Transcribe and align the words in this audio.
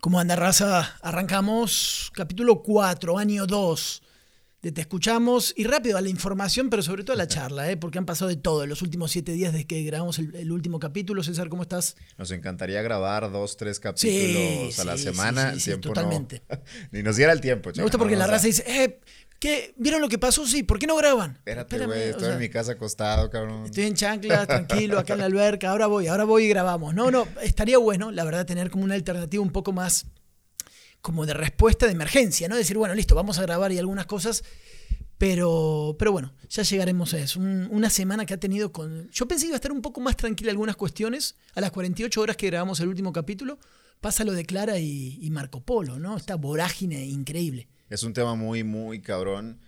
¿Cómo 0.00 0.18
anda 0.18 0.34
raza? 0.34 0.96
Arrancamos 1.02 2.10
capítulo 2.14 2.62
4, 2.62 3.18
año 3.18 3.46
2 3.46 4.02
de 4.62 4.72
Te 4.72 4.82
Escuchamos 4.82 5.54
y 5.56 5.64
rápido 5.64 5.96
a 5.96 6.00
la 6.00 6.08
información, 6.08 6.68
pero 6.68 6.82
sobre 6.82 7.02
todo 7.02 7.14
a 7.14 7.16
la 7.16 7.26
charla, 7.26 7.70
¿eh? 7.70 7.76
porque 7.76 7.98
han 7.98 8.04
pasado 8.04 8.28
de 8.28 8.36
todo 8.36 8.64
en 8.64 8.68
los 8.68 8.82
últimos 8.82 9.10
siete 9.10 9.32
días 9.32 9.52
desde 9.52 9.66
que 9.66 9.82
grabamos 9.84 10.18
el, 10.18 10.52
último 10.52 10.78
capítulo. 10.78 11.22
César, 11.22 11.48
¿cómo 11.48 11.62
estás? 11.62 11.96
Nos 12.18 12.30
encantaría 12.30 12.82
grabar 12.82 13.30
dos, 13.30 13.56
tres 13.56 13.80
capítulos 13.80 14.78
a 14.78 14.84
la 14.84 14.98
semana. 14.98 15.58
Sí, 15.58 15.74
totalmente. 15.78 16.42
ni 16.92 17.02
nos 17.02 17.16
diera 17.16 17.32
el 17.32 17.40
tiempo. 17.40 17.70
Me 17.74 17.82
gusta 17.82 17.96
porque 17.96 18.16
la 18.16 18.26
raza 18.26 18.46
dice, 18.46 18.64
eh, 18.66 19.00
¿Qué? 19.38 19.72
¿Vieron 19.78 20.02
lo 20.02 20.10
que 20.10 20.18
pasó? 20.18 20.46
Sí, 20.46 20.62
¿por 20.64 20.78
qué 20.78 20.86
no 20.86 20.94
graban? 20.96 21.36
Espérate, 21.36 21.86
güey, 21.86 22.10
estoy 22.10 22.32
en 22.32 22.38
mi 22.38 22.50
casa 22.50 22.72
acostado, 22.72 23.30
cabrón. 23.30 23.64
Estoy 23.64 23.84
en 23.84 23.94
chanclas, 23.94 24.46
tranquilo, 24.46 24.98
acá 24.98 25.14
en 25.14 25.20
la 25.20 25.24
alberca, 25.24 25.70
ahora 25.70 25.86
voy, 25.86 26.08
ahora 26.08 26.24
voy 26.24 26.44
y 26.44 26.48
grabamos. 26.50 26.94
No, 26.94 27.10
no, 27.10 27.26
estaría 27.40 27.78
bueno, 27.78 28.10
la 28.10 28.24
verdad, 28.24 28.44
tener 28.44 28.70
como 28.70 28.84
una 28.84 28.96
alternativa 28.96 29.42
un 29.42 29.50
poco 29.50 29.72
más 29.72 30.04
como 31.02 31.26
de 31.26 31.34
respuesta 31.34 31.86
de 31.86 31.92
emergencia, 31.92 32.48
¿no? 32.48 32.56
Decir, 32.56 32.76
bueno, 32.76 32.94
listo, 32.94 33.14
vamos 33.14 33.38
a 33.38 33.42
grabar 33.42 33.72
y 33.72 33.78
algunas 33.78 34.06
cosas, 34.06 34.44
pero, 35.18 35.96
pero 35.98 36.12
bueno, 36.12 36.32
ya 36.48 36.62
llegaremos 36.62 37.14
a 37.14 37.18
eso. 37.18 37.40
una 37.40 37.90
semana 37.90 38.26
que 38.26 38.34
ha 38.34 38.40
tenido 38.40 38.72
con... 38.72 39.10
Yo 39.10 39.26
pensé 39.26 39.44
que 39.44 39.48
iba 39.48 39.56
a 39.56 39.56
estar 39.56 39.72
un 39.72 39.82
poco 39.82 40.00
más 40.00 40.16
tranquila 40.16 40.50
algunas 40.50 40.76
cuestiones, 40.76 41.36
a 41.54 41.60
las 41.60 41.70
48 41.70 42.20
horas 42.20 42.36
que 42.36 42.46
grabamos 42.46 42.80
el 42.80 42.88
último 42.88 43.12
capítulo, 43.12 43.58
pasa 44.00 44.24
lo 44.24 44.32
de 44.32 44.44
Clara 44.44 44.78
y, 44.78 45.18
y 45.20 45.30
Marco 45.30 45.60
Polo, 45.60 45.98
¿no? 45.98 46.16
Esta 46.16 46.36
vorágine 46.36 47.04
increíble. 47.06 47.68
Es 47.88 48.02
un 48.02 48.12
tema 48.12 48.34
muy, 48.34 48.64
muy 48.64 49.00
cabrón 49.00 49.58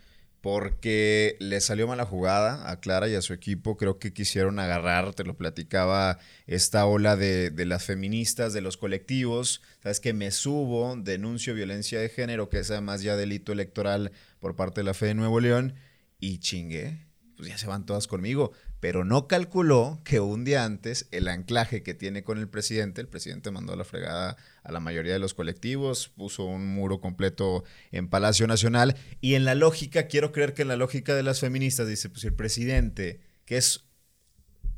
porque 0.43 1.37
le 1.39 1.61
salió 1.61 1.87
mala 1.87 2.05
jugada 2.05 2.69
a 2.71 2.81
Clara 2.81 3.09
y 3.09 3.15
a 3.15 3.23
su 3.23 3.33
equipo. 3.33 3.77
Creo 3.77 3.99
que 3.99 4.13
quisieron 4.13 4.59
agarrar, 4.59 5.15
te 5.15 5.25
lo 5.25 5.37
platicaba, 5.37 6.19
esta 6.47 6.85
ola 6.85 7.17
de, 7.17 7.51
de, 7.51 7.65
las 7.65 7.85
feministas, 7.85 8.53
de 8.53 8.61
los 8.61 8.77
colectivos. 8.77 9.63
Sabes 9.83 10.01
que 10.01 10.13
me 10.13 10.33
subo, 10.33 10.97
denuncio 10.97 11.55
violencia 11.55 12.01
de 12.01 12.09
género, 12.09 12.49
que 12.49 12.59
es 12.59 12.71
además 12.71 13.03
ya 13.03 13.17
delito 13.17 13.53
electoral 13.53 14.13
por 14.41 14.57
parte 14.57 14.81
de 14.81 14.85
la 14.85 14.95
Fe 14.95 15.07
de 15.07 15.15
Nuevo 15.15 15.41
León, 15.41 15.77
y 16.19 16.39
chingue, 16.39 17.07
pues 17.37 17.49
ya 17.49 17.57
se 17.57 17.69
van 17.69 17.87
todas 17.87 18.07
conmigo 18.07 18.53
pero 18.83 19.05
no 19.05 19.29
calculó 19.29 20.01
que 20.03 20.19
un 20.19 20.45
día 20.45 20.65
antes 20.65 21.07
el 21.13 21.29
anclaje 21.29 21.85
que 21.85 21.95
tiene 21.95 22.25
con 22.25 22.39
el 22.39 22.49
presidente, 22.49 23.01
el 23.01 23.07
presidente 23.07 23.53
mandó 23.53 23.75
a 23.75 23.77
la 23.77 23.85
fregada 23.85 24.37
a 24.65 24.73
la 24.73 24.81
mayoría 24.81 25.13
de 25.13 25.21
los 25.21 25.35
colectivos, 25.35 26.09
puso 26.09 26.47
un 26.47 26.67
muro 26.67 27.01
completo 27.01 27.63
en 27.93 28.09
Palacio 28.09 28.49
Nacional 28.49 28.97
y 29.21 29.37
en 29.37 29.45
la 29.45 29.55
lógica, 29.55 30.09
quiero 30.09 30.33
creer 30.33 30.53
que 30.53 30.63
en 30.63 30.69
la 30.69 30.75
lógica 30.75 31.15
de 31.15 31.23
las 31.23 31.39
feministas 31.39 31.87
dice, 31.87 32.09
pues 32.09 32.25
el 32.25 32.35
presidente, 32.35 33.21
que 33.45 33.57
es 33.57 33.85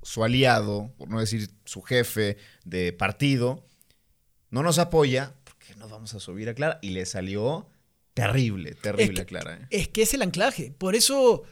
su 0.03 0.23
aliado, 0.23 0.93
por 0.99 1.09
no 1.09 1.19
decir 1.19 1.49
su 1.65 1.81
jefe 1.81 2.37
de 2.67 2.93
partido, 2.93 3.67
no 4.51 4.63
nos 4.63 4.79
apoya, 4.79 5.33
porque 5.45 5.77
nos 5.77 5.91
vamos 5.91 6.13
a 6.13 6.21
subir 6.21 6.51
a 6.51 6.55
Clara? 6.55 6.79
Y 6.83 6.91
le 6.91 7.07
salió 7.07 7.71
terrible, 8.13 8.75
terrible 8.75 9.23
a 9.23 9.25
Clara. 9.25 9.55
¿eh? 9.63 9.67
Es 9.71 9.89
que 9.89 10.03
es 10.03 10.13
el 10.13 10.21
anclaje, 10.21 10.75
por 10.77 10.95
eso 10.95 11.45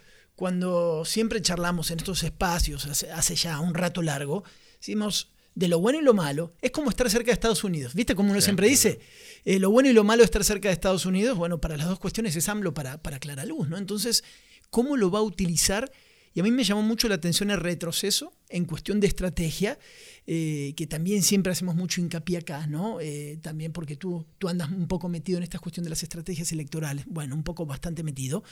cuando 0.42 1.04
siempre 1.04 1.40
charlamos 1.40 1.92
en 1.92 2.00
estos 2.00 2.24
espacios 2.24 2.84
hace, 2.84 3.36
ya 3.36 3.60
un 3.60 3.74
rato 3.74 4.02
largo, 4.02 4.42
decimos 4.76 5.30
de 5.54 5.68
lo 5.68 5.78
bueno 5.78 6.00
y 6.00 6.02
lo 6.02 6.14
malo, 6.14 6.52
es 6.60 6.72
como 6.72 6.90
estar 6.90 7.08
cerca 7.08 7.26
de 7.26 7.34
Estados 7.34 7.62
Unidos. 7.62 7.94
¿Viste 7.94 8.16
como 8.16 8.32
uno 8.32 8.40
siempre 8.40 8.66
dice? 8.66 8.98
Eh, 9.44 9.60
lo 9.60 9.70
bueno 9.70 9.88
y 9.88 9.92
lo 9.92 10.02
malo 10.02 10.22
de 10.22 10.24
estar 10.24 10.42
cerca 10.42 10.68
de 10.68 10.72
Estados 10.72 11.06
Unidos, 11.06 11.38
bueno, 11.38 11.60
para 11.60 11.76
las 11.76 11.86
dos 11.86 12.00
cuestiones 12.00 12.34
es 12.34 12.48
AMLO 12.48 12.74
para, 12.74 13.00
para 13.00 13.20
Clara 13.20 13.44
Luz, 13.44 13.68
¿no? 13.68 13.78
Entonces, 13.78 14.24
¿cómo 14.68 14.96
lo 14.96 15.12
va 15.12 15.20
a 15.20 15.22
utilizar? 15.22 15.92
Y 16.34 16.40
a 16.40 16.42
mí 16.42 16.50
me 16.50 16.64
llamó 16.64 16.82
mucho 16.82 17.08
la 17.08 17.16
atención 17.16 17.50
el 17.50 17.60
retroceso 17.60 18.32
en 18.48 18.64
cuestión 18.64 19.00
de 19.00 19.06
estrategia, 19.06 19.78
eh, 20.26 20.72
que 20.76 20.86
también 20.86 21.22
siempre 21.22 21.52
hacemos 21.52 21.74
mucho 21.74 22.00
hincapié 22.00 22.38
acá, 22.38 22.66
¿no? 22.66 23.00
Eh, 23.00 23.38
también 23.42 23.72
porque 23.72 23.96
tú, 23.96 24.26
tú 24.38 24.48
andas 24.48 24.70
un 24.70 24.88
poco 24.88 25.08
metido 25.08 25.38
en 25.38 25.42
esta 25.42 25.58
cuestión 25.58 25.84
de 25.84 25.90
las 25.90 26.02
estrategias 26.02 26.52
electorales, 26.52 27.04
bueno, 27.06 27.34
un 27.34 27.42
poco 27.42 27.66
bastante 27.66 28.02
metido. 28.02 28.44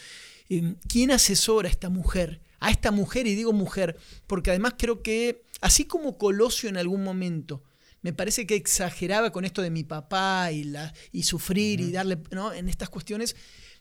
Eh, 0.49 0.75
¿Quién 0.89 1.11
asesora 1.11 1.69
a 1.69 1.71
esta 1.71 1.89
mujer? 1.89 2.41
A 2.59 2.71
esta 2.71 2.91
mujer, 2.91 3.27
y 3.27 3.35
digo 3.35 3.53
mujer, 3.53 3.97
porque 4.27 4.51
además 4.51 4.75
creo 4.77 5.03
que, 5.03 5.43
así 5.61 5.85
como 5.85 6.19
Colosio 6.19 6.69
en 6.69 6.77
algún 6.77 7.03
momento, 7.03 7.63
me 8.03 8.13
parece 8.13 8.47
que 8.47 8.55
exageraba 8.55 9.31
con 9.31 9.45
esto 9.45 9.63
de 9.63 9.71
mi 9.71 9.85
papá 9.85 10.53
y, 10.53 10.65
la, 10.65 10.93
y 11.13 11.23
sufrir 11.23 11.81
y 11.81 11.93
darle, 11.93 12.19
¿no? 12.31 12.53
En 12.53 12.69
estas 12.69 12.91
cuestiones, 12.91 13.37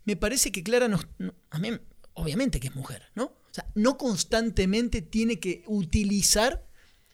me 0.06 0.16
parece 0.16 0.52
que 0.52 0.64
Clara 0.64 0.88
nos, 0.88 1.08
a 1.50 1.60
mí, 1.60 1.70
obviamente 2.14 2.60
que 2.60 2.68
es 2.68 2.76
mujer, 2.76 3.04
¿no? 3.16 3.39
O 3.52 3.54
sea, 3.54 3.66
no 3.76 3.98
constantemente 3.98 5.02
tiene 5.02 5.40
que 5.40 5.64
utilizar 5.68 6.66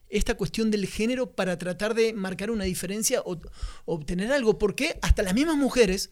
esta 0.09 0.35
cuestión 0.35 0.71
del 0.71 0.85
género 0.87 1.31
para 1.31 1.57
tratar 1.57 1.93
de 1.93 2.13
marcar 2.13 2.51
una 2.51 2.65
diferencia 2.65 3.21
o, 3.25 3.39
obtener 3.85 4.31
algo. 4.31 4.57
Porque 4.57 4.99
hasta 5.01 5.23
las 5.23 5.33
mismas 5.33 5.57
mujeres, 5.57 6.11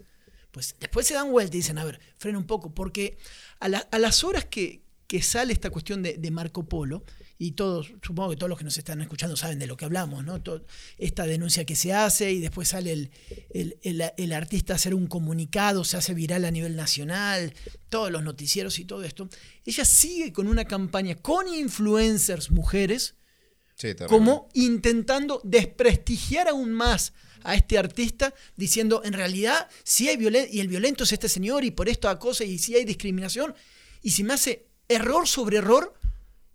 pues 0.51 0.75
después 0.79 1.07
se 1.07 1.13
dan 1.13 1.31
vuelta 1.31 1.55
y 1.55 1.59
dicen, 1.59 1.77
a 1.77 1.85
ver, 1.85 1.99
frena 2.17 2.37
un 2.37 2.47
poco, 2.47 2.73
porque 2.73 3.17
a, 3.59 3.69
las 3.69 4.23
horas 4.23 4.45
que, 4.45 4.81
sale 5.21 5.53
esta 5.53 5.69
cuestión 5.69 6.01
de 6.01 6.31
Marco 6.31 6.67
Polo, 6.67 7.03
y 7.43 7.51
todos, 7.51 7.91
supongo 8.01 8.29
que 8.29 8.37
todos 8.37 8.49
los 8.49 8.57
que 8.57 8.63
nos 8.63 8.77
están 8.77 9.01
escuchando 9.01 9.35
saben 9.35 9.59
de 9.59 9.67
lo 9.67 9.75
que 9.75 9.83
hablamos, 9.83 10.23
¿no? 10.23 10.41
esta 10.97 11.25
denuncia 11.25 11.65
que 11.65 11.75
se 11.75 11.91
hace 11.91 12.31
y 12.31 12.39
después 12.39 12.69
sale 12.69 13.11
el, 13.51 14.31
artista 14.31 14.71
a 14.71 14.75
hacer 14.77 14.95
un 14.95 15.07
comunicado, 15.07 15.83
se 15.83 15.97
hace 15.97 16.13
viral 16.13 16.45
a 16.45 16.51
nivel 16.51 16.77
nacional, 16.77 17.53
todos 17.89 18.11
los 18.11 18.23
noticieros 18.23 18.79
y 18.79 18.85
todo 18.85 19.03
esto. 19.03 19.27
Ella 19.65 19.83
sigue 19.83 20.31
con 20.31 20.47
una 20.47 20.63
campaña 20.63 21.15
con 21.15 21.53
influencers 21.53 22.49
mujeres, 22.49 23.15
como 24.07 24.47
intentando 24.53 25.41
desprestigiar 25.43 26.47
aún 26.47 26.71
más 26.71 27.11
a 27.43 27.55
este 27.55 27.77
artista, 27.77 28.33
diciendo, 28.55 29.01
en 29.03 29.11
realidad, 29.11 29.67
si 29.83 30.07
hay 30.07 30.15
violencia, 30.15 30.55
y 30.55 30.61
el 30.61 30.69
violento 30.69 31.03
es 31.03 31.11
este 31.11 31.27
señor, 31.27 31.65
y 31.65 31.71
por 31.71 31.89
esto 31.89 32.07
acosa, 32.07 32.45
y 32.45 32.57
si 32.57 32.73
hay 32.75 32.85
discriminación, 32.85 33.53
y 34.01 34.11
si 34.11 34.23
me 34.23 34.33
hace 34.33 34.69
error 34.87 35.27
sobre 35.27 35.57
error, 35.57 35.93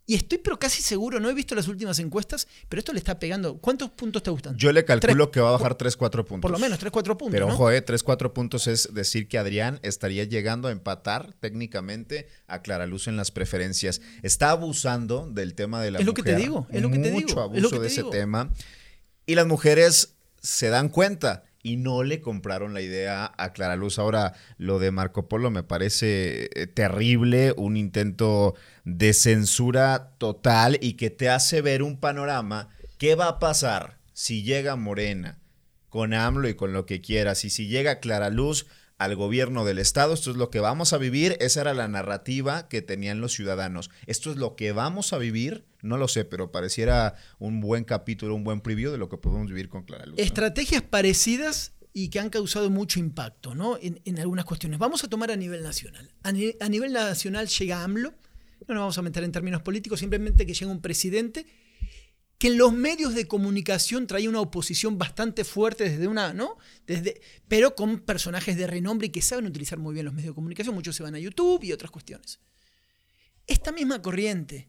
y 0.08 0.14
estoy 0.14 0.38
pero 0.38 0.58
casi 0.58 0.80
seguro, 0.80 1.20
no 1.20 1.28
he 1.28 1.34
visto 1.34 1.54
las 1.54 1.68
últimas 1.68 1.98
encuestas, 1.98 2.48
pero 2.70 2.80
esto 2.80 2.94
le 2.94 2.98
está 2.98 3.18
pegando. 3.18 3.58
¿Cuántos 3.58 3.90
puntos 3.90 4.22
te 4.22 4.30
gustan? 4.30 4.56
Yo 4.56 4.72
le 4.72 4.86
calculo 4.86 5.30
que 5.30 5.38
va 5.38 5.50
a 5.50 5.52
bajar 5.52 5.74
3, 5.74 5.98
4 5.98 6.24
puntos. 6.24 6.40
Por 6.40 6.50
lo 6.50 6.58
menos 6.58 6.78
3, 6.78 6.90
4 6.90 7.18
puntos. 7.18 7.32
Pero 7.32 7.48
ojo, 7.48 7.70
eh, 7.70 7.82
3, 7.82 8.02
4 8.02 8.32
puntos 8.32 8.68
es 8.68 8.94
decir 8.94 9.28
que 9.28 9.36
Adrián 9.36 9.80
estaría 9.82 10.24
llegando 10.24 10.68
a 10.68 10.72
empatar 10.72 11.34
técnicamente 11.34 12.26
a 12.46 12.62
Clara 12.62 12.86
Luz 12.86 13.06
en 13.06 13.18
las 13.18 13.30
preferencias. 13.30 14.00
Está 14.22 14.48
abusando 14.48 15.28
del 15.30 15.54
tema 15.54 15.82
de 15.82 15.90
la 15.90 15.98
es 15.98 16.06
lo 16.06 16.14
que 16.14 16.22
te 16.22 16.36
digo, 16.36 16.66
es 16.70 16.80
lo 16.80 16.90
que 16.90 17.00
te 17.00 17.10
digo. 17.10 17.20
Mucho 17.20 17.42
abuso 17.42 17.78
de 17.78 17.88
ese 17.88 18.04
tema. 18.04 18.50
Y 19.26 19.34
las 19.34 19.46
mujeres 19.46 20.14
se 20.40 20.70
dan 20.70 20.88
cuenta 20.88 21.44
y 21.62 21.76
no 21.76 22.02
le 22.02 22.20
compraron 22.20 22.74
la 22.74 22.80
idea 22.80 23.32
a 23.36 23.52
Clara 23.52 23.76
Luz. 23.76 23.98
Ahora, 23.98 24.34
lo 24.56 24.78
de 24.78 24.90
Marco 24.90 25.28
Polo 25.28 25.50
me 25.50 25.62
parece 25.62 26.50
eh, 26.54 26.66
terrible, 26.66 27.52
un 27.56 27.76
intento 27.76 28.54
de 28.84 29.12
censura 29.12 30.12
total 30.18 30.78
y 30.80 30.94
que 30.94 31.10
te 31.10 31.28
hace 31.28 31.60
ver 31.60 31.82
un 31.82 31.98
panorama. 31.98 32.68
¿Qué 32.98 33.14
va 33.14 33.28
a 33.28 33.38
pasar 33.38 33.98
si 34.12 34.42
llega 34.42 34.76
Morena 34.76 35.38
con 35.88 36.14
AMLO 36.14 36.48
y 36.48 36.54
con 36.54 36.72
lo 36.72 36.86
que 36.86 37.00
quieras? 37.00 37.44
Y 37.44 37.50
si 37.50 37.66
llega 37.66 38.00
Clara 38.00 38.30
Luz 38.30 38.66
al 38.98 39.14
gobierno 39.14 39.64
del 39.64 39.78
Estado, 39.78 40.12
esto 40.12 40.32
es 40.32 40.36
lo 40.36 40.50
que 40.50 40.58
vamos 40.58 40.92
a 40.92 40.98
vivir, 40.98 41.36
esa 41.40 41.60
era 41.60 41.72
la 41.72 41.86
narrativa 41.86 42.68
que 42.68 42.82
tenían 42.82 43.20
los 43.20 43.32
ciudadanos. 43.32 43.90
Esto 44.06 44.32
es 44.32 44.36
lo 44.36 44.56
que 44.56 44.72
vamos 44.72 45.12
a 45.12 45.18
vivir, 45.18 45.64
no 45.82 45.96
lo 45.96 46.08
sé, 46.08 46.24
pero 46.24 46.50
pareciera 46.50 47.14
un 47.38 47.60
buen 47.60 47.84
capítulo, 47.84 48.34
un 48.34 48.42
buen 48.42 48.60
preview 48.60 48.90
de 48.90 48.98
lo 48.98 49.08
que 49.08 49.16
podemos 49.16 49.46
vivir 49.46 49.68
con 49.68 49.84
Clara 49.84 50.04
Luz. 50.06 50.18
Estrategias 50.18 50.82
parecidas 50.82 51.72
y 51.92 52.08
que 52.10 52.18
han 52.18 52.28
causado 52.28 52.70
mucho 52.70 52.98
impacto 52.98 53.54
¿no? 53.54 53.78
en, 53.80 54.18
algunas 54.18 54.44
cuestiones. 54.44 54.80
Vamos 54.80 55.04
a 55.04 55.08
tomar 55.08 55.30
a 55.30 55.36
nivel 55.36 55.62
nacional. 55.62 56.10
A, 56.24 56.30
a 56.30 56.68
nivel 56.68 56.92
nacional 56.92 57.46
llega 57.46 57.84
AMLO, 57.84 58.14
no 58.66 58.74
nos 58.74 58.80
vamos 58.82 58.98
a 58.98 59.02
meter 59.02 59.22
en 59.22 59.30
términos 59.30 59.62
políticos, 59.62 60.00
simplemente 60.00 60.44
que 60.44 60.54
llega 60.54 60.70
un 60.70 60.80
presidente 60.80 61.46
que 62.38 62.46
en 62.48 62.58
los 62.58 62.72
medios 62.72 63.14
de 63.14 63.26
comunicación 63.26 64.06
traía 64.06 64.28
una 64.28 64.40
oposición 64.40 64.96
bastante 64.96 65.44
fuerte 65.44 65.90
desde 65.90 66.06
una, 66.06 66.32
¿no? 66.32 66.56
Desde, 66.86 67.20
pero 67.48 67.74
con 67.74 67.98
personajes 67.98 68.56
de 68.56 68.68
renombre 68.68 69.08
y 69.08 69.10
que 69.10 69.22
saben 69.22 69.46
utilizar 69.46 69.78
muy 69.78 69.92
bien 69.92 70.06
los 70.06 70.14
medios 70.14 70.30
de 70.30 70.36
comunicación, 70.36 70.74
muchos 70.74 70.94
se 70.94 71.02
van 71.02 71.16
a 71.16 71.18
YouTube 71.18 71.64
y 71.64 71.72
otras 71.72 71.90
cuestiones. 71.90 72.38
Esta 73.46 73.72
misma 73.72 74.00
corriente, 74.02 74.68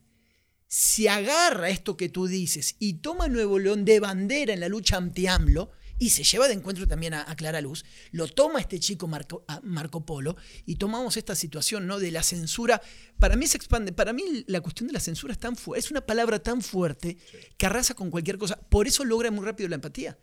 si 0.68 1.07
agarra 1.07 1.69
esto 1.69 1.95
que 1.95 2.10
tú 2.10 2.25
dices 2.25 2.75
y 2.80 2.95
toma 2.95 3.27
Nuevo 3.27 3.60
León 3.60 3.86
de 3.86 4.00
bandera 4.00 4.54
en 4.54 4.62
la 4.62 4.68
lucha 4.68 4.98
anti-AMLO, 4.98 5.72
y 6.00 6.10
se 6.10 6.24
lleva 6.24 6.48
de 6.48 6.54
encuentro 6.54 6.88
también 6.88 7.13
a, 7.13 7.36
Clara 7.36 7.62
Luz, 7.62 7.86
lo 8.12 8.28
toma 8.28 8.60
este 8.60 8.80
chico 8.80 9.07
Marco, 9.07 9.46
Marco, 9.63 10.06
Polo 10.06 10.36
y 10.66 10.75
tomamos 10.75 11.18
esta 11.18 11.36
situación 11.36 11.86
¿no? 11.86 12.00
de 12.00 12.12
la 12.12 12.24
censura. 12.24 12.81
Para 13.19 13.36
mí 13.36 13.46
se 13.46 13.57
expande, 13.57 13.92
para 13.92 14.13
mí 14.13 14.24
la 14.48 14.62
cuestión 14.62 14.88
de 14.88 14.94
la 14.94 15.00
censura 15.00 15.34
es, 15.34 15.40
tan 15.40 15.56
es 15.75 15.92
una 15.92 16.01
palabra 16.01 16.40
tan 16.40 16.62
fuerte 16.62 17.18
que 17.57 17.66
arrasa 17.66 17.94
con 17.94 18.10
cualquier 18.10 18.38
cosa. 18.38 18.60
Por 18.69 18.88
eso 18.88 19.04
logra 19.04 19.30
muy 19.30 19.46
rápido 19.46 19.69
la 19.69 19.75
empatía. 19.75 20.18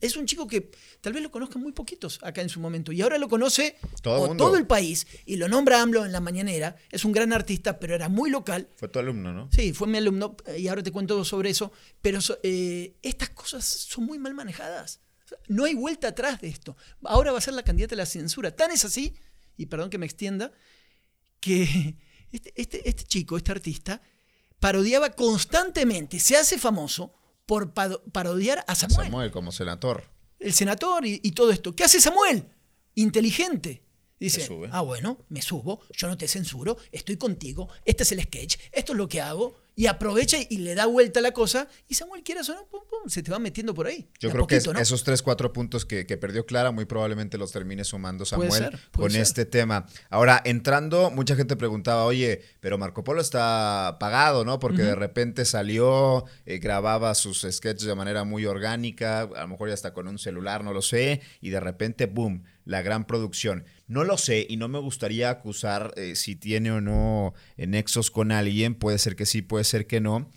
Es 0.00 0.16
un 0.16 0.26
chico 0.26 0.46
que 0.46 0.70
tal 1.00 1.14
vez 1.14 1.22
lo 1.22 1.30
conozcan 1.30 1.62
muy 1.62 1.72
poquitos 1.72 2.18
acá 2.22 2.42
en 2.42 2.50
su 2.50 2.60
momento 2.60 2.92
y 2.92 3.00
ahora 3.00 3.16
lo 3.16 3.28
conoce 3.30 3.76
todo, 4.02 4.36
todo 4.36 4.58
el 4.58 4.66
país 4.66 5.06
y 5.24 5.36
lo 5.36 5.48
nombra 5.48 5.80
AMLO 5.80 6.04
en 6.04 6.12
la 6.12 6.20
mañanera. 6.20 6.76
Es 6.90 7.06
un 7.06 7.12
gran 7.12 7.32
artista, 7.32 7.78
pero 7.78 7.94
era 7.94 8.10
muy 8.10 8.30
local. 8.30 8.68
Fue 8.76 8.88
tu 8.88 8.98
alumno, 8.98 9.32
¿no? 9.32 9.48
Sí, 9.50 9.72
fue 9.72 9.88
mi 9.88 9.96
alumno 9.96 10.36
y 10.56 10.68
ahora 10.68 10.82
te 10.82 10.92
cuento 10.92 11.24
sobre 11.24 11.48
eso. 11.48 11.72
Pero 12.02 12.18
eh, 12.42 12.94
estas 13.02 13.30
cosas 13.30 13.64
son 13.64 14.04
muy 14.04 14.18
mal 14.18 14.34
manejadas 14.34 15.00
No 15.48 15.64
hay 15.64 15.74
vuelta 15.74 16.08
atrás 16.08 16.40
de 16.40 16.48
esto. 16.48 16.76
Ahora 17.04 17.32
va 17.32 17.38
a 17.38 17.40
ser 17.40 17.54
la 17.54 17.62
candidata 17.62 17.94
a 17.94 17.98
la 17.98 18.06
censura. 18.06 18.54
Tan 18.54 18.70
es 18.70 18.84
así, 18.84 19.14
y 19.56 19.66
perdón 19.66 19.90
que 19.90 19.98
me 19.98 20.06
extienda, 20.06 20.52
que 21.40 21.96
este, 22.32 22.52
este, 22.56 22.88
este 22.88 23.04
chico, 23.04 23.36
este 23.36 23.52
artista, 23.52 24.02
parodiaba 24.60 25.10
constantemente, 25.10 26.20
se 26.20 26.36
hace 26.36 26.58
famoso 26.58 27.14
por 27.46 27.72
parodiar 27.72 28.64
a 28.66 28.74
Samuel. 28.74 29.06
Samuel 29.06 29.30
como 29.30 29.52
senador. 29.52 30.04
El 30.38 30.52
senador 30.52 31.06
y, 31.06 31.20
y 31.22 31.32
todo 31.32 31.50
esto. 31.50 31.74
¿Qué 31.74 31.84
hace 31.84 32.00
Samuel? 32.00 32.48
Inteligente. 32.94 33.86
Dice, 34.18 34.48
ah, 34.70 34.80
bueno, 34.80 35.26
me 35.28 35.42
subo, 35.42 35.82
yo 35.94 36.08
no 36.08 36.16
te 36.16 36.26
censuro, 36.26 36.78
estoy 36.90 37.18
contigo, 37.18 37.68
este 37.84 38.02
es 38.02 38.12
el 38.12 38.22
sketch, 38.22 38.56
esto 38.72 38.92
es 38.92 38.96
lo 38.98 39.08
que 39.08 39.20
hago, 39.20 39.60
y 39.78 39.86
aprovecha 39.86 40.38
y 40.48 40.56
le 40.56 40.74
da 40.74 40.86
vuelta 40.86 41.20
la 41.20 41.32
cosa, 41.32 41.68
y 41.86 41.94
Samuel 41.94 42.22
quiera 42.22 42.40
o 42.40 42.54
no, 42.54 42.66
pum, 42.66 42.80
pum, 42.88 43.10
se 43.10 43.22
te 43.22 43.30
va 43.30 43.38
metiendo 43.38 43.74
por 43.74 43.86
ahí. 43.86 44.08
Yo 44.18 44.30
creo 44.30 44.46
que 44.46 44.56
esos 44.56 45.04
tres, 45.04 45.20
cuatro 45.20 45.52
puntos 45.52 45.84
que, 45.84 46.04
perdió 46.16 46.46
Clara, 46.46 46.70
muy 46.70 46.86
probablemente 46.86 47.36
los 47.36 47.52
termine 47.52 47.84
sumando 47.84 48.24
Samuel 48.24 48.70
con 48.92 49.14
este 49.14 49.44
tema. 49.44 49.86
Ahora, 50.08 50.40
entrando, 50.44 51.10
mucha 51.10 51.36
gente 51.36 51.56
preguntaba, 51.56 52.06
oye, 52.06 52.40
pero 52.60 52.78
Marco 52.78 53.04
Polo 53.04 53.20
está 53.20 53.98
pagado, 54.00 54.46
¿no? 54.46 54.58
Porque 54.58 54.82
de 54.82 54.94
repente 54.94 55.44
salió, 55.44 56.24
eh, 56.46 56.58
grababa 56.58 57.14
sus 57.14 57.46
sketches 57.48 57.86
de 57.86 57.94
manera 57.94 58.24
muy 58.24 58.46
orgánica, 58.46 59.20
a 59.22 59.42
lo 59.42 59.48
mejor 59.48 59.68
ya 59.68 59.74
está 59.74 59.92
con 59.92 60.08
un 60.08 60.18
celular, 60.18 60.64
no 60.64 60.72
lo 60.72 60.80
sé, 60.80 61.20
y 61.42 61.50
de 61.50 61.60
repente, 61.60 62.06
boom, 62.06 62.44
la 62.64 62.82
gran 62.82 63.06
producción. 63.06 63.64
No 63.86 64.02
lo 64.02 64.18
sé 64.18 64.44
y 64.48 64.56
no 64.56 64.66
me 64.66 64.80
gustaría 64.80 65.30
acusar 65.30 65.94
eh, 65.96 66.16
si 66.16 66.34
tiene 66.34 66.72
o 66.72 66.80
no 66.80 67.34
nexos 67.56 68.10
con 68.10 68.32
alguien. 68.32 68.74
Puede 68.74 68.98
ser 68.98 69.14
que 69.14 69.24
sí, 69.24 69.40
puede 69.40 69.64
ser 69.66 69.86
que 69.86 70.00
no. 70.00 70.32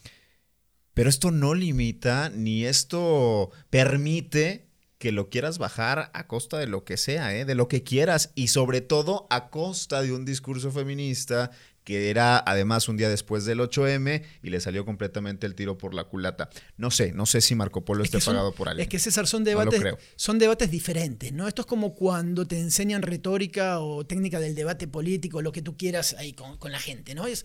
Pero 0.93 1.09
esto 1.09 1.31
no 1.31 1.53
limita 1.53 2.29
ni 2.29 2.65
esto 2.65 3.51
permite 3.69 4.67
que 4.97 5.13
lo 5.13 5.29
quieras 5.29 5.57
bajar 5.57 6.11
a 6.13 6.27
costa 6.27 6.57
de 6.57 6.67
lo 6.67 6.83
que 6.83 6.97
sea, 6.97 7.33
¿eh? 7.33 7.45
de 7.45 7.55
lo 7.55 7.69
que 7.69 7.83
quieras 7.83 8.31
y 8.35 8.49
sobre 8.49 8.81
todo 8.81 9.27
a 9.29 9.49
costa 9.49 10.01
de 10.01 10.11
un 10.11 10.25
discurso 10.25 10.71
feminista 10.71 11.51
que 11.89 12.11
era 12.11 12.37
además 12.45 12.87
un 12.87 12.97
día 12.97 13.09
después 13.09 13.45
del 13.45 13.61
8M 13.61 14.23
y 14.43 14.49
le 14.51 14.59
salió 14.59 14.85
completamente 14.85 15.47
el 15.47 15.55
tiro 15.55 15.77
por 15.77 15.95
la 15.95 16.03
culata. 16.03 16.49
No 16.77 16.91
sé, 16.91 17.13
no 17.13 17.25
sé 17.25 17.41
si 17.41 17.55
Marco 17.55 17.83
Polo 17.83 18.03
esté 18.03 18.19
pagado 18.19 18.53
por 18.53 18.69
alguien. 18.69 18.83
Es 18.83 18.89
que 18.89 18.99
César, 18.99 19.25
son 19.25 19.43
debates, 19.43 19.81
son 20.15 20.37
debates 20.37 20.69
diferentes, 20.69 21.33
¿no? 21.33 21.47
Esto 21.47 21.63
es 21.63 21.65
como 21.65 21.95
cuando 21.95 22.45
te 22.45 22.59
enseñan 22.59 23.01
retórica 23.01 23.79
o 23.79 24.05
técnica 24.05 24.39
del 24.39 24.53
debate 24.53 24.87
político, 24.87 25.41
lo 25.41 25.51
que 25.51 25.63
tú 25.63 25.77
quieras 25.77 26.13
ahí 26.19 26.33
con, 26.33 26.71
la 26.71 26.79
gente, 26.79 27.15
¿no? 27.15 27.25
Es, 27.25 27.43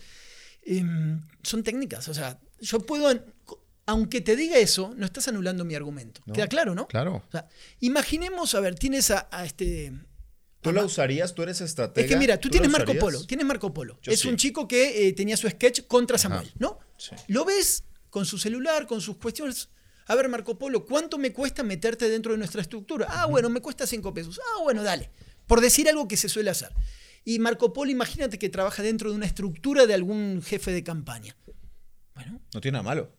em, 0.65 1.21
son 1.43 1.63
técnicas, 1.63 2.07
o 2.09 2.13
sea, 2.13 2.39
yo 2.59 2.79
puedo 2.79 3.11
aunque 3.87 4.19
te 4.19 4.35
diga 4.35 4.57
eso, 4.57 4.93
no 4.97 5.05
estás 5.05 5.27
anulando 5.27 5.63
mi 5.63 5.75
argumento. 5.75 6.21
¿Queda 6.33 6.47
claro, 6.47 6.73
no? 6.73 6.87
Claro. 6.87 7.21
imaginemos, 7.81 8.55
a 8.55 8.59
ver, 8.59 8.73
tienes 8.73 9.11
a 9.11 9.45
este 9.45 9.93
¿Tú 10.65 10.71
la 10.71 10.83
usarías? 10.83 11.35
¿Tú 11.35 11.43
eres 11.43 11.61
estratega? 11.61 12.05
Es 12.05 12.11
que 12.11 12.17
mira, 12.17 12.39
tú, 12.39 12.49
tienes 12.49 12.71
Marco 12.71 12.95
Polo. 12.95 13.23
Tienes 13.25 13.45
Marco 13.45 13.71
Polo. 13.71 13.99
es 14.03 14.25
un 14.25 14.35
chico 14.35 14.67
que 14.67 15.07
eh, 15.07 15.13
tenía 15.13 15.37
su 15.37 15.47
sketch 15.47 15.81
contra 15.87 16.17
Samuel, 16.17 16.51
¿no? 16.57 16.79
Lo 17.27 17.45
ves 17.45 17.83
con 18.09 18.25
su 18.25 18.37
celular, 18.37 18.87
con 18.87 18.99
sus 19.01 19.17
cuestiones. 19.17 19.69
A 20.07 20.15
ver, 20.15 20.27
Marco 20.27 20.57
Polo, 20.57 20.85
¿cuánto 20.85 21.17
me 21.17 21.31
cuesta 21.31 21.61
meterte 21.61 22.09
dentro 22.09 22.31
de 22.31 22.37
nuestra 22.37 22.61
estructura? 22.61 23.07
Ah, 23.09 23.27
bueno, 23.27 23.49
me 23.49 23.59
cuesta 23.59 23.85
cinco 23.85 24.13
pesos. 24.13 24.39
Ah, 24.39 24.63
bueno, 24.63 24.83
dale. 24.83 25.11
Por 25.45 25.61
decir 25.61 25.87
algo 25.87 26.07
que 26.07 26.17
se 26.17 26.29
suele 26.29 26.49
hacer. 26.49 26.71
Y 27.25 27.39
Marco 27.39 27.73
Polo, 27.73 27.91
imagínate 27.91 28.37
que 28.37 28.49
trabaja 28.49 28.83
dentro 28.83 29.09
de 29.09 29.15
una 29.15 29.25
estructura 29.25 29.87
de 29.87 29.95
algún 29.95 30.41
jefe 30.43 30.71
de 30.71 30.83
campaña. 30.83 31.35
Bueno. 32.13 32.39
No 32.53 32.61
tiene 32.61 32.77
nada 32.77 32.83
malo. 32.83 33.11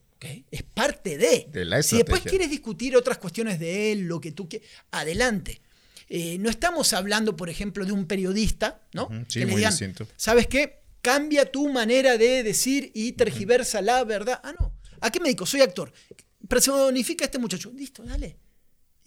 Es 0.50 0.62
parte 0.62 1.19
de. 1.19 1.49
de 1.53 1.64
la 1.64 1.82
si 1.82 1.97
después 1.97 2.23
quieres 2.23 2.50
discutir 2.50 2.97
otras 2.97 3.19
cuestiones 3.19 3.58
de 3.58 3.93
él, 3.93 4.06
lo 4.06 4.20
que 4.20 4.32
tú 4.32 4.49
quieras, 4.49 4.69
adelante. 4.91 5.61
Eh, 6.08 6.38
no 6.38 6.49
estamos 6.49 6.93
hablando, 6.93 7.37
por 7.37 7.50
ejemplo, 7.50 7.85
de 7.85 7.93
un 7.93 8.06
periodista, 8.06 8.87
¿no? 8.93 9.08
Sí, 9.29 9.44
muy 9.44 9.64
distinto. 9.64 10.06
¿Sabes 10.17 10.47
qué? 10.47 10.82
Cambia 11.02 11.50
tu 11.50 11.69
manera 11.69 12.17
de 12.17 12.43
decir 12.43 12.91
y 12.94 13.12
tergiversa 13.12 13.82
la 13.82 14.05
verdad. 14.05 14.41
Ah, 14.43 14.55
no. 14.59 14.73
¿A 15.00 15.11
qué 15.11 15.20
me 15.20 15.26
dedico? 15.26 15.47
Soy 15.47 15.61
actor. 15.61 15.93
Personifica 16.49 17.25
a 17.25 17.26
este 17.26 17.38
muchacho. 17.38 17.73
Listo, 17.75 18.02
dale. 18.02 18.38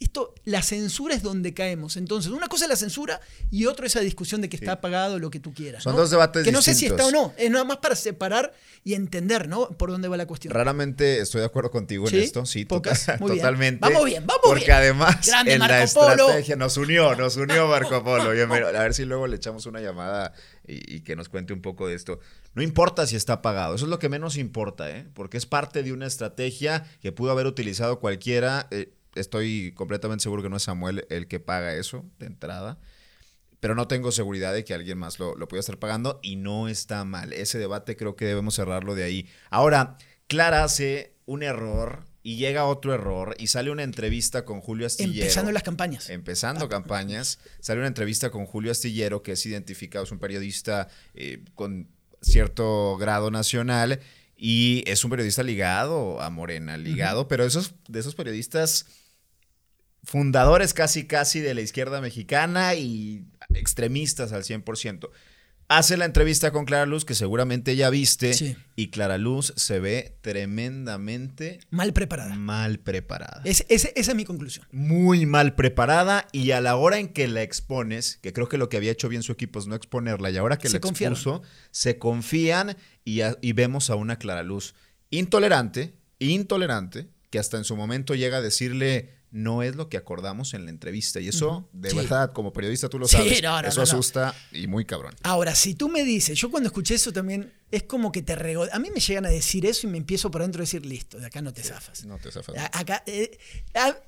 Esto, 0.00 0.34
la 0.44 0.62
censura 0.62 1.14
es 1.14 1.22
donde 1.22 1.52
caemos. 1.52 1.98
Entonces, 1.98 2.32
una 2.32 2.48
cosa 2.48 2.64
es 2.64 2.70
la 2.70 2.76
censura 2.76 3.20
y 3.50 3.66
otra 3.66 3.86
esa 3.86 4.00
discusión 4.00 4.40
de 4.40 4.48
que 4.48 4.56
está 4.56 4.72
apagado 4.72 5.18
lo 5.18 5.28
que 5.30 5.40
tú 5.40 5.52
quieras. 5.52 5.82
Son 5.82 5.94
dos 5.94 6.10
debates 6.10 6.42
Que 6.42 6.50
no 6.50 6.62
sé 6.62 6.74
si 6.74 6.86
está 6.86 7.06
o 7.06 7.10
no. 7.10 7.34
Es 7.36 7.50
nada 7.50 7.64
más 7.64 7.76
para 7.76 7.94
separar 7.94 8.54
y 8.82 8.94
entender, 8.94 9.46
¿no? 9.46 9.68
Por 9.68 9.90
dónde 9.90 10.08
va 10.08 10.16
la 10.16 10.26
cuestión. 10.26 10.54
Raramente 10.54 11.20
estoy 11.20 11.40
de 11.40 11.46
acuerdo 11.46 11.70
contigo 11.70 12.08
en 12.08 12.14
esto. 12.14 12.46
Sí, 12.46 12.64
totalmente. 12.64 13.78
Vamos 13.80 14.06
bien, 14.06 14.26
vamos 14.26 14.40
porque 14.42 14.64
bien. 14.64 14.70
Porque 14.70 14.72
además, 14.72 15.30
en 15.46 15.58
la 15.58 15.82
estrategia 15.82 16.56
nos 16.56 16.78
unió, 16.78 17.14
nos 17.14 17.36
unió 17.36 17.68
Marco 17.68 18.02
Polo. 18.02 18.30
a 18.30 18.82
ver 18.82 18.94
si 18.94 19.04
luego 19.04 19.26
le 19.26 19.36
echamos 19.36 19.66
una 19.66 19.80
llamada 19.80 20.32
y, 20.66 21.00
que 21.00 21.14
nos 21.14 21.28
cuente 21.28 21.52
un 21.52 21.60
poco 21.60 21.88
de 21.88 21.94
esto. 21.94 22.20
No 22.54 22.62
importa 22.62 23.06
si 23.06 23.16
está 23.16 23.34
apagado, 23.34 23.74
eso 23.74 23.84
es 23.84 23.90
lo 23.90 23.98
que 23.98 24.08
menos 24.08 24.38
importa, 24.38 24.90
¿eh? 24.90 25.06
Porque 25.12 25.36
es 25.36 25.44
parte 25.44 25.82
de 25.82 25.92
una 25.92 26.06
estrategia 26.06 26.84
que 27.02 27.12
pudo 27.12 27.32
haber 27.32 27.46
utilizado 27.46 28.00
cualquiera. 28.00 28.66
Eh, 28.70 28.94
estoy 29.14 29.72
completamente 29.74 30.22
seguro 30.22 30.42
que 30.42 30.48
no 30.48 30.56
es 30.56 30.62
Samuel 30.64 31.06
el 31.10 31.28
que 31.28 31.40
paga 31.40 31.74
eso 31.74 32.04
de 32.18 32.26
entrada. 32.26 32.78
Pero 33.60 33.74
no 33.74 33.86
tengo 33.88 34.10
seguridad 34.10 34.54
de 34.54 34.64
que 34.64 34.72
alguien 34.72 34.96
más 34.96 35.18
lo, 35.18 35.34
lo 35.34 35.46
pueda 35.46 35.60
estar 35.60 35.78
pagando 35.78 36.18
y 36.22 36.36
no 36.36 36.68
está 36.68 37.04
mal. 37.04 37.32
Ese 37.34 37.58
debate 37.58 37.96
creo 37.96 38.16
que 38.16 38.24
debemos 38.24 38.54
cerrarlo 38.54 38.94
de 38.94 39.04
ahí. 39.04 39.28
Ahora, 39.50 39.98
Clara 40.28 40.64
hace 40.64 41.14
un 41.26 41.42
error 41.42 42.04
y 42.22 42.36
llega 42.36 42.64
otro 42.66 42.94
error 42.94 43.34
y 43.38 43.46
sale 43.46 43.70
una 43.70 43.82
entrevista 43.82 44.44
con 44.44 44.60
Julio 44.60 44.86
Astillero. 44.86 45.22
Empezando 45.22 45.52
las 45.52 45.62
campañas. 45.62 46.10
Empezando 46.10 46.68
campañas. 46.68 47.38
Sale 47.60 47.80
una 47.80 47.88
entrevista 47.88 48.30
con 48.30 48.46
Julio 48.46 48.70
Astillero, 48.70 49.22
que 49.22 49.32
es 49.32 49.46
identificado, 49.46 50.04
es 50.04 50.12
un 50.12 50.18
periodista 50.18 50.88
eh, 51.14 51.44
con 51.54 51.88
cierto 52.20 52.96
grado 52.98 53.30
nacional 53.30 54.00
y 54.36 54.84
es 54.86 55.04
un 55.04 55.10
periodista 55.10 55.42
ligado 55.42 56.20
a 56.20 56.30
Morena, 56.30 56.76
ligado, 56.76 57.28
pero 57.28 57.44
esos, 57.44 57.74
de 57.88 58.00
esos 58.00 58.14
periodistas 58.14 58.86
fundadores 60.04 60.74
casi 60.74 61.06
casi 61.06 61.40
de 61.40 61.54
la 61.54 61.60
izquierda 61.60 62.00
mexicana 62.00 62.74
y 62.74 63.24
extremistas 63.54 64.32
al 64.32 64.44
100%. 64.44 65.10
Hace 65.72 65.96
la 65.96 66.04
entrevista 66.04 66.50
con 66.50 66.64
Clara 66.64 66.84
Luz, 66.84 67.04
que 67.04 67.14
seguramente 67.14 67.76
ya 67.76 67.90
viste, 67.90 68.56
y 68.74 68.88
Clara 68.88 69.18
Luz 69.18 69.52
se 69.54 69.78
ve 69.78 70.16
tremendamente... 70.20 71.60
Mal 71.70 71.92
preparada. 71.92 72.34
Mal 72.34 72.80
preparada. 72.80 73.40
esa 73.44 73.88
es 73.94 74.14
mi 74.16 74.24
conclusión. 74.24 74.66
Muy 74.72 75.26
mal 75.26 75.54
preparada, 75.54 76.26
y 76.32 76.50
a 76.50 76.60
la 76.60 76.74
hora 76.74 76.98
en 76.98 77.06
que 77.06 77.28
la 77.28 77.42
expones, 77.42 78.18
que 78.20 78.32
creo 78.32 78.48
que 78.48 78.58
lo 78.58 78.68
que 78.68 78.78
había 78.78 78.90
hecho 78.90 79.08
bien 79.08 79.22
su 79.22 79.30
equipo 79.30 79.60
es 79.60 79.68
no 79.68 79.76
exponerla, 79.76 80.30
y 80.30 80.38
ahora 80.38 80.58
que 80.58 80.68
la 80.68 80.78
expuso, 80.78 81.42
se 81.70 81.98
confían 81.98 82.76
y, 83.04 83.20
y 83.40 83.52
vemos 83.52 83.90
a 83.90 83.94
una 83.94 84.16
Clara 84.16 84.42
Luz 84.42 84.74
intolerante, 85.10 85.94
intolerante, 86.18 87.06
que 87.30 87.38
hasta 87.38 87.58
en 87.58 87.64
su 87.64 87.76
momento 87.76 88.16
llega 88.16 88.38
a 88.38 88.42
decirle 88.42 89.19
no 89.30 89.62
es 89.62 89.76
lo 89.76 89.88
que 89.88 89.96
acordamos 89.96 90.54
en 90.54 90.64
la 90.64 90.70
entrevista. 90.70 91.20
Y 91.20 91.28
eso, 91.28 91.68
de 91.72 91.94
verdad, 91.94 92.32
como 92.32 92.52
periodista 92.52 92.88
tú 92.88 92.98
lo 92.98 93.06
sabes, 93.06 93.40
eso 93.64 93.82
asusta 93.82 94.34
y 94.52 94.66
muy 94.66 94.84
cabrón. 94.84 95.14
Ahora, 95.22 95.54
si 95.54 95.74
tú 95.74 95.88
me 95.88 96.02
dices, 96.02 96.38
yo 96.38 96.50
cuando 96.50 96.68
escuché 96.68 96.94
eso 96.96 97.12
también, 97.12 97.52
es 97.70 97.84
como 97.84 98.10
que 98.10 98.22
te 98.22 98.34
rego... 98.34 98.66
A 98.72 98.78
mí 98.80 98.90
me 98.90 98.98
llegan 98.98 99.26
a 99.26 99.28
decir 99.28 99.64
eso 99.66 99.86
y 99.86 99.90
me 99.90 99.98
empiezo 99.98 100.30
por 100.30 100.42
dentro 100.42 100.60
a 100.60 100.64
decir, 100.64 100.84
listo, 100.84 101.18
de 101.18 101.26
acá 101.26 101.40
no 101.40 101.52
te 101.52 101.62
zafas. 101.62 102.04
No 102.04 102.18
te 102.18 102.32
zafas. 102.32 102.56
Acá, 102.72 103.04
eh, 103.06 103.38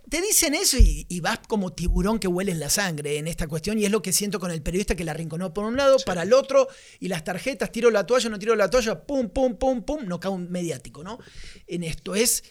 te 0.08 0.20
dicen 0.20 0.54
eso 0.54 0.76
y, 0.78 1.20
vas 1.20 1.38
como 1.46 1.72
tiburón 1.72 2.18
que 2.18 2.26
hueles 2.26 2.56
la 2.56 2.68
sangre 2.68 3.18
en 3.18 3.28
esta 3.28 3.46
cuestión 3.46 3.78
y 3.78 3.84
es 3.84 3.92
lo 3.92 4.02
que 4.02 4.12
siento 4.12 4.40
con 4.40 4.50
el 4.50 4.60
periodista 4.60 4.96
que 4.96 5.04
la 5.04 5.12
arrinconó 5.12 5.54
por 5.54 5.64
un 5.64 5.76
lado, 5.76 5.98
para 6.04 6.24
el 6.24 6.32
otro, 6.32 6.66
y 6.98 7.06
las 7.06 7.22
tarjetas, 7.22 7.70
tiro 7.70 7.92
la 7.92 8.04
toalla, 8.04 8.28
no 8.28 8.40
tiro 8.40 8.56
la 8.56 8.68
toalla, 8.68 9.00
pum, 9.06 9.28
pum, 9.28 9.56
pum, 9.56 9.82
pum, 9.82 10.04
no 10.04 10.18
cae 10.18 10.32
un 10.32 10.50
mediático, 10.50 11.04
¿no? 11.04 11.20
En 11.68 11.84
esto 11.84 12.16
es 12.16 12.42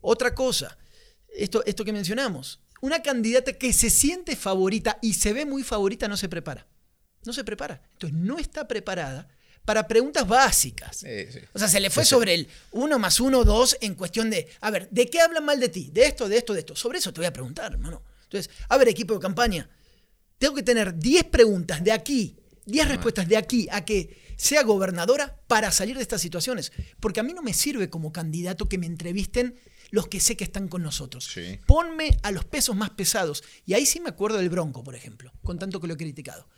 otra 0.00 0.34
cosa 0.34 0.78
esto, 1.34 1.64
esto 1.66 1.84
que 1.84 1.92
mencionamos. 1.92 2.60
Una 2.80 3.02
candidata 3.02 3.52
que 3.54 3.72
se 3.72 3.90
siente 3.90 4.36
favorita 4.36 4.98
y 5.00 5.14
se 5.14 5.32
ve 5.32 5.46
muy 5.46 5.62
favorita 5.62 6.08
no 6.08 6.16
se 6.16 6.28
prepara. 6.28 6.66
No 7.24 7.32
se 7.32 7.44
prepara. 7.44 7.82
Entonces 7.92 8.18
no 8.18 8.38
está 8.38 8.68
preparada 8.68 9.28
para 9.64 9.88
preguntas 9.88 10.26
básicas. 10.28 11.04
O 11.54 11.58
sea, 11.58 11.68
se 11.68 11.80
le 11.80 11.90
fue 11.90 12.04
sobre 12.04 12.34
el 12.34 12.48
uno 12.72 12.98
más 12.98 13.20
uno, 13.20 13.44
dos 13.44 13.76
en 13.80 13.94
cuestión 13.94 14.28
de, 14.30 14.48
a 14.60 14.70
ver, 14.70 14.88
¿de 14.90 15.08
qué 15.08 15.20
hablan 15.20 15.44
mal 15.44 15.58
de 15.58 15.68
ti? 15.68 15.90
De 15.92 16.04
esto, 16.04 16.28
de 16.28 16.36
esto, 16.36 16.52
de 16.52 16.60
esto. 16.60 16.76
Sobre 16.76 16.98
eso 16.98 17.12
te 17.12 17.20
voy 17.20 17.26
a 17.26 17.32
preguntar, 17.32 17.72
hermano. 17.72 18.02
Entonces, 18.24 18.52
a 18.68 18.76
ver, 18.76 18.88
equipo 18.88 19.14
de 19.14 19.20
campaña, 19.20 19.68
tengo 20.38 20.54
que 20.54 20.62
tener 20.62 20.98
10 20.98 21.24
preguntas 21.24 21.82
de 21.82 21.92
aquí, 21.92 22.36
10 22.66 22.88
respuestas 22.88 23.26
de 23.28 23.36
aquí 23.36 23.68
a 23.70 23.84
que 23.84 24.34
sea 24.36 24.62
gobernadora 24.62 25.40
para 25.46 25.70
salir 25.70 25.96
de 25.96 26.02
estas 26.02 26.20
situaciones. 26.20 26.72
Porque 27.00 27.20
a 27.20 27.22
mí 27.22 27.32
no 27.32 27.42
me 27.42 27.54
sirve 27.54 27.88
como 27.88 28.12
candidato 28.12 28.68
que 28.68 28.78
me 28.78 28.86
entrevisten 28.86 29.58
los 29.90 30.08
que 30.08 30.20
sé 30.20 30.36
que 30.36 30.44
están 30.44 30.68
con 30.68 30.82
nosotros. 30.82 31.30
Ponme 31.66 32.18
a 32.22 32.30
los 32.30 32.44
pesos 32.44 32.76
más 32.76 32.90
pesados. 32.90 33.42
Y 33.66 33.74
ahí 33.74 33.86
sí 33.86 34.00
me 34.00 34.10
acuerdo 34.10 34.38
del 34.38 34.50
Bronco, 34.50 34.82
por 34.82 34.94
ejemplo, 34.94 35.32
con 35.42 35.58
tanto 35.58 35.80
que 35.80 35.86
lo 35.86 35.94
he 35.94 35.96
criticado. 35.96 36.48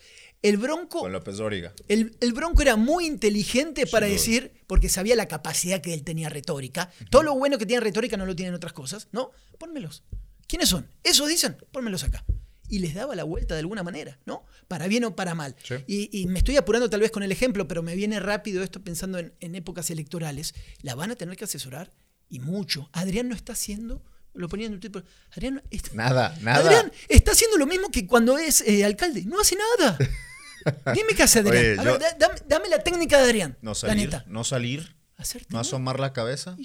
El 0.42 0.58
Bronco. 0.58 1.00
Con 1.00 1.12
López 1.12 1.38
Dóriga. 1.38 1.72
El, 1.88 2.14
Bronco 2.32 2.62
era 2.62 2.76
muy 2.76 3.06
inteligente 3.06 3.86
para 3.86 4.06
decir, 4.06 4.52
porque 4.66 4.88
sabía 4.88 5.16
la 5.16 5.26
capacidad 5.26 5.80
que 5.80 5.94
él 5.94 6.04
tenía 6.04 6.28
retórica. 6.28 6.90
Todo 7.10 7.22
lo 7.22 7.34
bueno 7.34 7.58
que 7.58 7.66
tiene 7.66 7.80
retórica 7.80 8.16
no 8.16 8.26
lo 8.26 8.36
tienen 8.36 8.54
otras 8.54 8.72
cosas, 8.72 9.08
¿no? 9.12 9.30
Pónmelos. 9.58 10.04
¿Quiénes 10.46 10.68
son? 10.68 10.88
¿Esos 11.02 11.28
dicen? 11.28 11.56
Pónmelos 11.72 12.04
acá. 12.04 12.24
Y 12.68 12.80
les 12.80 12.94
daba 12.94 13.14
la 13.14 13.24
vuelta 13.24 13.54
de 13.54 13.60
alguna 13.60 13.82
manera, 13.82 14.18
¿no? 14.26 14.44
Para 14.68 14.88
bien 14.88 15.04
o 15.04 15.16
para 15.16 15.34
mal. 15.34 15.56
Sí. 15.62 15.76
Y, 15.86 16.20
y 16.20 16.26
me 16.26 16.38
estoy 16.38 16.56
apurando 16.56 16.90
tal 16.90 17.00
vez 17.00 17.10
con 17.10 17.22
el 17.22 17.32
ejemplo, 17.32 17.66
pero 17.68 17.82
me 17.82 17.94
viene 17.94 18.20
rápido 18.20 18.62
esto 18.62 18.82
pensando 18.82 19.18
en, 19.18 19.34
en 19.40 19.54
épocas 19.54 19.90
electorales. 19.90 20.54
La 20.82 20.94
van 20.94 21.10
a 21.12 21.16
tener 21.16 21.36
que 21.36 21.44
asesorar 21.44 21.92
y 22.28 22.40
mucho. 22.40 22.88
Adrián 22.92 23.28
no 23.28 23.34
está 23.34 23.52
haciendo, 23.52 24.02
lo 24.34 24.48
ponía 24.48 24.66
en 24.66 24.74
un 24.74 24.80
tipo, 24.80 25.02
Adrián, 25.32 25.62
está- 25.70 25.90
Nada, 25.94 26.36
nada. 26.42 26.60
Adrián 26.60 26.92
está 27.08 27.32
haciendo 27.32 27.56
lo 27.56 27.66
mismo 27.66 27.90
que 27.90 28.06
cuando 28.06 28.38
es 28.38 28.60
eh, 28.62 28.84
alcalde. 28.84 29.24
No 29.26 29.40
hace 29.40 29.56
nada. 29.78 29.96
Dime 30.94 31.14
qué 31.16 31.22
hace 31.22 31.38
Adrián. 31.40 31.56
Oye, 31.56 31.80
A 31.80 31.84
yo- 31.84 31.92
ver, 31.92 32.00
da- 32.00 32.16
dame, 32.28 32.34
dame 32.48 32.68
la 32.68 32.82
técnica 32.82 33.18
de 33.18 33.24
Adrián. 33.24 33.56
No 33.62 33.70
la 33.70 33.74
salir, 33.76 34.04
neta. 34.06 34.24
no 34.26 34.42
salir, 34.44 34.96
Hacerte 35.18 35.46
no 35.50 35.60
asomar 35.60 35.98
la 35.98 36.12
cabeza, 36.12 36.56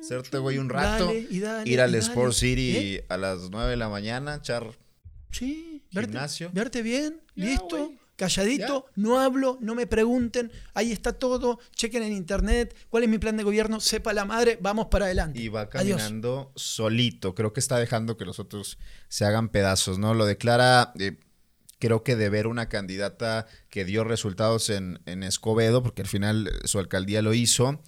hacerte 0.00 0.38
güey 0.38 0.58
un 0.58 0.68
rato, 0.68 1.06
dale, 1.06 1.26
y 1.30 1.38
dale, 1.38 1.70
ir 1.70 1.80
al 1.80 1.94
y 1.94 1.98
Sport 1.98 2.32
dale. 2.32 2.34
City 2.34 2.76
¿Eh? 2.96 3.06
a 3.08 3.16
las 3.16 3.50
9 3.50 3.70
de 3.70 3.76
la 3.76 3.88
mañana, 3.88 4.36
echar 4.36 4.66
Sí, 5.30 5.84
Gimnasio. 5.92 6.50
verte 6.52 6.82
bien, 6.82 7.20
Ya, 7.36 7.44
listo. 7.44 7.92
Calladito, 8.20 8.84
no 8.96 9.18
hablo, 9.18 9.56
no 9.62 9.74
me 9.74 9.86
pregunten, 9.86 10.52
ahí 10.74 10.92
está 10.92 11.14
todo, 11.14 11.58
chequen 11.74 12.02
en 12.02 12.12
internet, 12.12 12.76
cuál 12.90 13.02
es 13.04 13.08
mi 13.08 13.16
plan 13.18 13.36
de 13.38 13.42
gobierno, 13.44 13.80
sepa 13.80 14.12
la 14.12 14.26
madre, 14.26 14.58
vamos 14.60 14.86
para 14.86 15.06
adelante. 15.06 15.40
y 15.40 15.48
va 15.48 15.62
Adiós. 15.62 15.72
caminando 16.00 16.52
solito. 16.54 17.34
Creo 17.34 17.52
que 17.54 17.60
está 17.60 17.78
dejando 17.78 18.16
que 18.18 18.26
los 18.26 18.38
otros 18.38 18.78
se 19.08 19.24
hagan 19.24 19.48
pedazos, 19.48 19.98
¿no? 19.98 20.12
Lo 20.12 20.26
declara, 20.26 20.92
eh, 20.98 21.16
creo 21.78 22.04
que 22.04 22.14
de 22.14 22.28
ver 22.28 22.46
una 22.46 22.68
candidata 22.68 23.46
que 23.70 23.84
dio 23.86 24.04
resultados 24.04 24.68
en, 24.68 25.00
en 25.06 25.22
Escobedo, 25.22 25.82
porque 25.82 26.02
al 26.02 26.08
final 26.08 26.48
eh, 26.48 26.68
su 26.68 26.78
alcaldía 26.78 27.22
lo 27.22 27.32
hizo. 27.32 27.80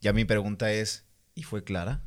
Ya 0.00 0.12
mi 0.14 0.24
pregunta 0.24 0.72
es, 0.72 1.04
¿y 1.34 1.42
fue 1.42 1.62
clara? 1.62 2.02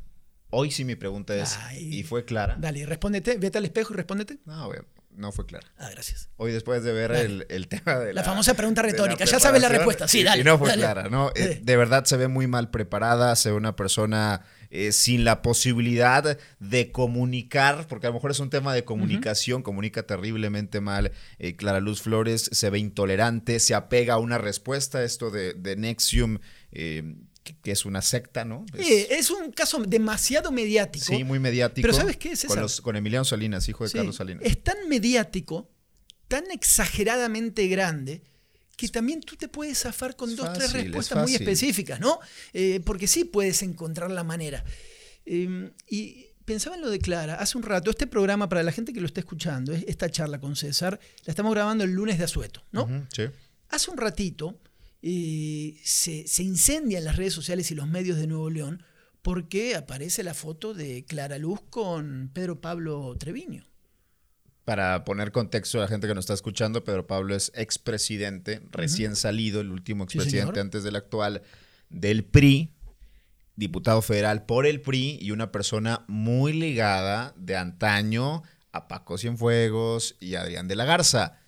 Hoy 0.49 0.71
sí 0.71 0.83
mi 0.85 0.95
pregunta 0.95 1.35
es, 1.35 1.57
Ay. 1.63 1.93
¿y 1.99 2.03
fue 2.03 2.25
clara? 2.25 2.55
Dale, 2.59 2.85
respóndete, 2.85 3.37
vete 3.37 3.57
al 3.59 3.65
espejo 3.65 3.93
y 3.93 3.97
respóndete. 3.97 4.39
No, 4.45 4.67
güey, 4.67 4.79
no 5.17 5.31
fue 5.31 5.45
clara. 5.45 5.67
Ah, 5.77 5.89
gracias. 5.91 6.29
Hoy 6.37 6.51
después 6.51 6.83
de 6.83 6.93
ver 6.93 7.11
el, 7.11 7.45
el 7.49 7.67
tema 7.67 7.95
de 7.97 8.13
la, 8.13 8.21
La 8.21 8.23
famosa 8.23 8.53
pregunta 8.53 8.81
retórica, 8.81 9.25
ya 9.25 9.39
sabes 9.39 9.61
la 9.61 9.69
respuesta. 9.69 10.07
Sí, 10.07 10.23
dale, 10.23 10.41
Y 10.41 10.43
no 10.45 10.57
fue 10.57 10.69
dale. 10.69 10.81
clara, 10.83 11.09
¿no? 11.09 11.31
Eh, 11.35 11.59
de 11.61 11.77
verdad 11.77 12.05
se 12.05 12.15
ve 12.17 12.27
muy 12.27 12.47
mal 12.47 12.69
preparada, 12.69 13.35
se 13.35 13.49
ve 13.49 13.57
una 13.57 13.75
persona 13.75 14.45
eh, 14.69 14.91
sin 14.91 15.23
la 15.25 15.41
posibilidad 15.41 16.37
de 16.59 16.91
comunicar, 16.91 17.87
porque 17.87 18.07
a 18.07 18.09
lo 18.09 18.13
mejor 18.15 18.31
es 18.31 18.39
un 18.39 18.49
tema 18.49 18.73
de 18.73 18.83
comunicación, 18.83 19.63
comunica 19.63 20.03
terriblemente 20.03 20.81
mal. 20.81 21.11
Eh, 21.39 21.55
Clara 21.55 21.79
Luz 21.79 22.01
Flores 22.01 22.49
se 22.51 22.69
ve 22.69 22.79
intolerante, 22.79 23.59
se 23.59 23.75
apega 23.75 24.15
a 24.15 24.17
una 24.17 24.37
respuesta, 24.37 25.03
esto 25.03 25.31
de, 25.31 25.53
de 25.53 25.75
Nexium, 25.75 26.39
eh, 26.71 27.15
que, 27.55 27.71
es 27.71 27.85
una 27.85 28.01
secta, 28.01 28.43
¿no? 28.45 28.65
Es- 28.73 28.85
Sí, 28.87 29.05
es 29.09 29.29
un 29.31 29.51
caso 29.51 29.79
demasiado 29.83 30.51
mediático. 30.51 31.05
sí, 31.05 31.23
muy 31.23 31.39
mediático. 31.39 31.81
Pero 31.87 31.93
¿sabes 31.93 32.17
qué? 32.17 32.33
Con, 32.47 32.59
los- 32.61 32.81
con 32.81 32.95
Emiliano 32.95 33.25
Salinas, 33.25 33.67
hijo 33.69 33.83
de 33.83 33.89
Sí, 33.89 33.97
Carlos 33.97 34.15
Salinas. 34.15 34.43
Es 34.45 34.63
tan 34.63 34.77
mediático, 34.89 35.69
tan 36.27 36.43
exageradamente 36.51 37.67
grande, 37.67 38.21
que 38.75 38.87
también 38.89 39.21
tú 39.21 39.35
te 39.35 39.47
puedes 39.47 39.79
zafar 39.79 40.15
con 40.15 40.29
Es 40.29 40.35
dos, 40.35 40.53
tres 40.53 40.65
fácil, 40.67 40.79
es 40.79 40.85
respuestas 40.87 41.23
muy 41.23 41.35
específicas, 41.35 41.99
¿no? 41.99 42.19
Eh, 42.53 42.79
porque 42.85 43.07
sí 43.07 43.23
puedes 43.25 43.61
encontrar 43.63 44.11
la 44.11 44.23
manera. 44.23 44.63
Eh, 45.25 45.71
y 45.89 46.27
pensaba 46.45 46.75
en 46.75 46.81
lo 46.81 46.89
de 46.89 46.99
Clara, 46.99 47.35
hace 47.35 47.57
un 47.57 47.63
rato, 47.63 47.89
este 47.89 48.07
programa, 48.07 48.47
para 48.47 48.63
la 48.63 48.71
gente 48.71 48.93
que 48.93 49.01
lo 49.01 49.07
está 49.07 49.19
escuchando, 49.19 49.73
es- 49.73 49.83
esta 49.87 50.09
charla 50.09 50.39
con 50.39 50.55
César, 50.55 50.99
la 51.25 51.31
estamos 51.31 51.53
grabando 51.53 51.83
el 51.83 51.91
lunes 51.91 52.17
de 52.17 52.23
Asueto, 52.25 52.63
¿no? 52.71 53.07
Sí. 53.13 53.23
Hace 53.69 53.91
un 53.91 53.97
ratito 53.97 54.59
eh, 55.01 55.79
se, 55.83 56.27
se 56.27 56.43
incendian 56.43 57.03
las 57.03 57.15
redes 57.15 57.33
sociales 57.33 57.69
y 57.71 57.75
los 57.75 57.87
medios 57.87 58.17
de 58.17 58.27
Nuevo 58.27 58.49
León 58.49 58.83
porque 59.21 59.75
aparece 59.75 60.23
la 60.23 60.33
foto 60.33 60.73
de 60.73 61.03
Clara 61.05 61.37
Luz 61.37 61.59
con 61.69 62.31
Pedro 62.33 62.61
Pablo 62.61 63.15
Treviño. 63.19 63.67
Para 64.63 65.03
poner 65.05 65.31
contexto 65.31 65.77
a 65.77 65.81
la 65.81 65.87
gente 65.87 66.07
que 66.07 66.13
nos 66.13 66.23
está 66.23 66.33
escuchando, 66.33 66.83
Pedro 66.83 67.07
Pablo 67.07 67.35
es 67.35 67.51
expresidente, 67.55 68.61
recién 68.71 69.15
salido, 69.15 69.61
el 69.61 69.71
último 69.71 70.03
expresidente 70.03 70.59
antes 70.59 70.83
del 70.83 70.97
actual 70.97 71.41
del 71.89 72.25
PRI, 72.25 72.73
diputado 73.55 74.01
federal 74.01 74.45
por 74.45 74.65
el 74.65 74.81
PRI 74.81 75.19
y 75.21 75.31
una 75.31 75.51
persona 75.51 76.03
muy 76.07 76.53
ligada 76.53 77.33
de 77.37 77.55
antaño 77.55 78.43
a 78.71 78.87
Paco 78.87 79.17
Cienfuegos 79.17 80.15
y 80.19 80.35
a 80.35 80.41
Adrián 80.41 80.67
de 80.67 80.75
la 80.75 80.85
Garza. 80.85 81.39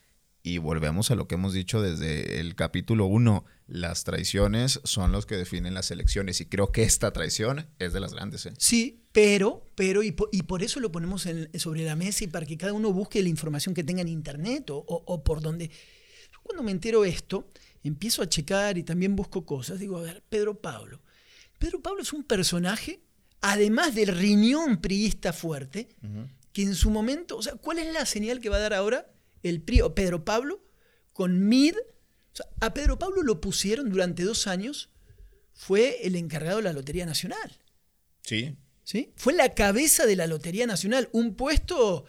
Y 0.41 0.57
volvemos 0.57 1.11
a 1.11 1.15
lo 1.15 1.27
que 1.27 1.35
hemos 1.35 1.53
dicho 1.53 1.81
desde 1.81 2.39
el 2.39 2.55
capítulo 2.55 3.05
1. 3.07 3.43
Las 3.67 4.03
traiciones 4.05 4.79
son 4.85 5.11
los 5.11 5.25
que 5.25 5.35
definen 5.35 5.73
las 5.73 5.91
elecciones 5.91 6.39
y 6.41 6.45
creo 6.45 6.71
que 6.71 6.83
esta 6.83 7.11
traición 7.11 7.67
es 7.77 7.91
de 7.93 7.99
las 7.99 8.13
grandes. 8.13 8.45
¿eh? 8.45 8.53
Sí, 8.57 9.03
pero, 9.11 9.69
pero, 9.75 10.01
y 10.01 10.11
por, 10.11 10.29
y 10.31 10.43
por 10.43 10.63
eso 10.63 10.79
lo 10.79 10.91
ponemos 10.91 11.25
en- 11.25 11.49
sobre 11.59 11.83
la 11.83 11.95
mesa 11.95 12.23
y 12.23 12.27
para 12.27 12.45
que 12.45 12.57
cada 12.57 12.71
uno 12.73 12.93
busque 12.93 13.21
la 13.21 13.29
información 13.29 13.75
que 13.75 13.83
tenga 13.83 14.01
en 14.01 14.07
internet 14.07 14.69
o, 14.69 14.77
o- 14.77 15.03
o 15.05 15.23
por 15.23 15.41
donde. 15.41 15.67
Yo 15.67 16.39
cuando 16.43 16.63
me 16.63 16.71
entero 16.71 17.03
esto, 17.05 17.51
empiezo 17.83 18.21
a 18.21 18.29
checar 18.29 18.77
y 18.77 18.83
también 18.83 19.15
busco 19.17 19.45
cosas. 19.45 19.77
Digo, 19.79 19.97
a 19.97 20.01
ver, 20.01 20.23
Pedro 20.29 20.59
Pablo. 20.61 21.01
Pedro 21.59 21.81
Pablo 21.81 22.01
es 22.01 22.13
un 22.13 22.23
personaje, 22.23 23.01
además 23.41 23.93
del 23.93 24.15
riñón 24.17 24.79
priista 24.79 25.33
fuerte, 25.33 25.89
que 26.53 26.61
en 26.63 26.75
su 26.75 26.89
momento, 26.89 27.35
o 27.37 27.41
sea, 27.43 27.55
¿cuál 27.55 27.79
es 27.79 27.91
la 27.93 28.05
señal 28.05 28.39
que 28.39 28.47
va 28.49 28.55
a 28.55 28.59
dar 28.61 28.73
ahora 28.73 29.05
el 29.43 29.61
PRI 29.61 29.81
o 29.81 29.95
Pedro 29.95 30.25
Pablo 30.25 30.63
con 31.13 31.47
MID? 31.47 31.75
O 31.77 32.35
sea, 32.35 32.45
a 32.61 32.73
Pedro 32.73 32.99
Pablo 32.99 33.23
lo 33.23 33.41
pusieron 33.41 33.89
durante 33.89 34.23
dos 34.23 34.47
años, 34.47 34.89
fue 35.53 36.05
el 36.07 36.15
encargado 36.15 36.57
de 36.57 36.63
la 36.63 36.73
Lotería 36.73 37.05
Nacional. 37.05 37.57
Sí, 38.23 38.55
¿sí? 38.83 39.11
Fue 39.15 39.33
la 39.33 39.53
cabeza 39.53 40.05
de 40.05 40.15
la 40.15 40.27
Lotería 40.27 40.65
Nacional, 40.65 41.09
un 41.11 41.35
puesto 41.35 42.05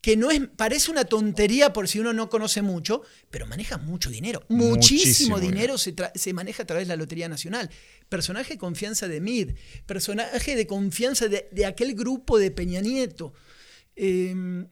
que 0.00 0.16
no 0.16 0.30
es, 0.30 0.40
parece 0.56 0.90
una 0.90 1.04
tontería 1.04 1.72
por 1.72 1.86
si 1.86 1.98
uno 1.98 2.12
no 2.12 2.30
conoce 2.30 2.62
mucho, 2.62 3.02
pero 3.30 3.46
maneja 3.46 3.76
mucho 3.76 4.10
dinero. 4.10 4.42
Muchísimo, 4.48 5.36
Muchísimo 5.36 5.40
dinero 5.40 5.76
se, 5.76 5.94
se 6.14 6.32
maneja 6.32 6.62
a 6.62 6.66
través 6.66 6.88
de 6.88 6.94
la 6.94 6.96
Lotería 6.96 7.28
Nacional. 7.28 7.70
Personaje 8.08 8.54
de 8.54 8.58
confianza 8.58 9.08
de 9.08 9.20
MID, 9.20 9.52
personaje 9.86 10.56
de 10.56 10.66
confianza 10.66 11.28
de, 11.28 11.48
de 11.52 11.66
aquel 11.66 11.94
grupo 11.94 12.38
de 12.38 12.50
Peña 12.50 12.80
Nieto, 12.80 13.34
eh, 13.94 14.64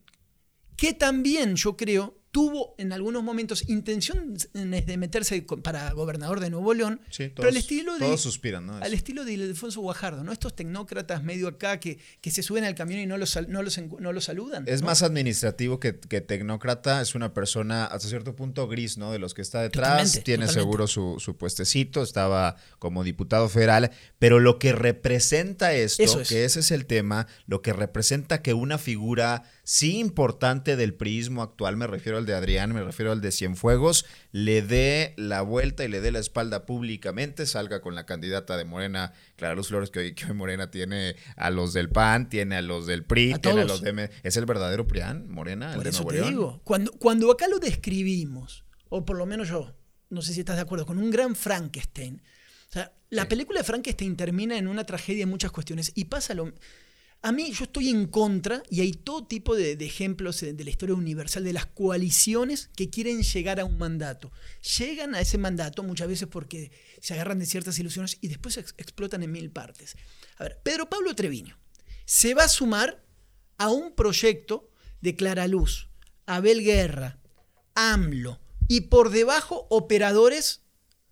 que 0.79 0.95
también 0.95 1.57
yo 1.57 1.77
creo 1.77 2.15
tuvo 2.31 2.75
en 2.77 2.93
algunos 2.93 3.23
momentos 3.25 3.65
intenciones 3.71 4.51
de 4.53 4.97
meterse 4.99 5.43
para 5.63 5.91
gobernador 5.93 6.41
de 6.41 6.51
Nuevo 6.51 6.75
León, 6.75 7.01
sí, 7.09 7.33
pero 7.35 7.49
al 7.49 7.55
todos- 7.55 7.57
estilo 7.65 7.95
de, 7.95 8.01
todos 8.01 8.21
suspiran, 8.21 8.67
¿no? 8.67 8.77
al 8.77 8.93
estilo 8.93 9.25
de 9.25 9.33
Ildefonso 9.33 9.81
Guajardo, 9.81 10.23
¿no? 10.23 10.31
Estos 10.31 10.55
tecnócratas 10.55 11.23
medio 11.25 11.49
acá 11.49 11.81
que, 11.81 11.99
que 12.21 12.31
se 12.31 12.43
suben 12.43 12.65
al 12.65 12.75
camión 12.75 13.01
y 13.01 13.07
no 13.07 13.17
los, 13.17 13.35
no 13.49 13.63
los, 13.63 13.81
no 13.99 14.13
los 14.13 14.25
saludan. 14.25 14.65
Es 14.69 14.83
¿no? 14.83 14.89
más 14.89 15.03
administrativo 15.03 15.81
que, 15.81 15.99
que 15.99 16.21
tecnócrata, 16.21 17.01
es 17.01 17.15
una 17.15 17.33
persona 17.33 17.87
hasta 17.87 18.07
cierto 18.09 18.37
punto 18.37 18.69
gris, 18.69 18.99
¿no? 18.99 19.11
De 19.11 19.19
los 19.19 19.33
que 19.33 19.41
está 19.41 19.63
detrás, 19.63 19.89
Totalmente, 19.89 20.21
tiene 20.21 20.45
totalmente. 20.47 20.61
seguro 20.71 20.87
su, 20.87 21.17
su 21.19 21.37
puestecito, 21.39 22.03
estaba 22.03 22.57
como 22.79 23.05
diputado 23.05 23.49
federal, 23.49 23.91
pero 24.19 24.39
lo 24.39 24.59
que 24.59 24.73
representa 24.73 25.73
esto, 25.73 26.03
Eso 26.03 26.21
es. 26.21 26.29
que 26.29 26.45
ese 26.45 26.61
es 26.61 26.71
el 26.73 26.85
tema, 26.85 27.27
lo 27.47 27.63
que 27.63 27.73
representa 27.73 28.43
que 28.43 28.53
una 28.53 28.77
figura 28.77 29.45
sí 29.71 29.99
importante 29.99 30.77
del 30.77 30.95
priismo 30.95 31.43
actual, 31.43 31.77
me 31.77 31.87
refiero 31.87 32.17
al 32.17 32.25
de 32.25 32.33
Adrián, 32.35 32.73
me 32.73 32.83
refiero 32.83 33.13
al 33.13 33.21
de 33.21 33.31
Cienfuegos, 33.31 34.07
le 34.33 34.63
dé 34.63 35.13
la 35.19 35.43
vuelta 35.43 35.85
y 35.85 35.89
le 35.89 36.01
dé 36.01 36.11
la 36.11 36.21
espalda 36.21 36.65
públicamente, 36.65 37.45
salga 37.45 37.83
con 37.83 37.95
la 37.95 38.07
candidata 38.07 38.57
de 38.57 38.65
Morena, 38.65 39.13
Clara 39.37 39.55
Luz 39.55 39.69
Flores, 39.69 39.91
que 39.91 39.99
hoy, 39.99 40.15
que 40.15 40.25
hoy 40.25 40.33
Morena 40.33 40.71
tiene 40.71 41.17
a 41.37 41.51
los 41.51 41.75
del 41.75 41.91
PAN, 41.91 42.31
tiene 42.31 42.57
a 42.57 42.63
los 42.63 42.87
del 42.87 43.05
PRI, 43.05 43.35
A 43.35 43.39
tiene 43.41 43.61
a 43.61 43.65
los 43.67 43.83
de 43.83 43.91
M- 43.91 44.11
¿Es 44.23 44.39
el 44.39 44.47
verdadero 44.47 44.87
PRIAN, 44.87 45.29
Morena? 45.29 45.75
Por 45.75 45.87
el 45.87 45.93
eso 45.93 46.03
te 46.07 46.23
digo, 46.23 46.63
cuando, 46.65 46.91
cuando 46.93 47.31
acá 47.31 47.47
lo 47.47 47.59
describimos, 47.59 48.65
o 48.89 49.05
por 49.05 49.19
lo 49.19 49.27
menos 49.27 49.49
yo, 49.51 49.75
no 50.09 50.23
sé 50.23 50.33
si 50.33 50.41
estás 50.41 50.57
de 50.57 50.63
acuerdo, 50.63 50.87
con 50.87 50.97
un 50.97 51.11
gran 51.11 51.37
Frankenstein. 51.37 52.23
O 52.71 52.73
sea, 52.73 52.93
la 53.11 53.25
Sí. 53.25 53.29
película 53.29 53.61
de 53.61 53.65
Frankenstein 53.65 54.17
termina 54.17 54.57
en 54.57 54.67
una 54.67 54.85
tragedia 54.85 55.25
en 55.25 55.29
muchas 55.29 55.51
cuestiones 55.51 55.93
y 55.95 56.07
pasa 56.07 56.33
lo... 56.33 56.55
A 57.21 57.33
mí 57.33 57.51
yo 57.53 57.65
estoy 57.65 57.89
en 57.89 58.07
contra, 58.07 58.63
y 58.71 58.81
hay 58.81 58.93
todo 58.93 59.27
tipo 59.27 59.57
de, 59.57 59.75
de 59.75 59.85
ejemplos 59.85 60.41
de 60.41 60.65
la 60.65 60.71
historia 60.71 60.95
universal, 60.95 61.43
de 61.43 61.53
las 61.53 61.67
coaliciones 61.67 62.71
que 62.77 62.91
quieren 62.91 63.23
llegar 63.23 63.59
a 63.59 63.65
un 63.65 63.77
mandato. 63.77 64.31
Llegan 64.79 65.15
a 65.17 65.21
ese 65.21 65.37
mandato 65.37 65.83
muchas 65.83 66.07
veces 66.07 66.29
porque 66.29 66.71
se 67.01 67.15
agarran 67.15 67.41
de 67.41 67.47
ciertas 67.47 67.77
ilusiones 67.79 68.19
y 68.21 68.29
después 68.29 68.57
ex- 68.57 68.75
explotan 68.79 69.23
en 69.25 69.33
mil 69.33 69.51
partes. 69.51 69.97
A 70.37 70.45
ver, 70.45 70.61
Pedro 70.63 70.89
Pablo 70.89 71.15
Treviño 71.15 71.59
se 72.05 72.35
va 72.35 72.45
a 72.45 72.49
sumar 72.49 73.05
a 73.57 73.69
un 73.71 73.95
proyecto 73.97 74.71
de 75.01 75.17
Clara 75.17 75.49
Luz, 75.49 75.89
Abel 76.27 76.63
Guerra, 76.63 77.19
AMLO 77.75 78.41
y 78.69 78.83
por 78.83 79.11
debajo 79.11 79.67
operadores 79.71 80.63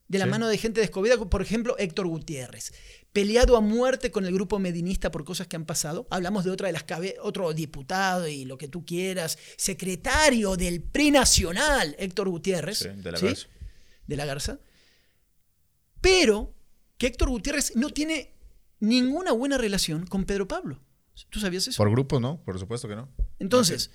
de 0.08 0.18
la 0.18 0.26
Sí. 0.26 0.30
mano 0.30 0.46
de 0.48 0.56
gente 0.58 0.80
descubierta, 0.80 1.24
por 1.28 1.42
ejemplo 1.42 1.76
Héctor 1.78 2.06
Gutiérrez, 2.06 2.72
peleado 3.16 3.56
a 3.56 3.62
muerte 3.62 4.10
con 4.10 4.26
el 4.26 4.34
grupo 4.34 4.58
medinista 4.58 5.10
por 5.10 5.24
cosas 5.24 5.46
que 5.46 5.56
han 5.56 5.64
pasado. 5.64 6.06
Hablamos 6.10 6.44
de 6.44 6.50
otra 6.50 6.66
de 6.66 6.74
las 6.74 6.84
cabe- 6.84 7.16
otro 7.22 7.50
diputado 7.54 8.28
y 8.28 8.44
lo 8.44 8.58
que 8.58 8.68
tú 8.68 8.84
quieras, 8.84 9.38
secretario 9.56 10.54
del 10.54 10.82
PRI 10.82 11.12
nacional, 11.12 11.96
Héctor 11.98 12.28
Gutiérrez, 12.28 12.76
Sí, 12.80 12.88
de 12.90 13.12
la 13.12 13.16
¿sí? 13.18 13.24
Garza. 13.26 13.46
de 14.06 14.16
la 14.18 14.24
Garza. 14.26 14.58
Pero 16.02 16.54
que 16.98 17.06
Héctor 17.06 17.30
Gutiérrez 17.30 17.74
no 17.74 17.88
tiene 17.88 18.34
ninguna 18.80 19.32
buena 19.32 19.56
relación 19.56 20.06
con 20.06 20.24
Pedro 20.24 20.46
Pablo. 20.46 20.82
¿Tú 21.30 21.40
sabías 21.40 21.66
eso? 21.66 21.78
Por 21.78 21.90
grupos, 21.90 22.20
¿no? 22.20 22.42
Por 22.44 22.58
supuesto 22.58 22.86
que 22.86 22.96
no. 22.96 23.08
Entonces, 23.38 23.90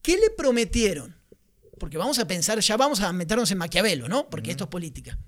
¿qué 0.00 0.16
le 0.16 0.30
prometieron? 0.30 1.16
Porque 1.80 1.98
vamos 1.98 2.20
a 2.20 2.26
pensar, 2.28 2.60
ya 2.60 2.76
vamos 2.76 3.00
a 3.00 3.12
meternos 3.12 3.50
en 3.50 3.58
Maquiavelo, 3.58 4.08
¿no? 4.08 4.30
Porque 4.30 4.52
esto 4.52 4.62
es 4.64 4.70
política. 4.70 5.18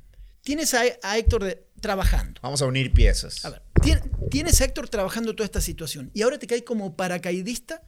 Tienes 0.43 0.73
a, 0.75 0.83
a 1.03 1.19
Héctor 1.19 1.45
de- 1.45 1.67
trabajando. 1.81 2.41
Vamos 2.43 2.63
a 2.63 2.67
unir 2.67 2.93
piezas. 2.93 3.45
A 3.45 3.51
ver, 3.51 3.63
tien- 3.83 4.11
tienes 4.31 4.61
a 4.61 4.65
Héctor 4.65 4.89
trabajando 4.89 5.35
toda 5.35 5.45
esta 5.45 5.61
situación 5.61 6.11
y 6.15 6.23
ahora 6.23 6.39
te 6.39 6.47
cae 6.47 6.65
como 6.65 6.97
paracaidista 6.97 7.83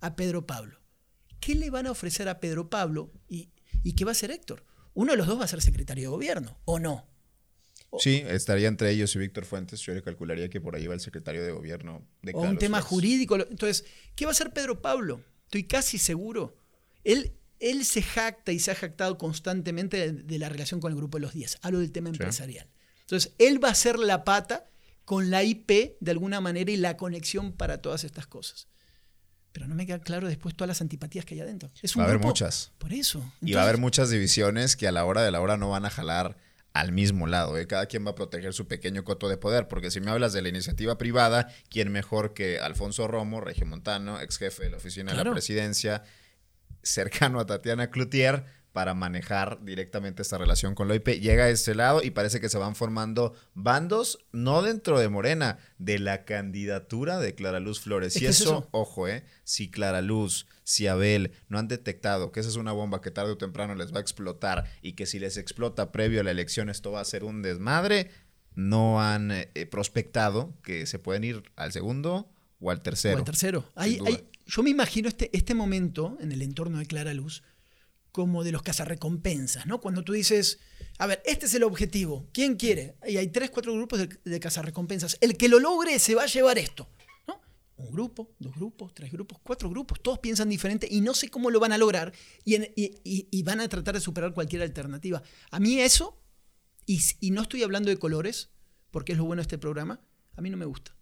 a 0.00 0.16
Pedro 0.16 0.46
Pablo. 0.46 0.80
¿Qué 1.40 1.54
le 1.54 1.70
van 1.70 1.86
a 1.86 1.90
ofrecer 1.90 2.28
a 2.28 2.40
Pedro 2.40 2.68
Pablo 2.70 3.10
y, 3.28 3.50
y 3.82 3.94
qué 3.94 4.04
va 4.04 4.10
a 4.10 4.12
hacer 4.12 4.30
Héctor? 4.30 4.64
Uno 4.94 5.12
de 5.12 5.18
los 5.18 5.26
dos 5.26 5.38
va 5.40 5.44
a 5.44 5.48
ser 5.48 5.62
secretario 5.62 6.04
de 6.04 6.08
gobierno, 6.08 6.58
¿o 6.64 6.78
no? 6.78 7.06
Sí, 7.98 8.22
estaría 8.28 8.68
entre 8.68 8.90
ellos 8.90 9.14
y 9.16 9.18
Víctor 9.18 9.44
Fuentes. 9.44 9.80
Yo 9.80 9.92
le 9.94 10.02
calcularía 10.02 10.48
que 10.48 10.60
por 10.60 10.76
ahí 10.76 10.86
va 10.86 10.94
el 10.94 11.00
secretario 11.00 11.44
de 11.44 11.50
gobierno 11.50 12.06
de 12.22 12.32
o 12.34 12.40
un 12.42 12.56
tema 12.56 12.80
jurídico. 12.80 13.36
Entonces, 13.36 13.84
¿qué 14.14 14.26
va 14.26 14.30
a 14.30 14.32
hacer 14.32 14.52
Pedro 14.52 14.80
Pablo? 14.80 15.24
Estoy 15.46 15.64
casi 15.64 15.98
seguro. 15.98 16.56
Él, 17.02 17.32
él 17.60 17.84
se 17.84 18.02
jacta 18.02 18.52
y 18.52 18.58
se 18.58 18.70
ha 18.70 18.74
jactado 18.74 19.18
constantemente 19.18 19.96
de, 19.98 20.12
de 20.22 20.38
la 20.38 20.48
relación 20.48 20.80
con 20.80 20.90
el 20.92 20.96
Grupo 20.96 21.18
de 21.18 21.22
los 21.22 21.34
10. 21.34 21.58
Hablo 21.62 21.78
del 21.80 21.92
tema 21.92 22.08
Sí. 22.10 22.16
empresarial. 22.16 22.68
Entonces, 23.02 23.32
él 23.38 23.62
va 23.62 23.68
a 23.70 23.74
ser 23.74 23.98
la 23.98 24.24
pata 24.24 24.66
con 25.04 25.30
la 25.30 25.42
IP 25.42 25.96
de 26.00 26.10
alguna 26.10 26.40
manera 26.40 26.70
y 26.70 26.76
la 26.76 26.96
conexión 26.96 27.52
para 27.52 27.82
todas 27.82 28.04
estas 28.04 28.26
cosas. 28.26 28.68
Pero 29.52 29.66
no 29.66 29.74
me 29.74 29.84
queda 29.84 29.98
claro 29.98 30.28
después 30.28 30.54
todas 30.54 30.68
las 30.68 30.80
antipatías 30.80 31.24
que 31.24 31.34
hay 31.34 31.40
adentro. 31.40 31.72
Es 31.82 31.96
un 31.96 32.02
Va 32.02 32.06
a 32.06 32.08
haber 32.10 32.20
muchas. 32.20 32.70
Por 32.78 32.92
eso. 32.92 33.32
Y 33.40 33.52
va 33.54 33.62
a 33.62 33.64
haber 33.64 33.78
muchas 33.78 34.08
divisiones 34.10 34.76
que 34.76 34.86
a 34.86 34.92
la 34.92 35.04
hora 35.04 35.22
de 35.22 35.32
la 35.32 35.40
hora 35.40 35.56
no 35.56 35.70
van 35.70 35.84
a 35.84 35.90
jalar 35.90 36.36
al 36.72 36.92
mismo 36.92 37.26
lado. 37.26 37.58
¿eh? 37.58 37.66
Cada 37.66 37.86
quien 37.86 38.06
va 38.06 38.12
a 38.12 38.14
proteger 38.14 38.52
su 38.52 38.68
pequeño 38.68 39.02
coto 39.02 39.28
de 39.28 39.36
poder. 39.36 39.66
Porque 39.66 39.90
si 39.90 40.00
me 40.00 40.12
hablas 40.12 40.32
de 40.32 40.42
la 40.42 40.48
iniciativa 40.50 40.96
privada, 40.98 41.48
¿quién 41.68 41.90
mejor 41.90 42.32
que 42.32 42.60
Alfonso 42.60 43.08
Romo, 43.08 43.40
regiomontano, 43.40 44.20
ex 44.20 44.38
jefe 44.38 44.62
de 44.62 44.70
la 44.70 44.76
oficina 44.76 45.10
de 45.12 45.24
la 45.24 45.28
presidencia, 45.32 46.04
cercano 46.82 47.40
a 47.40 47.46
Tatiana 47.46 47.90
Cloutier, 47.90 48.44
para 48.72 48.94
manejar 48.94 49.64
directamente 49.64 50.22
esta 50.22 50.38
relación 50.38 50.74
con 50.76 50.86
la 50.86 50.92
OIP? 50.94 51.08
Llega 51.20 51.44
a 51.44 51.48
este 51.48 51.74
lado 51.74 52.02
y 52.04 52.10
parece 52.12 52.40
que 52.40 52.48
se 52.48 52.56
van 52.56 52.76
formando 52.76 53.34
bandos, 53.54 54.24
no 54.30 54.62
dentro 54.62 55.00
de 55.00 55.08
Morena, 55.08 55.58
de 55.78 55.98
la 55.98 56.24
candidatura 56.24 57.18
de 57.18 57.34
Clara 57.34 57.58
Luz 57.58 57.80
Flores. 57.80 58.14
Es 58.14 58.22
y 58.22 58.26
es 58.26 58.40
eso, 58.40 58.50
eso. 58.50 58.68
ojo, 58.70 59.08
¿eh? 59.08 59.24
Si 59.42 59.70
Clara 59.70 60.02
Luz, 60.02 60.46
si 60.62 60.86
Abel 60.86 61.32
no 61.48 61.58
han 61.58 61.66
detectado 61.66 62.30
que 62.30 62.38
esa 62.38 62.48
es 62.48 62.56
una 62.56 62.70
bomba 62.70 63.00
que 63.00 63.10
tarde 63.10 63.32
o 63.32 63.38
temprano 63.38 63.74
les 63.74 63.92
va 63.92 63.98
a 63.98 64.02
explotar 64.02 64.70
y 64.82 64.92
que 64.92 65.06
si 65.06 65.18
les 65.18 65.36
explota 65.36 65.90
previo 65.90 66.20
a 66.20 66.24
la 66.24 66.30
elección 66.30 66.70
esto 66.70 66.92
va 66.92 67.00
a 67.00 67.04
ser 67.04 67.24
un 67.24 67.42
desmadre, 67.42 68.10
no 68.54 69.02
han 69.02 69.32
eh, 69.32 69.48
prospectado 69.68 70.54
que 70.62 70.86
se 70.86 71.00
pueden 71.00 71.24
ir 71.24 71.42
al 71.56 71.72
segundo 71.72 72.30
o 72.60 72.70
al 72.70 72.82
tercero. 72.82 73.16
O 73.16 73.18
el 73.18 73.24
tercero. 73.24 73.64
Hay- 73.74 73.98
yo 74.50 74.62
me 74.62 74.70
imagino 74.70 75.08
este, 75.08 75.30
este 75.36 75.54
momento 75.54 76.16
en 76.20 76.32
el 76.32 76.42
entorno 76.42 76.78
de 76.78 76.86
Clara 76.86 77.14
Luz 77.14 77.42
como 78.12 78.42
de 78.42 78.50
los 78.50 78.62
cazarrecompensas, 78.62 79.66
¿no? 79.66 79.80
Cuando 79.80 80.02
tú 80.02 80.12
dices, 80.12 80.58
a 80.98 81.06
ver, 81.06 81.22
este 81.24 81.46
es 81.46 81.54
el 81.54 81.62
objetivo, 81.62 82.28
¿quién 82.32 82.56
quiere? 82.56 82.96
Y 83.06 83.16
hay 83.18 83.28
tres, 83.28 83.50
cuatro 83.50 83.72
grupos 83.72 84.00
de, 84.00 84.08
de 84.24 84.40
cazarrecompensas. 84.40 85.16
El 85.20 85.36
que 85.36 85.48
lo 85.48 85.60
logre 85.60 85.98
se 86.00 86.16
va 86.16 86.24
a 86.24 86.26
llevar 86.26 86.58
esto, 86.58 86.88
¿no? 87.28 87.40
Un 87.76 87.92
grupo, 87.92 88.34
dos 88.40 88.54
grupos, 88.56 88.92
tres 88.94 89.12
grupos, 89.12 89.38
cuatro 89.44 89.70
grupos, 89.70 90.02
todos 90.02 90.18
piensan 90.18 90.48
diferente 90.48 90.88
y 90.90 91.00
no 91.00 91.14
sé 91.14 91.28
cómo 91.28 91.50
lo 91.50 91.60
van 91.60 91.70
a 91.72 91.78
lograr 91.78 92.12
y, 92.44 92.56
y- 92.74 93.42
van 93.44 93.60
a 93.60 93.68
tratar 93.68 93.94
de 93.94 94.00
superar 94.00 94.34
cualquier 94.34 94.62
alternativa. 94.62 95.22
A 95.52 95.60
mí 95.60 95.78
eso, 95.80 96.20
y 96.86 97.30
no 97.30 97.42
estoy 97.42 97.62
hablando 97.62 97.90
de 97.90 97.96
colores, 97.98 98.50
porque 98.90 99.12
es 99.12 99.18
lo 99.18 99.24
bueno 99.24 99.40
de 99.40 99.44
este 99.44 99.58
programa, 99.58 100.00
a 100.36 100.40
mí 100.40 100.50
no 100.50 100.56
me 100.56 100.64
gusta. 100.66 100.96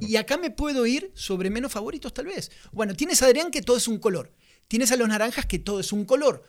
Y 0.00 0.16
acá 0.16 0.36
me 0.38 0.50
puedo 0.50 0.86
ir 0.86 1.10
sobre 1.14 1.50
menos 1.50 1.72
favoritos, 1.72 2.14
tal 2.14 2.26
vez. 2.26 2.50
Bueno, 2.72 2.94
tienes 2.94 3.22
a 3.22 3.26
Adrián 3.26 3.50
que 3.50 3.62
todo 3.62 3.76
es 3.76 3.88
un 3.88 3.98
color. 3.98 4.32
Tienes 4.66 4.92
a 4.92 4.96
los 4.96 5.08
naranjas 5.08 5.46
que 5.46 5.58
todo 5.58 5.80
es 5.80 5.92
un 5.92 6.04
color. 6.04 6.44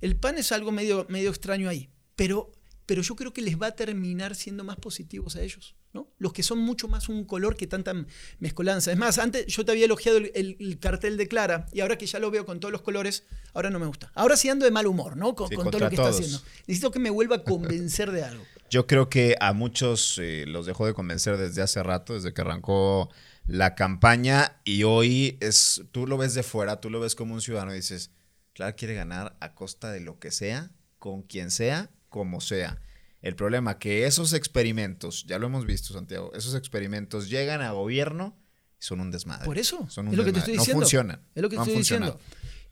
El 0.00 0.16
pan 0.16 0.38
es 0.38 0.52
algo 0.52 0.72
medio, 0.72 1.06
medio 1.08 1.30
extraño 1.30 1.68
ahí. 1.68 1.90
Pero, 2.16 2.52
pero 2.88 3.02
yo 3.02 3.14
creo 3.16 3.34
que 3.34 3.42
les 3.42 3.60
va 3.60 3.66
a 3.66 3.72
terminar 3.76 4.34
siendo 4.34 4.64
más 4.64 4.76
positivos 4.76 5.36
a 5.36 5.42
ellos. 5.42 5.76
¿no? 5.92 6.08
Los 6.18 6.32
que 6.32 6.42
son 6.42 6.58
mucho 6.58 6.88
más 6.88 7.08
un 7.10 7.24
color 7.24 7.54
que 7.56 7.66
tanta 7.66 7.92
mezcolanza. 8.40 8.90
Es 8.92 8.96
más, 8.98 9.18
antes 9.18 9.46
yo 9.46 9.64
te 9.64 9.72
había 9.72 9.84
elogiado 9.84 10.18
el, 10.18 10.32
el- 10.34 10.56
el 10.58 10.78
cartel 10.78 11.16
de 11.16 11.28
Clara 11.28 11.66
y 11.72 11.80
ahora 11.80 11.96
que 11.98 12.06
ya 12.06 12.18
lo 12.18 12.30
veo 12.30 12.44
con 12.46 12.60
todos 12.60 12.72
los 12.72 12.82
colores, 12.82 13.24
ahora 13.54 13.68
no 13.70 13.78
me 13.78 13.86
gusta. 13.86 14.10
Ahora 14.14 14.36
sí 14.36 14.48
ando 14.48 14.64
de 14.64 14.70
mal 14.70 14.86
humor, 14.86 15.16
¿no? 15.16 15.34
Con, 15.34 15.48
Sí, 15.48 15.54
con 15.54 15.70
todo 15.70 15.80
lo 15.80 15.88
que 15.90 15.96
está 15.96 16.08
haciendo. 16.08 16.40
Necesito 16.66 16.90
que 16.90 16.98
me 16.98 17.10
vuelva 17.10 17.36
a 17.36 17.44
convencer 17.44 18.10
de 18.10 18.22
algo. 18.24 18.42
Yo 18.70 18.86
creo 18.86 19.08
que 19.10 19.36
a 19.40 19.52
muchos 19.52 20.18
eh, 20.20 20.44
los 20.46 20.66
dejó 20.66 20.86
de 20.86 20.94
convencer 20.94 21.36
desde 21.36 21.62
hace 21.62 21.82
rato, 21.82 22.14
desde 22.14 22.32
que 22.34 22.40
arrancó 22.42 23.10
la 23.46 23.74
campaña 23.74 24.60
y 24.64 24.82
hoy 24.84 25.36
es, 25.40 25.82
tú 25.92 26.06
lo 26.06 26.16
ves 26.18 26.34
de 26.34 26.42
fuera, 26.42 26.80
tú 26.80 26.90
lo 26.90 27.00
ves 27.00 27.14
como 27.14 27.34
un 27.34 27.40
ciudadano 27.40 27.72
y 27.72 27.76
dices, 27.76 28.10
claro, 28.52 28.76
quiere 28.76 28.94
ganar 28.94 29.36
a 29.40 29.54
costa 29.54 29.90
de 29.90 30.00
lo 30.00 30.18
que 30.18 30.30
sea, 30.30 30.70
con 30.98 31.22
quien 31.22 31.50
sea, 31.50 31.90
como 32.08 32.40
sea. 32.40 32.80
El 33.20 33.34
problema 33.34 33.78
que 33.78 34.06
esos 34.06 34.32
experimentos, 34.32 35.24
ya 35.26 35.38
lo 35.38 35.46
hemos 35.46 35.66
visto 35.66 35.92
Santiago, 35.92 36.32
esos 36.34 36.54
experimentos 36.54 37.28
llegan 37.28 37.62
a 37.62 37.72
gobierno 37.72 38.36
y 38.80 38.84
son 38.84 39.00
un 39.00 39.10
desmadre. 39.10 39.44
Por 39.44 39.58
eso. 39.58 39.86
Son 39.90 40.06
un 40.06 40.12
es 40.14 40.18
lo 40.18 40.24
que 40.24 40.32
te 40.32 40.40
desmadre. 40.40 40.52
estoy 40.52 40.54
No 40.56 40.60
diciendo. 40.62 40.80
funcionan. 40.82 41.22
Es 41.34 41.42
lo 41.42 41.48
que 41.48 41.56
no 41.56 41.64
te 41.64 41.70
estoy 41.70 41.80
diciendo. 41.80 42.20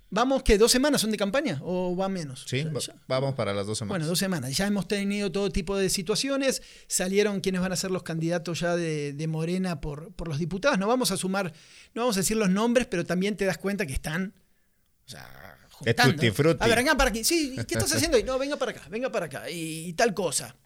Vamos, 0.09 0.45
que 0.45 0.57
dos 0.57 0.71
semanas 0.71 1.01
son 1.01 1.11
de 1.11 1.17
campaña 1.17 1.59
o 1.65 1.97
va 1.97 2.09
menos. 2.09 2.45
Sí, 2.47 2.63
va- 2.63 2.81
vamos 3.09 3.35
para 3.35 3.53
las 3.53 3.67
dos 3.67 3.77
semanas. 3.79 3.91
Bueno, 3.99 4.07
dos 4.07 4.19
semanas. 4.21 4.57
Ya 4.57 4.69
hemos 4.69 4.87
tenido 4.87 5.33
todo 5.33 5.51
tipo 5.51 5.77
de 5.77 5.91
situaciones. 5.91 6.63
Salieron 6.87 7.41
quienes 7.41 7.61
van 7.61 7.73
a 7.73 7.77
ser 7.77 7.91
los 7.91 8.05
candidatos 8.05 8.61
ya 8.61 8.77
de, 8.77 9.15
de 9.15 9.27
Morena 9.27 9.81
por, 9.81 10.13
por 10.13 10.29
los 10.29 10.39
diputados. 10.39 10.79
No 10.79 10.87
vamos 10.87 11.11
a 11.11 11.17
sumar, 11.17 11.53
no 11.93 12.03
vamos 12.03 12.17
a 12.17 12.21
decir 12.21 12.37
los 12.37 12.49
nombres, 12.51 12.87
pero 12.87 13.05
también 13.05 13.37
te 13.37 13.47
das 13.47 13.59
cuenta 13.59 13.85
que 13.85 13.95
están. 13.95 14.33
O 15.07 15.09
sea, 15.09 15.29
Es 15.81 15.87
juntando. 15.95 16.15
tutti 16.15 16.31
frutti. 16.31 16.65
A 16.65 16.67
ver, 16.69 16.77
venga 16.79 16.97
para 16.97 17.11
aquí. 17.11 17.25
Sí, 17.25 17.55
¿y 17.59 17.65
¿qué 17.65 17.75
estás 17.75 17.93
haciendo? 17.95 18.17
ahí? 18.17 18.25
No, 18.25 18.39
venga 18.39 18.57
para 18.57 18.73
acá, 18.73 18.83
venga 18.91 19.11
para 19.11 19.27
acá. 19.27 19.51
Y, 19.51 19.87
y 19.89 19.93
tal 19.93 20.15
cosa. 20.15 20.57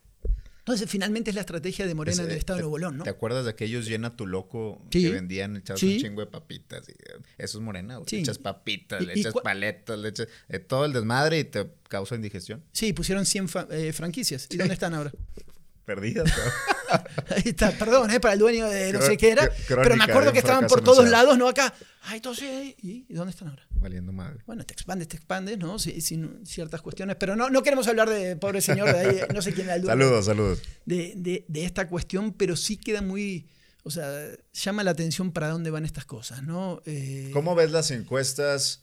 Entonces, 0.61 0.88
finalmente 0.90 1.31
es 1.31 1.35
la 1.35 1.40
estrategia 1.40 1.87
de 1.87 1.94
Morena 1.94 2.12
Es, 2.12 2.18
en 2.20 2.27
el 2.27 2.37
eh, 2.37 2.38
estado 2.38 2.59
de 2.59 2.62
Nuevo 2.62 2.79
León, 2.79 2.99
¿no? 2.99 3.03
¿Te 3.05 3.11
acuerdas 3.11 3.44
de 3.44 3.51
aquellos 3.51 3.87
llena 3.87 4.14
tu 4.14 4.27
loco 4.27 4.81
Sí. 4.92 5.03
que 5.03 5.11
vendían 5.11 5.57
echados 5.57 5.81
Sí. 5.81 5.94
un 5.94 6.01
chingo 6.01 6.20
de 6.20 6.27
papitas? 6.29 6.87
Y, 6.88 6.92
eh, 6.92 7.18
eso 7.38 7.59
es 7.59 7.64
morena, 7.64 7.96
güey. 7.96 8.07
Sí. 8.09 8.16
Le 8.16 8.23
echas 8.23 8.38
papitas, 8.38 9.03
Y- 9.03 9.07
le 9.07 9.16
y 9.16 9.20
echas 9.20 9.35
paletas, 9.42 9.99
le 9.99 10.11
echas 10.11 10.29
eh, 10.49 10.59
todo 10.61 10.85
el 10.85 10.92
desmadre 10.92 11.40
y 11.40 11.44
te 11.44 11.66
causa 11.88 12.14
indigestión. 12.14 12.62
Sí, 12.73 12.92
pusieron 12.92 13.25
100 13.27 13.49
fa- 13.49 13.66
eh, 13.70 13.92
franquicias. 13.92 14.46
¿Y 14.51 14.59
dónde 14.59 14.75
están 14.75 14.94
ahora? 14.94 15.11
Perdidas. 15.84 16.30
Ahí 17.30 17.42
está, 17.46 17.70
perdón, 17.72 18.10
¿eh? 18.10 18.20
para 18.20 18.34
el 18.34 18.40
dueño 18.40 18.68
de 18.68 18.92
no 18.92 19.00
sé 19.00 19.16
qué 19.16 19.30
era, 19.30 19.48
pero 19.68 19.96
me 19.96 20.04
acuerdo 20.04 20.32
que 20.32 20.38
estaban 20.40 20.66
por 20.66 20.82
todos 20.82 21.08
lados, 21.08 21.38
¿no? 21.38 21.48
Acá, 21.48 21.72
ay, 22.02 22.16
entonces, 22.16 22.74
¿y 22.82 23.04
dónde 23.12 23.30
están 23.30 23.48
ahora? 23.48 23.66
Valiendo 23.76 24.12
madre. 24.12 24.40
Bueno, 24.46 24.64
te 24.66 24.72
expandes, 24.74 25.08
te 25.08 25.16
expandes, 25.16 25.56
¿no? 25.58 25.78
Sí, 25.78 26.00
Sin 26.00 26.44
ciertas 26.44 26.82
cuestiones, 26.82 27.16
pero 27.18 27.34
no, 27.36 27.48
no 27.50 27.62
queremos 27.62 27.86
hablar 27.88 28.08
de 28.10 28.36
pobre 28.36 28.60
señor 28.60 28.92
de 28.92 28.98
ahí, 28.98 29.20
no 29.34 29.40
sé 29.42 29.52
quién 29.54 29.66
era 29.66 29.76
el 29.76 29.82
dueño 29.82 29.98
Saludos, 30.02 30.24
saludos. 30.26 30.62
de, 30.84 31.12
de- 31.16 31.44
de 31.48 31.64
esta 31.64 31.88
cuestión, 31.88 32.32
pero 32.32 32.56
sí 32.56 32.76
queda 32.76 33.02
muy, 33.02 33.48
o 33.82 33.90
sea, 33.90 34.10
llama 34.52 34.82
la 34.84 34.90
atención 34.90 35.32
para 35.32 35.48
dónde 35.48 35.70
van 35.70 35.84
estas 35.84 36.04
cosas, 36.04 36.42
¿no? 36.42 36.82
Eh, 36.86 37.30
¿Cómo 37.32 37.54
ves 37.54 37.70
las 37.70 37.90
encuestas 37.90 38.82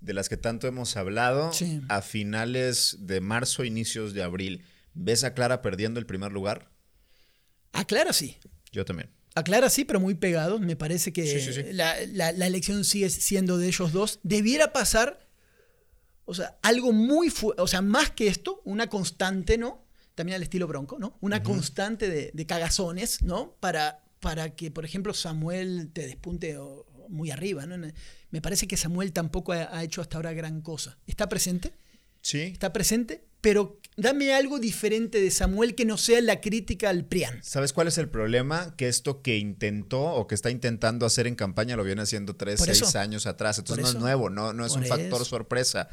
de 0.00 0.14
las 0.14 0.28
que 0.28 0.36
tanto 0.36 0.66
hemos 0.66 0.96
hablado 0.96 1.52
Sí. 1.52 1.80
a 1.88 2.02
finales 2.02 2.96
de 3.00 3.20
marzo, 3.20 3.62
inicios 3.64 4.12
de 4.14 4.22
abril? 4.22 4.64
¿Ves 4.94 5.24
a 5.24 5.34
Clara 5.34 5.62
perdiendo 5.62 5.98
el 6.00 6.06
primer 6.06 6.32
lugar? 6.32 6.70
A 7.72 7.84
Clara 7.86 8.12
sí, 8.12 8.36
Yo 8.72 8.84
también. 8.84 9.10
a 9.34 9.42
Clara 9.42 9.70
sí, 9.70 9.84
pero 9.84 9.98
muy 10.00 10.14
pegados. 10.14 10.60
Me 10.60 10.76
parece 10.76 11.12
que 11.12 11.26
Sí, 11.26 11.40
sí, 11.40 11.52
sí. 11.62 11.72
La, 11.72 11.94
la- 12.12 12.32
la 12.32 12.46
elección 12.46 12.84
sigue 12.84 13.08
siendo 13.10 13.56
de 13.58 13.68
ellos 13.68 13.92
dos. 13.92 14.20
Debiera 14.22 14.72
pasar, 14.72 15.26
o 16.24 16.34
sea, 16.34 16.58
algo 16.62 16.92
muy, 16.92 17.30
fu- 17.30 17.54
o 17.56 17.66
sea, 17.66 17.80
más 17.82 18.10
que 18.10 18.28
esto, 18.28 18.60
una 18.64 18.88
constante, 18.88 19.56
¿no? 19.58 19.84
También 20.14 20.36
al 20.36 20.42
estilo 20.42 20.66
bronco, 20.66 20.98
¿no? 20.98 21.16
Una 21.22 21.42
constante 21.42 22.08
de, 22.10 22.30
de 22.34 22.46
cagazones, 22.46 23.22
¿no? 23.22 23.56
Para, 23.60 24.04
para 24.20 24.54
que, 24.54 24.70
por 24.70 24.84
ejemplo, 24.84 25.14
Samuel 25.14 25.90
te 25.94 26.06
despunte 26.06 26.58
o- 26.58 26.86
muy 27.08 27.30
arriba, 27.30 27.64
¿no? 27.66 27.76
Me 28.30 28.40
parece 28.42 28.66
que 28.68 28.76
Samuel 28.76 29.12
tampoco 29.12 29.52
ha, 29.52 29.74
ha 29.76 29.82
hecho 29.82 30.00
hasta 30.02 30.16
ahora 30.18 30.32
gran 30.34 30.60
cosa. 30.60 30.98
¿Está 31.06 31.28
presente? 31.30 31.72
Sí. 32.20 32.40
Está 32.42 32.72
presente, 32.72 33.24
pero 33.42 33.78
dame 33.98 34.32
algo 34.32 34.58
diferente 34.58 35.20
de 35.20 35.30
Samuel 35.30 35.74
que 35.74 35.84
no 35.84 35.98
sea 35.98 36.22
la 36.22 36.40
crítica 36.40 36.88
al 36.88 37.04
Prián. 37.04 37.40
¿Sabes 37.42 37.74
cuál 37.74 37.88
es 37.88 37.98
el 37.98 38.08
problema? 38.08 38.74
Que 38.76 38.88
esto 38.88 39.20
que 39.20 39.36
intentó 39.36 40.00
o 40.02 40.26
que 40.26 40.34
está 40.34 40.50
intentando 40.50 41.04
hacer 41.04 41.26
en 41.26 41.34
campaña 41.34 41.76
lo 41.76 41.84
viene 41.84 42.00
haciendo 42.00 42.34
tres, 42.36 42.58
Por 42.58 42.68
seis 42.68 42.80
eso. 42.80 42.98
años 42.98 43.26
atrás. 43.26 43.58
Entonces 43.58 43.84
Por 43.84 43.92
no 43.92 43.98
es 43.98 44.02
nuevo, 44.02 44.30
no, 44.30 44.54
no 44.54 44.64
es 44.64 44.72
un 44.72 44.84
factor 44.86 45.20
eso. 45.20 45.24
sorpresa. 45.26 45.90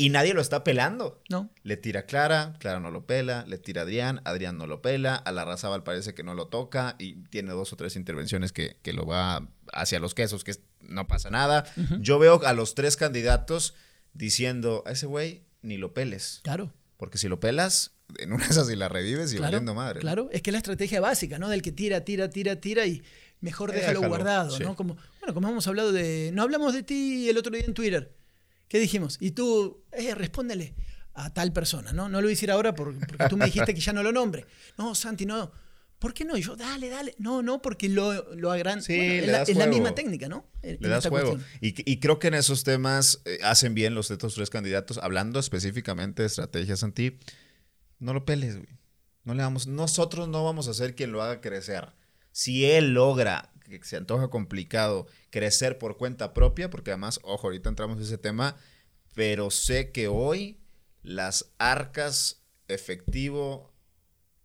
Y 0.00 0.10
nadie 0.10 0.32
lo 0.32 0.40
está 0.40 0.62
pelando. 0.62 1.20
¿No? 1.28 1.50
Le 1.64 1.76
tira 1.76 2.00
a 2.00 2.06
Clara, 2.06 2.54
Clara 2.60 2.78
no 2.78 2.92
lo 2.92 3.04
pela, 3.04 3.44
le 3.48 3.58
tira 3.58 3.82
a 3.82 3.84
Adrián, 3.84 4.20
Adrián 4.24 4.56
no 4.56 4.68
lo 4.68 4.80
pela, 4.80 5.16
a 5.16 5.32
la 5.32 5.44
Razábal 5.44 5.82
parece 5.82 6.14
que 6.14 6.22
no 6.22 6.34
lo 6.34 6.46
toca 6.46 6.94
y 7.00 7.14
tiene 7.24 7.50
dos 7.50 7.72
o 7.72 7.76
tres 7.76 7.96
intervenciones 7.96 8.52
que, 8.52 8.76
que 8.82 8.92
lo 8.92 9.06
va 9.06 9.48
hacia 9.72 9.98
los 9.98 10.14
quesos, 10.14 10.44
que 10.44 10.54
no 10.82 11.08
pasa 11.08 11.30
nada. 11.30 11.64
Yo 12.00 12.20
veo 12.20 12.40
a 12.46 12.52
los 12.52 12.76
tres 12.76 12.96
candidatos 12.96 13.74
diciendo, 14.14 14.84
a 14.86 14.92
ese 14.92 15.06
güey 15.06 15.42
ni 15.62 15.76
lo 15.76 15.92
peles, 15.94 16.40
Claro. 16.44 16.72
porque 16.96 17.18
si 17.18 17.28
lo 17.28 17.40
pelas, 17.40 17.92
en 18.18 18.32
una 18.32 18.44
de 18.44 18.50
esas 18.50 18.70
y 18.70 18.76
la 18.76 18.88
revives 18.88 19.32
y 19.32 19.36
Claro, 19.36 19.52
valiendo 19.52 19.74
madre. 19.74 20.00
Claro, 20.00 20.28
es 20.32 20.40
que 20.42 20.50
es 20.50 20.52
la 20.52 20.58
estrategia 20.58 21.00
básica, 21.00 21.38
¿no? 21.38 21.48
Del 21.48 21.62
que 21.62 21.72
tira, 21.72 22.04
tira, 22.04 22.30
tira, 22.30 22.56
tira 22.60 22.86
y 22.86 23.02
mejor 23.40 23.70
déjalo, 23.72 24.00
déjalo, 24.00 24.08
guardado, 24.08 24.56
sí. 24.56 24.62
¿no? 24.62 24.74
Como, 24.76 24.96
bueno, 25.20 25.34
como 25.34 25.48
hemos 25.48 25.66
hablado 25.66 25.92
de. 25.92 26.30
No 26.32 26.42
hablamos 26.42 26.72
de 26.74 26.82
ti 26.82 27.28
el 27.28 27.36
otro 27.36 27.52
día 27.54 27.64
en 27.66 27.74
Twitter. 27.74 28.14
¿Qué 28.68 28.78
dijimos? 28.78 29.16
Y 29.20 29.32
tú, 29.32 29.82
eh, 29.92 30.14
respóndele 30.14 30.74
a 31.14 31.32
tal 31.34 31.52
persona, 31.52 31.92
¿no? 31.92 32.08
No 32.08 32.18
lo 32.20 32.26
voy 32.26 32.32
a 32.32 32.34
decir 32.36 32.50
ahora 32.50 32.74
por- 32.74 32.96
porque 33.06 33.28
tú 33.28 33.36
me 33.36 33.46
dijiste 33.46 33.74
que 33.74 33.80
ya 33.80 33.92
no 33.92 34.02
lo 34.02 34.12
nombre. 34.12 34.46
No, 34.76 34.94
Santi, 34.94 35.26
no. 35.26 35.50
¿Por 35.98 36.14
qué 36.14 36.24
no? 36.24 36.36
Y 36.36 36.42
yo, 36.42 36.54
dale, 36.56 36.88
dale. 36.88 37.14
No, 37.18 37.42
no, 37.42 37.60
porque 37.60 37.88
lo, 37.88 38.34
lo 38.36 38.52
agran... 38.52 38.82
Sí, 38.82 38.96
bueno, 38.96 39.12
le 39.12 39.18
es, 39.24 39.26
la, 39.32 39.42
es 39.42 39.56
la 39.56 39.66
misma 39.66 39.94
técnica, 39.94 40.28
¿no? 40.28 40.46
En- 40.62 40.78
Le 40.80 40.88
das 40.88 41.06
juego. 41.08 41.38
Y, 41.60 41.74
y 41.90 41.98
creo 41.98 42.18
que 42.20 42.28
en 42.28 42.34
esos 42.34 42.62
temas 42.62 43.20
eh, 43.24 43.38
hacen 43.42 43.74
bien 43.74 43.94
los 43.94 44.10
estos 44.10 44.34
tres 44.34 44.48
candidatos, 44.50 44.98
hablando 44.98 45.40
específicamente 45.40 46.22
de 46.22 46.26
estrategias 46.28 46.84
anti. 46.84 47.18
No 47.98 48.14
lo 48.14 48.24
peles, 48.24 48.56
güey. 48.56 48.68
No 49.24 49.34
le 49.34 49.42
vamos, 49.42 49.66
nosotros 49.66 50.28
no 50.28 50.44
vamos 50.44 50.68
a 50.68 50.74
ser 50.74 50.94
quien 50.94 51.10
lo 51.12 51.20
haga 51.22 51.40
crecer. 51.40 51.88
Si 52.30 52.64
él 52.64 52.94
logra, 52.94 53.52
que 53.64 53.80
se 53.82 53.96
antoja 53.96 54.28
complicado, 54.28 55.06
crecer 55.30 55.78
por 55.78 55.96
cuenta 55.98 56.32
propia, 56.32 56.70
porque 56.70 56.92
además, 56.92 57.18
ojo, 57.24 57.48
ahorita 57.48 57.68
entramos 57.68 57.98
en 57.98 58.04
ese 58.04 58.18
tema, 58.18 58.56
pero 59.14 59.50
sé 59.50 59.90
que 59.90 60.06
hoy 60.08 60.60
las 61.02 61.52
arcas 61.58 62.42
efectivo, 62.68 63.72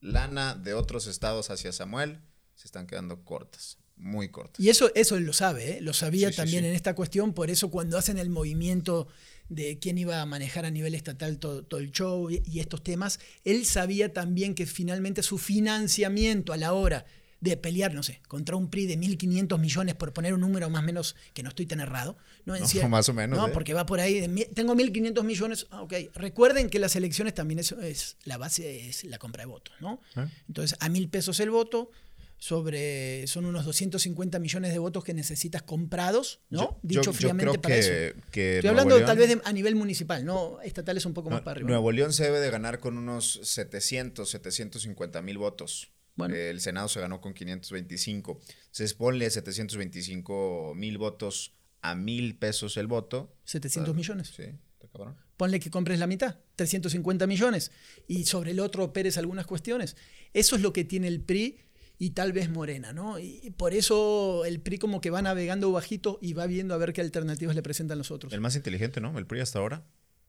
lana 0.03 0.53
de 0.53 0.73
otros 0.73 1.07
estados 1.07 1.49
hacia 1.49 1.71
Samuel 1.71 2.19
se 2.55 2.67
están 2.67 2.85
quedando 2.85 3.23
cortas, 3.23 3.79
muy 3.95 4.29
cortas. 4.29 4.59
Y 4.63 4.69
eso, 4.69 4.91
eso 4.95 5.15
él 5.15 5.23
lo 5.23 5.33
sabe, 5.33 5.77
¿eh? 5.77 5.81
lo 5.81 5.93
sabía 5.93 6.27
Sí, 6.27 6.33
sí, 6.33 6.37
también 6.37 6.63
sí. 6.63 6.69
en 6.69 6.75
esta 6.75 6.93
cuestión, 6.93 7.33
por 7.33 7.49
eso 7.49 7.69
cuando 7.71 7.97
hacen 7.97 8.17
el 8.17 8.29
movimiento 8.29 9.07
de 9.49 9.79
quién 9.79 9.97
iba 9.97 10.21
a 10.21 10.25
manejar 10.25 10.65
a 10.65 10.71
nivel 10.71 10.93
estatal 10.93 11.39
todo, 11.39 11.63
todo 11.63 11.79
el 11.79 11.91
show 11.91 12.29
y, 12.29 12.43
y 12.45 12.59
estos 12.59 12.83
temas, 12.83 13.19
él 13.43 13.65
sabía 13.65 14.13
también 14.13 14.55
que 14.55 14.65
finalmente 14.65 15.23
su 15.23 15.37
financiamiento 15.37 16.53
a 16.53 16.57
la 16.57 16.73
hora 16.73 17.05
de 17.43 17.57
pelear, 17.57 17.93
no 17.93 18.03
sé, 18.03 18.21
contra 18.27 18.55
un 18.55 18.69
PRI 18.69 18.85
de 18.85 18.97
1.500 18.97 19.59
millones, 19.59 19.95
por 19.95 20.13
poner 20.13 20.33
un 20.33 20.41
número 20.41 20.69
más 20.69 20.81
o 20.81 20.85
menos, 20.85 21.15
que 21.33 21.43
no 21.43 21.49
estoy 21.49 21.65
tan 21.65 21.79
errado, 21.81 22.15
¿no? 22.45 22.55
En 22.55 22.61
No, 22.61 22.67
cier- 22.67 22.87
más 22.87 23.09
o 23.09 23.13
menos, 23.13 23.37
No, 23.37 23.47
¿eh? 23.47 23.51
porque 23.53 23.73
va 23.73 23.85
por 23.85 23.99
ahí, 23.99 24.19
de 24.21 24.45
tengo 24.53 24.73
1.500 24.75 25.23
millones, 25.23 25.67
ah, 25.71 25.81
ok. 25.81 25.93
Recuerden 26.15 26.69
que 26.69 26.79
las 26.79 26.95
elecciones 26.95 27.33
también 27.33 27.59
es, 27.59 27.71
es- 27.73 28.17
la 28.23 28.37
base 28.37 28.87
es 28.89 29.03
la 29.03 29.17
compra 29.17 29.43
de 29.43 29.47
votos, 29.47 29.73
¿no? 29.81 29.99
¿Eh? 30.15 30.25
Entonces, 30.47 30.77
a 30.79 30.87
mil 30.89 31.09
pesos 31.09 31.39
el 31.41 31.49
voto, 31.49 31.91
sobre 32.37 33.25
son 33.27 33.45
unos 33.45 33.63
250 33.65 34.37
millones 34.39 34.73
de 34.73 34.79
votos 34.79 35.03
que 35.03 35.13
necesitas 35.13 35.61
comprados, 35.63 36.41
¿no? 36.49 36.59
Yo- 36.61 36.79
Dicho 36.83 37.01
yo- 37.01 37.11
yo 37.11 37.13
fríamente 37.13 37.51
creo 37.51 37.61
para 37.61 37.75
que- 37.75 37.79
eso. 37.79 38.21
que 38.31 38.55
Estoy 38.57 38.67
Nuevo 38.69 38.81
hablando 38.81 38.95
León- 38.97 39.07
tal 39.07 39.17
vez 39.17 39.29
de- 39.29 39.41
a 39.45 39.53
nivel 39.53 39.75
municipal, 39.75 40.25
no 40.25 40.59
estatal 40.61 40.97
es 40.97 41.05
un 41.05 41.13
poco 41.13 41.29
más 41.29 41.39
para 41.41 41.51
arriba. 41.51 41.69
Nuevo 41.69 41.91
León 41.93 42.11
se 42.11 42.23
debe 42.23 42.39
de 42.41 42.49
ganar 42.49 42.79
con 42.79 42.97
unos 42.97 43.39
700, 43.43 44.29
750 44.29 45.21
mil 45.21 45.37
votos. 45.37 45.89
Bueno. 46.15 46.35
El 46.35 46.59
Senado 46.61 46.87
se 46.87 46.99
ganó 46.99 47.19
con 47.21 47.33
525. 47.33 48.39
Entonces 48.65 48.93
ponle 48.93 49.29
725 49.29 50.73
mil 50.75 50.97
votos 50.97 51.53
a 51.81 51.95
mil 51.95 52.37
pesos 52.37 52.77
el 52.77 52.87
voto. 52.87 53.35
700 53.45 53.93
Ah, 53.93 53.97
millones. 53.97 54.27
Sí, 54.35 54.43
está 54.43 54.87
cabrón. 54.91 55.15
Ponle 55.37 55.59
que 55.59 55.69
compres 55.71 55.99
la 55.99 56.07
mitad, 56.07 56.39
350 56.55 57.25
millones, 57.27 57.71
y 58.07 58.25
sobre 58.25 58.51
el 58.51 58.59
otro 58.59 58.83
operes 58.85 59.17
algunas 59.17 59.45
cuestiones. 59.47 59.97
Eso 60.33 60.55
es 60.55 60.61
lo 60.61 60.71
que 60.71 60.83
tiene 60.85 61.07
el 61.07 61.21
PRI 61.21 61.57
y 61.97 62.11
tal 62.11 62.31
vez 62.33 62.49
Morena, 62.49 62.93
¿no? 62.93 63.17
Y 63.19 63.51
por 63.57 63.73
eso 63.73 64.45
el 64.45 64.61
PRI 64.61 64.77
como 64.77 65.01
que 65.01 65.09
va 65.09 65.21
navegando 65.21 65.71
bajito 65.71 66.19
y 66.21 66.33
va 66.33 66.45
viendo 66.45 66.73
a 66.73 66.77
ver 66.77 66.93
qué 66.93 67.01
alternativas 67.01 67.55
le 67.55 67.63
presentan 67.63 67.97
los 67.97 68.11
otros. 68.11 68.31
El 68.31 68.41
más 68.41 68.55
inteligente, 68.55 69.01
¿no? 69.01 69.17
El 69.17 69.25
PRI 69.25 69.39
hasta 69.41 69.59
ahora. 69.59 69.83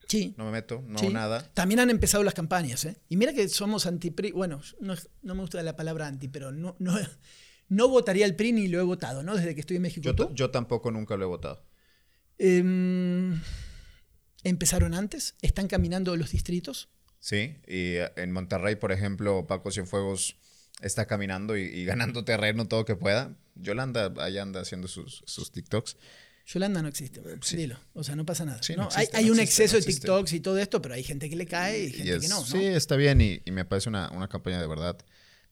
Sí. 0.09 0.35
No 0.37 0.45
me 0.47 0.51
meto, 0.53 0.83
no 0.87 0.99
Sí. 0.99 1.07
hago 1.07 1.15
nada. 1.15 1.51
También 1.55 1.81
han 1.81 1.91
empezado 1.91 2.23
las 2.25 2.35
campañas, 2.35 2.85
¿eh? 2.85 2.97
Y 3.09 3.17
mira 3.17 3.33
que 3.33 3.49
somos 3.49 3.87
anti-PRI. 3.87 4.33
Bueno, 4.33 4.61
no, 4.81 4.95
no 5.23 5.35
me 5.35 5.41
gusta 5.41 5.63
la 5.63 5.77
palabra 5.77 6.07
anti, 6.07 6.29
pero 6.29 6.53
no, 6.53 6.77
no, 6.79 6.95
no 7.69 7.89
votaría 7.89 8.25
al 8.27 8.37
PRI 8.37 8.53
ni 8.53 8.69
lo 8.69 8.79
he 8.81 8.83
votado, 8.85 9.23
¿no? 9.23 9.35
Desde 9.37 9.55
que 9.55 9.61
estoy 9.61 9.77
en 9.77 9.83
México. 9.83 10.03
Yo, 10.05 10.15
¿Tú? 10.15 10.31
yo 10.35 10.51
tampoco 10.51 10.91
nunca 10.91 11.17
lo 11.17 11.25
he 11.25 11.29
votado. 11.29 11.65
Em, 12.39 13.41
empezaron 14.43 14.95
antes, 14.95 15.37
están 15.43 15.69
caminando 15.69 16.17
los 16.17 16.31
distritos. 16.33 16.89
Sí, 17.21 17.57
y 17.67 17.95
eh, 17.97 18.13
en 18.17 18.33
Monterrey, 18.33 18.77
por 18.77 18.93
ejemplo, 18.93 19.47
Paco 19.47 19.71
Cienfuegos 19.71 20.37
está 20.83 21.07
caminando 21.07 21.57
y, 21.57 21.63
y 21.63 21.85
ganando 21.85 22.25
terreno 22.25 22.67
todo 22.69 22.85
que 22.85 22.97
pueda. 22.97 23.37
Yolanda 23.55 24.13
allá 24.19 24.43
anda 24.43 24.61
haciendo 24.61 24.89
sus, 24.89 25.23
sus 25.27 25.53
TikToks. 25.53 25.97
Yolanda 26.47 26.83
no 26.83 26.89
existe, 26.89 27.23
Sí. 27.41 27.57
dilo. 27.57 27.79
O 27.95 28.05
sea, 28.05 28.17
no 28.17 28.27
pasa 28.27 28.45
nada. 28.45 28.63
Sí, 28.63 28.75
¿no? 28.77 28.83
no 28.83 28.89
existe, 28.89 29.17
hay 29.17 29.31
un 29.31 29.41
exceso 29.41 29.77
no 29.77 29.81
de. 29.81 29.87
TikToks 29.87 30.33
y 30.35 30.41
todo 30.41 30.59
esto, 30.59 30.83
pero 30.83 30.95
hay 30.95 31.03
gente 31.03 31.31
que 31.31 31.37
le 31.37 31.47
cae 31.47 31.85
y 31.85 31.91
gente 31.93 32.17
es- 32.17 32.23
que 32.23 32.29
no, 32.29 32.41
¿no? 32.41 32.47
Sí, 32.47 32.65
está 32.65 32.97
bien 32.97 33.21
y, 33.21 33.41
y 33.45 33.51
me 33.51 33.65
parece 33.65 33.89
una, 33.89 34.11
una 34.11 34.29
campaña 34.29 34.61
de 34.61 34.67
verdad 34.67 34.99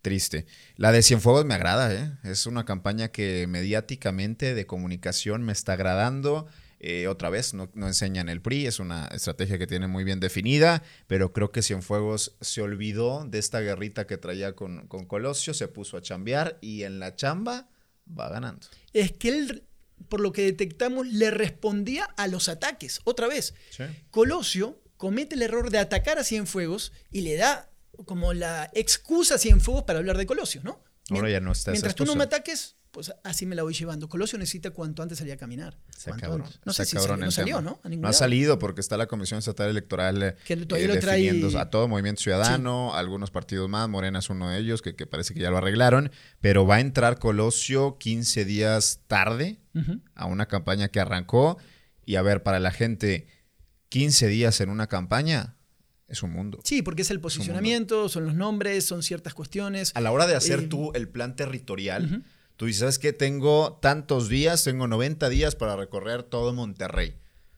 triste. 0.02 0.46
La 0.76 0.92
de 0.92 1.02
Cienfuegos 1.02 1.44
me 1.46 1.54
agrada, 1.54 1.94
¿eh? 1.94 2.12
Es 2.24 2.46
una 2.46 2.64
campaña 2.64 3.08
que 3.08 3.46
mediáticamente 3.86 4.54
de 4.54 4.66
comunicación 4.66 5.42
me 5.42 5.52
está 5.52 5.74
agradando. 5.74 6.46
Eh, 6.84 7.06
otra 7.06 7.30
vez, 7.30 7.54
no, 7.54 7.70
no 7.74 7.86
enseñan 7.86 8.28
el 8.28 8.42
PRI, 8.42 8.66
es 8.66 8.80
una 8.80 9.06
estrategia 9.06 9.56
que 9.56 9.68
tiene 9.68 9.86
muy 9.86 10.02
bien 10.02 10.18
definida, 10.18 10.82
pero 11.06 11.32
creo 11.32 11.52
que 11.52 11.62
Cienfuegos 11.62 12.36
se 12.40 12.60
olvidó 12.60 13.24
de 13.24 13.38
esta 13.38 13.60
guerrita 13.60 14.08
que 14.08 14.18
traía 14.18 14.56
con, 14.56 14.88
con 14.88 15.06
Colosio, 15.06 15.54
se 15.54 15.68
puso 15.68 15.96
a 15.96 16.02
chambear 16.02 16.58
y 16.60 16.82
en 16.82 16.98
la 16.98 17.14
chamba 17.14 17.68
va 18.18 18.28
ganando. 18.30 18.66
Es 18.92 19.12
que 19.12 19.28
él, 19.28 19.62
por 20.08 20.20
lo 20.20 20.32
que 20.32 20.42
detectamos, 20.42 21.06
le 21.06 21.30
respondía 21.30 22.04
a 22.16 22.26
los 22.26 22.48
ataques. 22.48 23.00
Otra 23.04 23.26
vez, 23.26 23.54
Sí. 23.70 23.84
Colosio 24.10 24.82
comete 24.96 25.34
el 25.34 25.42
error 25.42 25.70
de 25.70 25.78
atacar 25.78 26.18
a 26.18 26.24
Cienfuegos 26.24 26.92
y 27.10 27.22
le 27.22 27.36
da 27.36 27.70
como 28.06 28.32
la 28.32 28.70
excusa 28.74 29.34
a 29.34 29.38
Cienfuegos 29.38 29.84
para 29.84 29.98
hablar 29.98 30.16
de 30.16 30.26
Colosio, 30.26 30.62
¿no? 30.64 30.82
Ahora 31.10 31.30
ya 31.30 31.40
no 31.40 31.52
está 31.52 31.72
Mientras 31.72 31.94
tú 31.94 32.04
no 32.04 32.14
me 32.14 32.24
ataques, 32.24 32.76
pues 32.92 33.10
así 33.24 33.46
me 33.46 33.56
la 33.56 33.62
voy 33.64 33.74
llevando. 33.74 34.08
Colosio 34.08 34.38
necesita 34.38 34.70
cuanto 34.70 35.02
antes 35.02 35.18
salir 35.18 35.32
a 35.32 35.36
caminar. 35.38 35.76
Cabrón. 36.20 36.44
No 36.64 36.72
sé 36.72 36.84
si 36.84 36.96
salió, 36.98 37.16
no 37.16 37.30
salió. 37.30 37.60
¿no? 37.60 37.80
A 37.82 37.88
No 37.88 38.06
ha 38.08 38.12
salido 38.12 38.58
porque 38.58 38.80
está 38.80 38.96
la 38.96 39.06
Comisión 39.06 39.38
Estatal 39.38 39.70
Electoral 39.70 40.36
Que 40.46 40.56
todavía 40.58 40.84
eh, 40.84 40.94
lo 40.94 41.00
trae- 41.00 41.16
definiendo 41.22 41.58
a 41.58 41.70
todo 41.70 41.88
Movimiento 41.88 42.20
Ciudadano, 42.22 42.94
algunos 42.94 43.30
partidos 43.30 43.68
más, 43.68 43.88
Morena 43.88 44.18
es 44.20 44.28
uno 44.30 44.50
de 44.50 44.58
ellos, 44.58 44.82
que, 44.82 44.94
que 44.94 45.06
parece 45.06 45.32
que 45.34 45.40
ya 45.40 45.50
lo 45.50 45.56
arreglaron, 45.56 46.10
pero 46.40 46.66
va 46.66 46.76
a 46.76 46.80
entrar 46.80 47.18
Colosio 47.18 47.96
15 47.98 48.44
días 48.44 49.00
tarde 49.08 49.58
a 50.14 50.26
una 50.26 50.46
campaña 50.46 50.88
que 50.88 51.00
arrancó. 51.00 51.56
Y 52.04 52.16
a 52.16 52.22
ver, 52.22 52.42
para 52.42 52.60
la 52.60 52.72
gente, 52.72 53.26
15 53.88 54.26
días 54.28 54.60
en 54.60 54.68
una 54.68 54.86
campaña 54.86 55.56
es 56.08 56.22
un 56.22 56.30
mundo. 56.32 56.60
Sí, 56.64 56.82
porque 56.82 57.02
es 57.02 57.10
el 57.10 57.20
posicionamiento, 57.20 58.10
son 58.10 58.26
los 58.26 58.34
nombres, 58.34 58.84
son 58.84 59.02
ciertas 59.02 59.32
cuestiones. 59.32 59.92
A 59.94 60.02
la 60.02 60.12
hora 60.12 60.26
de 60.26 60.34
hacer 60.34 60.60
Eh, 60.60 60.66
tú 60.66 60.92
el 60.94 61.08
plan 61.08 61.36
territorial. 61.36 62.22
Tú 62.62 62.66
dices, 62.66 62.78
¿sabes 62.78 63.00
qué? 63.00 63.12
Tengo 63.12 63.80
tantos 63.82 64.28
días, 64.28 64.62
tengo 64.62 64.86
90 64.86 65.28
días 65.30 65.56
para 65.56 65.74
recorrer 65.74 66.22
todo 66.22 66.52
Monterrey. 66.52 67.16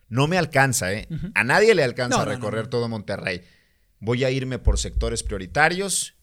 No 0.09 0.29
me 0.29 0.39
alcanza, 0.39 0.95
¿eh? 0.95 1.09
A 1.35 1.45
nadie 1.45 1.75
le 1.75 1.85
alcanza 1.85 2.17
No, 2.17 2.25
no, 2.25 2.31
recorrer 2.31 2.65
no. 2.65 2.71
todo 2.71 2.89
Monterrey. 2.89 3.43
Voy 4.01 4.25
a 4.25 4.31
irme 4.31 4.59
por 4.59 4.79
sectores 4.79 5.23
prioritarios 5.23 6.15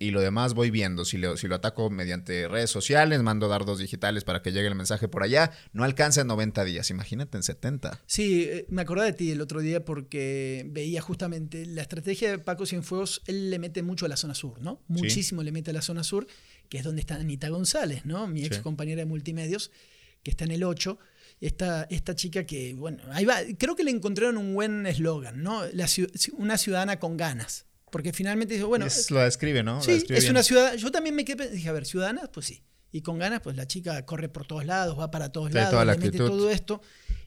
y 0.00 0.10
lo 0.10 0.20
demás 0.20 0.54
voy 0.54 0.72
viendo. 0.72 1.04
Si 1.04 1.16
lo, 1.16 1.36
si 1.36 1.46
lo 1.46 1.54
ataco 1.54 1.90
mediante 1.90 2.48
redes 2.48 2.70
sociales, 2.70 3.22
mando 3.22 3.46
dardos 3.46 3.78
digitales 3.78 4.24
para 4.24 4.42
que 4.42 4.50
llegue 4.50 4.66
el 4.66 4.74
mensaje 4.74 5.06
por 5.06 5.22
allá, 5.22 5.52
no 5.72 5.84
alcanza 5.84 6.22
en 6.22 6.26
90 6.26 6.64
días. 6.64 6.90
Imagínate 6.90 7.36
en 7.36 7.44
70. 7.44 8.00
Sí, 8.06 8.48
eh, 8.48 8.66
me 8.68 8.82
acordé 8.82 9.04
de 9.04 9.12
ti 9.12 9.30
el 9.30 9.40
otro 9.40 9.60
día 9.60 9.84
porque 9.84 10.64
veía 10.70 11.00
justamente 11.00 11.66
la 11.66 11.82
estrategia 11.82 12.32
de 12.32 12.38
Paco 12.38 12.66
Cienfuegos, 12.66 13.22
él 13.26 13.50
le 13.50 13.60
mete 13.60 13.84
mucho 13.84 14.06
a 14.06 14.08
la 14.08 14.16
zona 14.16 14.34
sur, 14.34 14.60
¿no? 14.60 14.82
Muchísimo 14.88 15.44
le 15.44 15.52
mete 15.52 15.70
a 15.70 15.74
la 15.74 15.82
zona 15.82 16.02
sur, 16.02 16.26
que 16.68 16.78
es 16.78 16.84
donde 16.84 17.00
está 17.00 17.16
Anita 17.16 17.48
González, 17.48 18.04
¿no? 18.04 18.26
Mi 18.26 18.40
Sí. 18.40 18.46
ex 18.46 18.58
compañera 18.58 19.00
de 19.00 19.06
multimedios, 19.06 19.70
que 20.22 20.30
está 20.30 20.44
en 20.44 20.50
el 20.52 20.64
8. 20.64 20.98
Esta, 21.40 21.84
esta 21.90 22.16
chica 22.16 22.44
que, 22.44 22.74
bueno, 22.74 23.02
ahí 23.12 23.24
va, 23.24 23.36
creo 23.58 23.76
que 23.76 23.84
le 23.84 23.90
encontraron 23.92 24.36
un 24.36 24.54
buen 24.54 24.86
eslogan, 24.86 25.42
¿no? 25.42 25.64
La 25.72 25.86
una 26.32 26.58
ciudadana 26.58 26.98
con 26.98 27.16
ganas. 27.16 27.66
Porque 27.92 28.12
finalmente 28.12 28.54
dice, 28.54 28.64
bueno, 28.66 28.86
Es- 28.86 29.10
lo 29.10 29.20
describe, 29.20 29.62
¿no? 29.62 29.80
Sí, 29.82 29.92
describe 29.92 30.18
es 30.18 30.24
bien. 30.24 30.32
una 30.32 30.42
ciudad. 30.42 30.74
Yo 30.74 30.90
también 30.90 31.14
me 31.14 31.24
quedé, 31.24 31.48
dije, 31.50 31.68
a 31.68 31.72
ver, 31.72 31.86
ciudadanas, 31.86 32.28
pues 32.32 32.46
sí. 32.46 32.62
Y 32.90 33.02
con 33.02 33.18
ganas, 33.18 33.40
pues 33.40 33.56
la 33.56 33.66
chica 33.66 34.04
corre 34.04 34.28
por 34.28 34.46
todos 34.46 34.64
lados, 34.66 34.98
va 34.98 35.10
para 35.10 35.30
todos 35.30 35.50
Trae 35.50 35.62
lados, 35.62 35.72
toda 35.74 35.84
la 35.84 35.92
le 35.94 35.98
mete 36.00 36.18
todo 36.18 36.50
esto. 36.50 36.82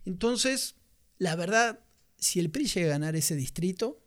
Entonces, 0.06 0.76
la 1.18 1.36
verdad, 1.36 1.80
si 2.18 2.40
el 2.40 2.50
PRI 2.52 2.66
llega 2.68 2.88
a 2.88 2.92
ganar 2.92 3.16
ese 3.16 3.36
distrito, 3.36 4.04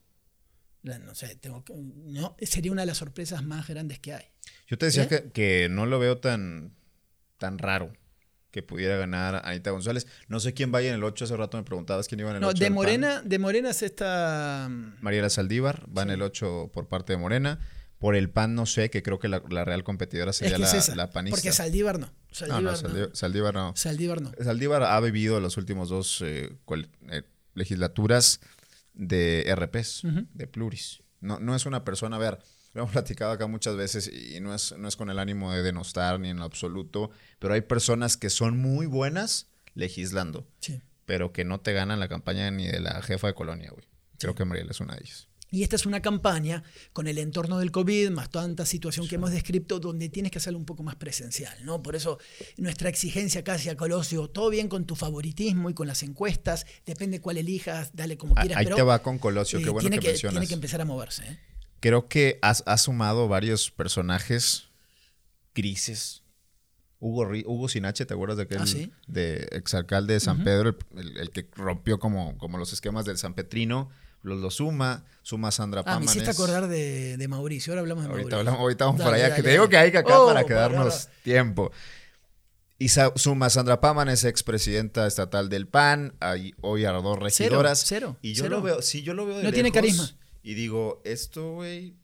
no 0.82 1.14
sé, 1.14 1.34
tengo 1.36 1.64
que- 1.64 1.72
no, 1.76 2.36
sería 2.42 2.70
una 2.72 2.82
de 2.82 2.86
las 2.86 2.98
sorpresas 2.98 3.42
más 3.42 3.66
grandes 3.68 3.98
que 4.00 4.12
hay. 4.14 4.24
Yo 4.66 4.78
te 4.78 4.86
decía 4.86 5.04
¿Eh? 5.04 5.08
que, 5.08 5.30
que 5.32 5.68
no 5.70 5.86
lo 5.86 5.98
veo 5.98 6.18
tan, 6.18 6.74
tan 7.38 7.58
raro 7.58 7.92
que 8.50 8.62
pudiera 8.62 8.96
ganar 8.96 9.42
Anita 9.44 9.70
González. 9.72 10.06
No 10.28 10.38
sé 10.40 10.54
quién 10.54 10.70
vaya 10.72 10.88
en 10.90 10.94
el 10.94 11.04
8. 11.04 11.24
Hace 11.24 11.36
rato 11.36 11.56
me 11.56 11.64
preguntabas 11.64 12.06
quién 12.08 12.20
iba 12.20 12.30
en 12.30 12.36
el 12.36 12.44
8. 12.44 12.46
No, 12.46 12.52
de 12.52 12.60
del 12.60 12.68
PAN. 12.68 12.74
Morena, 12.74 13.22
de 13.22 13.38
Morena 13.38 13.70
es 13.70 13.82
esta. 13.82 14.68
Mariela 15.00 15.28
Saldívar 15.28 15.84
va 15.96 16.02
en 16.02 16.08
Sí. 16.08 16.14
el 16.14 16.22
8 16.22 16.70
por 16.72 16.88
parte 16.88 17.12
de 17.12 17.16
Morena. 17.18 17.58
Por 17.98 18.16
el 18.16 18.28
PAN 18.30 18.54
no 18.54 18.66
sé, 18.66 18.90
que 18.90 19.02
creo 19.02 19.18
que 19.18 19.28
la, 19.28 19.42
la 19.50 19.64
real 19.64 19.82
competidora 19.82 20.30
Es 20.30 20.36
sería 20.36 20.56
que 20.56 20.62
es 20.64 20.88
la, 20.90 20.94
la 20.96 21.10
panista. 21.10 21.36
Porque 21.36 21.52
Saldívar 21.52 21.98
no. 21.98 22.06
no, 22.06 22.12
Saldívar 22.30 22.62
no, 22.62 22.70
no. 22.70 22.76
Saldívar, 22.76 23.10
Saldívar 23.16 23.54
no. 23.54 23.72
Saldívar 23.76 24.20
no. 24.22 24.32
Saldívar 24.44 24.82
ha 24.84 25.00
vivido 25.00 25.40
los 25.40 25.56
últimos 25.56 25.88
dos 25.88 26.20
eh, 26.24 26.54
cual- 26.64 26.88
eh, 27.10 27.22
legislaturas 27.54 28.40
de 28.92 29.44
RPs, 29.56 30.04
Ujú. 30.04 30.26
de 30.34 30.46
pluris. 30.46 31.02
No, 31.20 31.38
no 31.40 31.56
es 31.56 31.66
una 31.66 31.82
persona, 31.84 32.16
a 32.16 32.18
ver, 32.18 32.38
lo 32.74 32.82
hemos 32.82 32.92
platicado 32.92 33.32
acá 33.32 33.46
muchas 33.46 33.76
veces 33.76 34.10
y 34.12 34.40
no 34.40 34.54
es, 34.54 34.74
no 34.76 34.88
es 34.88 34.96
con 34.96 35.08
el 35.10 35.18
ánimo 35.18 35.52
de 35.52 35.62
denostar 35.62 36.20
ni 36.20 36.28
en 36.28 36.36
lo 36.38 36.44
absoluto, 36.44 37.10
pero 37.38 37.54
hay 37.54 37.60
personas 37.62 38.16
que 38.16 38.30
son 38.30 38.58
muy 38.58 38.86
buenas 38.86 39.46
legislando, 39.74 40.46
Sí. 40.60 40.80
pero 41.06 41.32
que 41.32 41.44
no 41.44 41.60
te 41.60 41.72
ganan 41.72 42.00
la 42.00 42.08
campaña 42.08 42.50
ni 42.50 42.66
de 42.66 42.80
la 42.80 43.00
jefa 43.02 43.28
de 43.28 43.34
colonia, 43.34 43.70
güey. 43.70 43.84
Creo 44.18 44.34
que 44.34 44.44
Mariela 44.44 44.70
es 44.70 44.80
una 44.80 44.94
de 44.94 45.02
ellas. 45.04 45.28
Y 45.50 45.62
esta 45.62 45.76
es 45.76 45.86
una 45.86 46.02
campaña 46.02 46.64
con 46.92 47.06
el 47.06 47.16
entorno 47.18 47.58
del 47.58 47.70
COVID, 47.70 48.10
más 48.10 48.28
tanta 48.30 48.66
situación 48.66 49.06
que 49.06 49.14
hemos 49.16 49.30
descrito, 49.30 49.78
donde 49.78 50.08
tienes 50.08 50.32
que 50.32 50.38
hacerlo 50.38 50.58
un 50.58 50.64
poco 50.64 50.82
más 50.82 50.96
presencial, 50.96 51.56
¿no? 51.64 51.80
Por 51.80 51.94
eso 51.94 52.18
nuestra 52.56 52.88
exigencia 52.88 53.44
casi 53.44 53.68
a 53.68 53.76
Colosio, 53.76 54.28
todo 54.28 54.50
bien 54.50 54.68
con 54.68 54.84
tu 54.84 54.96
favoritismo 54.96 55.70
y 55.70 55.74
con 55.74 55.86
las 55.86 56.02
encuestas, 56.02 56.66
depende 56.86 57.20
cuál 57.20 57.36
elijas, 57.36 57.90
dale 57.94 58.16
como 58.16 58.34
Ah, 58.36 58.40
quieras, 58.40 58.58
Ahí 58.58 58.64
pero 58.64 58.76
te 58.76 58.82
va 58.82 59.00
con 59.00 59.18
Colosio, 59.18 59.60
qué 59.60 59.66
eh, 59.66 59.68
bueno 59.68 59.80
tiene, 59.82 59.96
que, 60.00 60.06
que, 60.06 60.12
mencionas. 60.12 60.32
tiene 60.34 60.48
que 60.48 60.54
empezar 60.54 60.80
a 60.80 60.84
moverse. 60.84 61.22
¿eh? 61.24 61.38
Creo 61.84 62.08
que 62.08 62.38
has, 62.40 62.62
has 62.66 62.80
sumado 62.84 63.28
varios 63.28 63.70
personajes 63.70 64.68
grises. 65.54 66.22
Hugo, 66.98 67.28
Hugo 67.44 67.68
Sinache, 67.68 68.06
¿te 68.06 68.14
acuerdas 68.14 68.38
de 68.38 68.44
aquel 68.44 68.62
Ah, 68.62 68.66
sí. 68.66 68.90
de 69.06 69.46
exalcalde 69.52 70.14
de 70.14 70.20
San 70.20 70.42
Pedro, 70.44 70.70
el, 70.96 70.98
el- 71.08 71.18
el 71.18 71.30
que 71.30 71.46
rompió 71.54 71.98
como, 71.98 72.38
como 72.38 72.56
los 72.56 72.72
esquemas 72.72 73.04
del 73.04 73.18
San 73.18 73.34
Petrino? 73.34 73.90
Los 74.22 74.40
lo 74.40 74.50
suma, 74.50 75.04
suma 75.20 75.48
a 75.48 75.50
Sandra 75.50 75.80
Ah, 75.82 75.84
me 75.84 76.06
Pámanes. 76.06 76.10
hiciste 76.16 76.30
acordar 76.30 76.66
de, 76.68 77.18
de 77.18 77.28
Mauricio, 77.28 77.74
ahora 77.74 77.82
hablamos 77.82 78.04
de 78.04 78.08
Ahorita, 78.10 78.22
Mauricio. 78.36 78.38
hablamos, 78.38 78.60
ahorita 78.60 78.84
vamos 78.86 78.98
Dale, 79.00 79.08
por 79.10 79.14
allá, 79.16 79.24
dale, 79.28 79.36
que 79.36 79.42
te 79.42 79.50
digo 79.50 79.68
que 79.68 79.76
hay 79.76 79.90
que 79.92 79.98
acá 79.98 80.18
Oh, 80.18 80.26
para 80.28 80.36
para 80.40 80.46
quedarnos 80.46 81.08
tiempo. 81.22 81.70
Y 82.78 82.88
suma 82.88 83.50
Sandra 83.50 83.82
Pámanes, 83.82 84.24
expresidenta 84.24 85.06
estatal 85.06 85.50
del 85.50 85.66
PAN, 85.68 86.14
hay 86.20 86.54
hoy 86.62 86.86
a 86.86 86.92
dos 86.92 87.18
regidoras. 87.18 87.84
cero, 87.86 88.16
Y 88.22 88.32
yo 88.32 88.44
cero. 88.44 88.56
lo 88.56 88.62
veo, 88.62 88.80
sí, 88.80 89.02
yo 89.02 89.12
lo 89.12 89.26
veo 89.26 89.36
de 89.38 89.42
No 89.44 89.52
tiene 89.52 89.70
carisma. 89.70 90.08
Y 90.44 90.54
digo, 90.54 91.00
esto, 91.04 91.54
güey, 91.54 91.96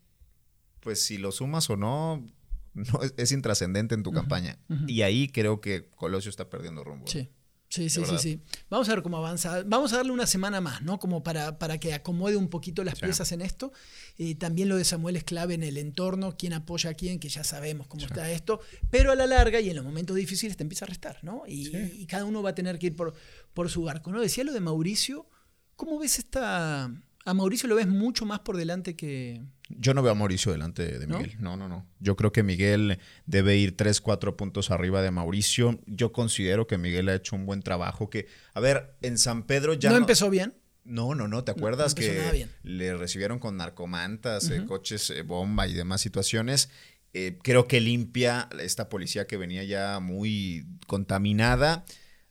pues 0.81 1.01
si 1.03 1.19
lo 1.19 1.31
sumas 1.31 1.71
o 1.71 1.77
no, 1.77 2.27
no 2.75 3.03
es, 3.03 3.15
es 3.17 3.31
intrascendente 3.33 3.95
en 3.95 4.03
tu 4.03 4.11
campaña. 4.13 4.59
Y 4.89 5.03
ahí 5.03 5.29
creo 5.29 5.61
que 5.61 5.89
Colosio 5.91 6.31
está 6.31 6.49
perdiendo 6.51 6.83
rumbo. 6.83 7.07
Sí. 7.07 7.31
Sí, 7.69 7.89
sí, 7.89 7.91
sí, 7.91 8.01
verdad. 8.01 8.19
sí. 8.19 8.41
Vamos 8.69 8.89
a 8.89 8.95
ver 8.97 9.03
cómo 9.05 9.19
avanza. 9.19 9.63
Vamos 9.65 9.93
a 9.93 9.99
darle 9.99 10.11
una 10.11 10.27
semana 10.27 10.61
más, 10.61 10.83
¿no? 10.83 10.99
Como 10.99 11.23
para, 11.23 11.57
para 11.61 11.79
que 11.79 11.95
acomode 11.95 12.35
un 12.37 12.49
poquito 12.49 12.83
las 12.83 12.99
Sí. 12.99 13.05
piezas 13.05 13.31
en 13.31 13.43
esto. 13.43 13.71
Eh, 14.19 14.35
también 14.35 14.69
lo 14.69 14.77
de 14.77 14.85
Samuel 14.85 15.15
es 15.15 15.23
clave 15.23 15.55
en 15.55 15.63
el 15.63 15.77
entorno, 15.77 16.35
quién 16.37 16.53
apoya 16.53 16.91
a 16.91 16.95
quién, 16.95 17.21
que 17.21 17.29
ya 17.29 17.45
sabemos 17.45 17.87
cómo 17.87 18.05
está 18.07 18.29
esto. 18.33 18.59
Pero 18.91 19.13
a 19.13 19.15
la 19.15 19.29
larga 19.29 19.61
y 19.61 19.71
en 19.71 19.77
los 19.77 19.85
momentos 19.85 20.17
difíciles 20.17 20.57
te 20.57 20.65
empieza 20.65 20.85
a 20.85 20.89
restar, 20.89 21.19
¿no? 21.23 21.45
Y, 21.47 21.67
Sí. 21.67 21.93
y 22.01 22.07
cada 22.07 22.25
uno 22.25 22.43
va 22.43 22.51
a 22.51 22.55
tener 22.57 22.77
que 22.81 22.89
ir 22.89 22.97
por, 22.97 23.15
por 23.55 23.71
su 23.71 23.83
barco, 23.85 24.11
¿no? 24.11 24.21
Decía 24.21 24.43
lo 24.43 24.53
de 24.53 24.59
Mauricio. 24.61 25.29
¿Cómo 25.77 25.99
ves 26.01 26.19
esta...? 26.19 26.91
A 27.25 27.35
Mauricio 27.35 27.69
lo 27.69 27.75
ves 27.75 27.87
mucho 27.87 28.25
más 28.25 28.41
por 28.41 28.57
delante 28.57 28.97
que... 28.97 29.43
Yo 29.69 29.95
no 29.95 30.03
veo 30.03 30.13
a 30.13 30.15
Mauricio 30.15 30.51
delante 30.51 30.99
de. 30.99 31.07
Miguel. 31.07 31.37
¿No? 31.39 31.57
no, 31.57 31.69
no, 31.69 31.87
Yo 32.01 32.17
creo 32.17 32.33
que 32.33 32.43
Miguel 32.43 32.99
debe 33.27 33.57
ir 33.57 33.77
3, 33.77 34.01
4 34.01 34.37
puntos 34.37 34.73
arriba 34.73 35.01
de 35.01 35.13
Mauricio. 35.13 35.79
Yo 35.87 36.11
considero 36.13 36.67
que 36.67 36.77
Miguel 36.77 37.09
ha 37.09 37.15
hecho 37.15 37.37
un 37.37 37.47
buen 37.47 37.63
trabajo. 37.63 38.11
Que, 38.11 38.27
a 38.53 38.59
ver, 38.59 38.97
en 39.03 39.17
San 39.17 39.45
Pedro 39.45 39.75
ya 39.75 39.91
no, 39.91 39.95
no, 39.95 40.01
empezó 40.01 40.29
bien. 40.29 40.55
No, 40.85 41.15
no, 41.15 41.29
no. 41.29 41.45
¿Te 41.45 41.53
acuerdas 41.53 41.95
no 41.95 42.01
que 42.01 42.49
le 42.65 42.97
recibieron 42.97 43.39
con 43.39 43.57
narcomantas, 43.57 44.51
eh, 44.51 44.65
coches 44.67 45.11
eh, 45.11 45.23
bomba 45.23 45.69
y 45.69 45.75
demás 45.75 46.01
situaciones? 46.01 46.71
Eh, 47.13 47.39
creo 47.43 47.67
que 47.67 47.81
limpia 47.81 48.49
esta 48.61 48.89
policía 48.89 49.27
que 49.27 49.37
venía 49.37 49.63
ya 49.65 50.01
muy 50.01 50.67
contaminada. 50.87 51.85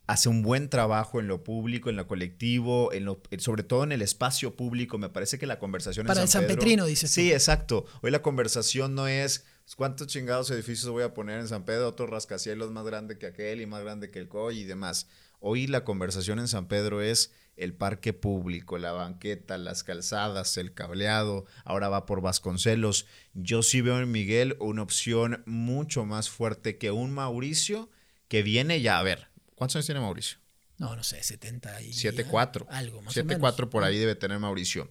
Hace 0.10 0.28
un 0.28 0.41
buen 0.41 0.69
trabajo 0.69 1.19
en 1.19 1.28
lo 1.28 1.43
público, 1.43 1.91
en 1.91 1.95
lo 1.95 2.08
colectivo, 2.08 2.91
en 2.93 3.06
lo, 3.06 3.22
sobre 3.38 3.62
todo 3.62 3.84
en 3.84 3.91
el 3.91 4.02
espacio 4.02 4.56
público. 4.56 4.98
Me 4.98 5.10
parece 5.10 5.38
que 5.38 5.45
la 5.45 5.60
conversación 5.60 6.08
Para 6.08 6.22
en 6.22 6.24
el 6.24 6.28
San 6.30 6.41
San 6.41 6.48
Pedro- 6.48 6.60
Petrino, 6.62 6.86
dices 6.88 7.12
tú. 7.12 7.22
Sí, 7.22 7.32
exacto. 7.32 7.86
Hoy 8.02 8.10
la 8.10 8.24
conversación 8.24 8.95
no 8.95 9.08
es 9.08 9.45
cuántos 9.76 10.08
chingados 10.08 10.50
edificios 10.50 10.89
voy 10.91 11.04
a 11.04 11.13
poner 11.13 11.39
en 11.39 11.48
San 11.48 11.63
Pedro, 11.63 11.88
otro 11.88 12.08
rascacielos 12.08 12.72
más 12.72 12.86
grande 12.86 13.19
que 13.19 13.28
aquel 13.28 13.62
y 13.62 13.67
más 13.67 13.84
grande 13.84 14.10
que 14.10 14.17
el 14.17 14.28
COI 14.28 14.62
y 14.62 14.63
demás. 14.63 15.08
Hoy 15.41 15.67
la 15.67 15.84
conversación 15.84 16.39
en 16.39 16.48
San 16.48 16.67
Pedro 16.67 17.02
es 17.04 17.32
el 17.56 17.74
parque 17.74 18.12
público, 18.13 18.78
la 18.80 18.93
banqueta, 18.93 19.58
las 19.60 19.84
calzadas, 19.84 20.58
el 20.58 20.74
cableado, 20.74 21.45
ahora 21.65 21.88
va 21.89 22.06
por 22.08 22.22
Vasconcelos. 22.22 23.06
Yo 23.36 23.62
sí 23.62 23.82
veo 23.82 24.00
en 24.00 24.12
Miguel 24.12 24.56
una 24.60 24.82
opción 24.82 25.43
mucho 25.45 26.04
más 26.06 26.30
fuerte 26.32 26.78
que 26.80 26.89
un 26.89 27.12
Mauricio 27.12 27.89
que 28.28 28.43
viene 28.43 28.82
ya, 28.82 29.00
a 29.00 29.04
ver, 29.04 29.29
¿cuántos 29.60 29.76
años 29.76 29.86
tiene 29.86 30.02
Mauricio? 30.02 30.39
No, 30.78 30.95
no 30.95 31.04
sé, 31.04 31.22
70 31.22 31.82
y... 31.82 31.91
7-4. 31.91 32.65
Algo, 32.69 33.02
más 33.02 33.15
o 33.15 33.22
7-4 33.22 33.26
menos. 33.26 33.69
por 33.69 33.84
ahí 33.84 33.98
debe 33.98 34.15
tener 34.15 34.39
Mauricio. 34.39 34.89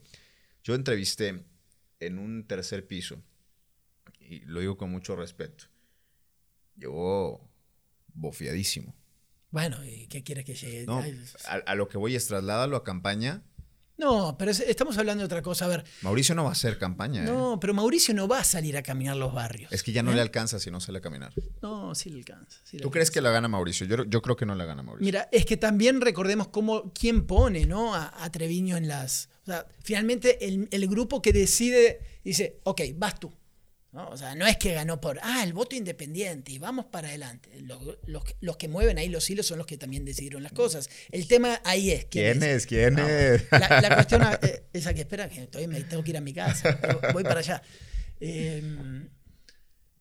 Yo 0.62 0.74
entrevisté 0.74 1.46
en 1.98 2.18
un 2.18 2.46
tercer 2.46 2.86
piso, 2.86 3.22
y 4.20 4.40
lo 4.40 4.60
digo 4.60 4.76
con 4.76 4.90
mucho 4.90 5.16
respeto. 5.16 5.64
Llegó 6.76 7.50
bofiadísimo. 8.12 8.94
Bueno, 9.50 9.82
¿y 9.84 10.06
qué 10.08 10.22
quieres 10.22 10.44
que 10.44 10.54
llegue? 10.54 10.84
No, 10.84 11.02
a, 11.46 11.54
a 11.54 11.74
lo 11.74 11.88
que 11.88 11.96
voy 11.96 12.14
es 12.14 12.26
trasládalo 12.26 12.76
a 12.76 12.84
campaña. 12.84 13.42
No, 13.98 14.36
pero 14.38 14.52
es- 14.52 14.60
estamos 14.60 14.96
hablando 14.96 15.22
de 15.22 15.26
otra 15.26 15.42
cosa. 15.42 15.64
A 15.64 15.68
ver, 15.68 15.84
Mauricio 16.02 16.34
no 16.34 16.44
va 16.44 16.50
a 16.50 16.52
hacer 16.52 16.78
campaña. 16.78 17.22
¿eh? 17.22 17.26
no, 17.26 17.58
pero 17.60 17.74
Mauricio 17.74 18.14
no 18.14 18.28
va 18.28 18.38
a 18.38 18.44
salir 18.44 18.76
a 18.76 18.82
caminar 18.82 19.16
los 19.16 19.34
barrios. 19.34 19.70
Es 19.72 19.82
que 19.82 19.92
ya 19.92 20.02
no 20.02 20.12
¿eh? 20.12 20.14
le 20.14 20.20
alcanza 20.20 20.58
si 20.60 20.70
no 20.70 20.80
sale 20.80 20.98
a 20.98 21.00
caminar. 21.00 21.32
No, 21.60 21.94
sí 21.94 22.08
le 22.10 22.18
alcanza. 22.18 22.60
sí 22.64 22.76
le 22.78 22.82
¿Tú 22.84 22.90
crees 22.90 23.10
que 23.10 23.20
la 23.20 23.30
gana 23.30 23.48
Mauricio? 23.48 23.86
Yo, 23.86 24.04
yo 24.04 24.22
creo 24.22 24.36
que 24.36 24.46
no 24.46 24.54
la 24.54 24.64
gana 24.64 24.82
Mauricio. 24.82 25.04
Mira, 25.04 25.28
es 25.32 25.44
que 25.44 25.56
también 25.56 26.00
recordemos 26.00 26.48
cómo, 26.48 26.92
quién 26.92 27.26
pone 27.26 27.66
¿no? 27.66 27.94
a, 27.94 28.12
a 28.24 28.30
Treviño 28.30 28.76
en 28.76 28.86
las... 28.88 29.28
O 29.42 29.46
sea, 29.50 29.66
finalmente 29.82 30.46
el, 30.46 30.68
el 30.70 30.86
grupo 30.88 31.20
que 31.20 31.32
decide 31.32 32.00
dice, 32.22 32.60
ok, 32.64 32.82
vas 32.96 33.18
tú. 33.18 33.32
¿No? 33.98 34.08
O 34.10 34.16
sea, 34.16 34.34
no 34.34 34.46
es 34.46 34.56
que 34.56 34.72
ganó 34.74 35.00
por, 35.00 35.18
ah, 35.22 35.42
el 35.44 35.52
voto 35.52 35.74
independiente 35.76 36.52
y 36.52 36.58
vamos 36.58 36.86
para 36.86 37.08
adelante. 37.08 37.50
Los, 37.62 37.80
los 38.06 38.24
que- 38.24 38.36
los 38.40 38.56
que 38.56 38.68
mueven 38.68 38.96
ahí 38.98 39.08
los 39.08 39.28
hilos 39.28 39.46
son 39.46 39.58
los 39.58 39.66
que 39.66 39.76
también 39.76 40.04
decidieron 40.04 40.42
las 40.42 40.52
cosas. 40.52 40.88
El 41.10 41.26
tema 41.26 41.60
ahí 41.64 41.90
es... 41.90 42.04
¿Quién 42.06 42.42
es? 42.42 42.66
¿Quién 42.66 42.94
No, 42.94 43.06
es? 43.08 43.44
La, 43.50 43.80
la 43.80 43.94
cuestión 43.94 44.22
eh, 44.42 44.62
esa 44.72 44.94
que 44.94 45.00
espera, 45.00 45.28
que 45.28 45.46
todavía 45.48 45.68
me 45.78 45.84
tengo 45.84 46.02
que 46.04 46.10
ir 46.10 46.16
a 46.16 46.20
mi 46.20 46.32
casa, 46.32 46.78
voy 47.12 47.24
para 47.24 47.40
allá. 47.40 47.60
Eh, 48.20 49.06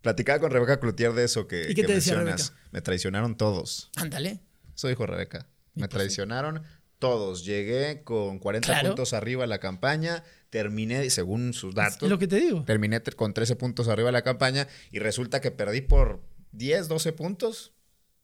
Platicaba 0.02 0.40
con 0.40 0.52
Rebeca 0.52 0.80
Cloutier 0.80 1.12
de 1.14 1.24
eso 1.26 1.48
que, 1.48 1.64
¿Y 1.64 1.68
qué 1.76 1.82
que 1.82 1.88
te 1.88 1.94
decía 1.96 2.14
mencionas. 2.16 2.54
Me 2.72 2.82
traicionaron 2.82 3.36
todos. 3.36 3.90
ándale. 3.96 4.40
Eso 4.76 4.88
dijo 4.88 5.06
Rebeca. 5.06 5.48
¿Y 5.76 5.82
Me 5.82 5.88
traicionaron 5.88 6.64
todos. 7.00 7.44
Llegué 7.46 8.04
con 8.04 8.40
40 8.40 8.66
Claro. 8.68 8.90
puntos 8.90 9.14
arriba 9.14 9.44
de 9.44 9.48
la 9.48 9.60
campaña. 9.60 10.24
Terminé, 10.50 11.10
según 11.10 11.54
sus 11.54 11.70
Es 11.72 11.76
datos, 11.76 12.10
lo 12.10 12.18
que 12.18 12.28
te 12.28 12.38
digo. 12.38 12.64
terminé 12.64 13.00
te- 13.00 13.12
con 13.12 13.34
13 13.34 13.56
puntos 13.58 13.88
arriba 13.88 14.08
de 14.08 14.14
la 14.14 14.22
campaña 14.24 14.68
y 14.92 15.00
resulta 15.00 15.42
que 15.42 15.52
perdí 15.52 15.82
por 15.82 16.22
10, 16.52 16.88
12 16.88 17.12
puntos. 17.14 17.74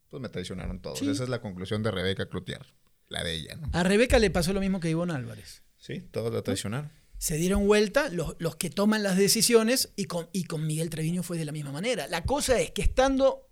Pues 0.09 0.21
me 0.21 0.29
traicionaron 0.29 0.79
todos. 0.81 0.99
Sí. 0.99 1.09
Esa 1.09 1.23
es 1.23 1.29
la 1.29 1.41
conclusión 1.41 1.83
de 1.83 1.91
Rebeca 1.91 2.29
Cloutier. 2.29 2.65
La 3.09 3.23
de 3.23 3.33
ella, 3.33 3.55
¿no? 3.55 3.69
A 3.73 3.83
Rebeca 3.83 4.19
le 4.19 4.29
pasó 4.31 4.53
lo 4.53 4.59
mismo 4.61 4.79
que 4.79 4.87
a 4.87 4.91
Ivonne 4.91 5.13
Álvarez. 5.13 5.63
Sí, 5.77 5.99
todos 6.11 6.33
la 6.33 6.41
traicionaron. 6.41 6.91
Se 7.17 7.35
dieron 7.35 7.67
vuelta 7.67 8.09
los, 8.09 8.35
los 8.39 8.55
que 8.55 8.69
toman 8.69 9.03
las 9.03 9.17
decisiones 9.17 9.91
y 9.95 10.05
con, 10.05 10.29
y 10.33 10.45
con 10.45 10.65
Miguel 10.65 10.89
Treviño 10.89 11.23
fue 11.23 11.37
de 11.37 11.45
la 11.45 11.51
misma 11.51 11.71
manera. 11.71 12.07
La 12.07 12.23
cosa 12.23 12.59
es 12.59 12.71
que 12.71 12.81
estando 12.81 13.49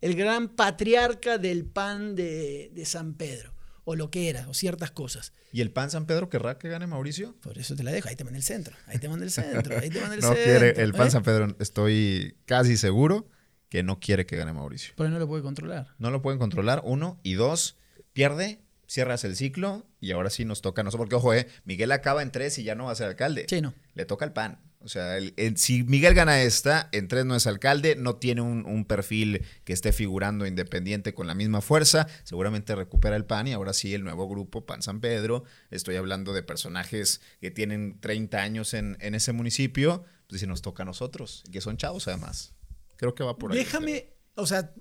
el 0.00 0.14
gran 0.14 0.48
patriarca 0.56 1.38
del 1.38 1.64
pan 1.66 2.14
de, 2.14 2.70
de 2.72 2.84
San 2.84 3.14
Pedro, 3.14 3.54
o 3.90 3.96
lo 3.96 4.10
que 4.10 4.28
era, 4.28 4.46
o 4.48 4.54
ciertas 4.54 4.90
cosas, 4.90 5.32
¿Y 5.50 5.62
el 5.62 5.70
PAN 5.70 5.90
San 5.90 6.04
Pedro 6.04 6.28
querrá 6.28 6.58
que 6.58 6.68
gane 6.68 6.86
Mauricio? 6.86 7.34
por 7.40 7.56
eso 7.58 7.74
te 7.74 7.82
la 7.82 7.90
dejo, 7.90 8.08
ahí 8.10 8.16
te 8.16 8.24
manda 8.24 8.36
el 8.36 8.42
centro, 8.42 8.76
ahí 8.86 8.98
te 8.98 9.08
manda 9.08 9.24
el 9.24 9.30
centro, 9.30 9.78
ahí 9.78 9.88
te 9.88 9.98
manda 10.00 10.14
el 10.14 10.20
No 10.22 10.28
centro. 10.34 10.44
quiere, 10.44 10.82
el 10.82 10.92
PAN 10.92 11.06
¿eh? 11.06 11.10
San 11.10 11.22
Pedro, 11.22 11.56
estoy 11.58 12.36
casi 12.44 12.76
seguro 12.76 13.26
que 13.70 13.82
no 13.82 13.98
quiere 13.98 14.26
que 14.26 14.36
gane 14.36 14.52
Mauricio. 14.52 14.92
Pero 14.96 15.08
no 15.08 15.18
lo 15.18 15.26
puede 15.26 15.42
controlar. 15.42 15.94
No 15.98 16.10
lo 16.10 16.20
pueden 16.20 16.38
controlar, 16.38 16.82
uno. 16.84 17.18
Y 17.22 17.34
dos, 17.34 17.76
pierde, 18.12 18.60
cierras 18.86 19.24
el 19.24 19.36
ciclo 19.36 19.86
y 20.00 20.12
ahora 20.12 20.28
sí 20.30 20.44
nos 20.44 20.60
toca 20.62 20.80
a 20.80 20.84
nosotros. 20.84 21.04
Porque, 21.04 21.16
ojo, 21.16 21.32
eh, 21.34 21.48
Miguel 21.64 21.92
acaba 21.92 22.22
en 22.22 22.30
tres 22.30 22.58
y 22.58 22.64
ya 22.64 22.74
no 22.74 22.84
va 22.84 22.92
a 22.92 22.94
ser 22.94 23.08
alcalde. 23.08 23.46
Sí, 23.48 23.60
no. 23.60 23.74
Le 23.94 24.04
toca 24.04 24.24
el 24.24 24.32
PAN. 24.32 24.58
O 24.80 24.88
sea, 24.88 25.16
el- 25.18 25.34
si 25.56 25.82
Miguel 25.82 26.14
gana 26.14 26.40
esta, 26.42 26.88
en 26.92 27.08
tres 27.08 27.24
no 27.24 27.34
es 27.34 27.46
alcalde, 27.46 27.96
no 27.96 28.16
tiene 28.16 28.42
un, 28.42 28.84
perfil 28.84 29.44
que 29.64 29.72
esté 29.72 29.92
figurando 29.92 30.46
independiente 30.46 31.14
con 31.14 31.26
la 31.26 31.34
misma 31.34 31.60
fuerza, 31.60 32.06
seguramente 32.22 32.74
recupera 32.74 33.16
el 33.16 33.24
PAN 33.24 33.48
y 33.48 33.52
ahora 33.52 33.72
sí 33.72 33.92
el 33.92 34.04
nuevo 34.04 34.28
grupo 34.28 34.64
PAN 34.64 34.82
San 34.82 35.00
Pedro. 35.00 35.44
Estoy 35.70 35.96
hablando 35.96 36.32
de 36.32 36.42
personajes 36.42 37.20
que 37.40 37.50
tienen 37.50 37.98
30 38.00 38.38
años 38.38 38.72
en, 38.72 38.96
ese 39.00 39.32
municipio, 39.32 40.04
pues 40.28 40.40
si 40.40 40.46
nos 40.46 40.62
toca 40.62 40.84
a 40.84 40.86
nosotros, 40.86 41.42
que 41.50 41.60
son 41.60 41.76
chavos 41.76 42.06
además. 42.06 42.54
Creo 42.96 43.14
que 43.14 43.24
va 43.24 43.36
por 43.36 43.52
ahí. 43.52 43.58
Déjame, 43.58 44.10
o 44.36 44.46
sea, 44.46 44.72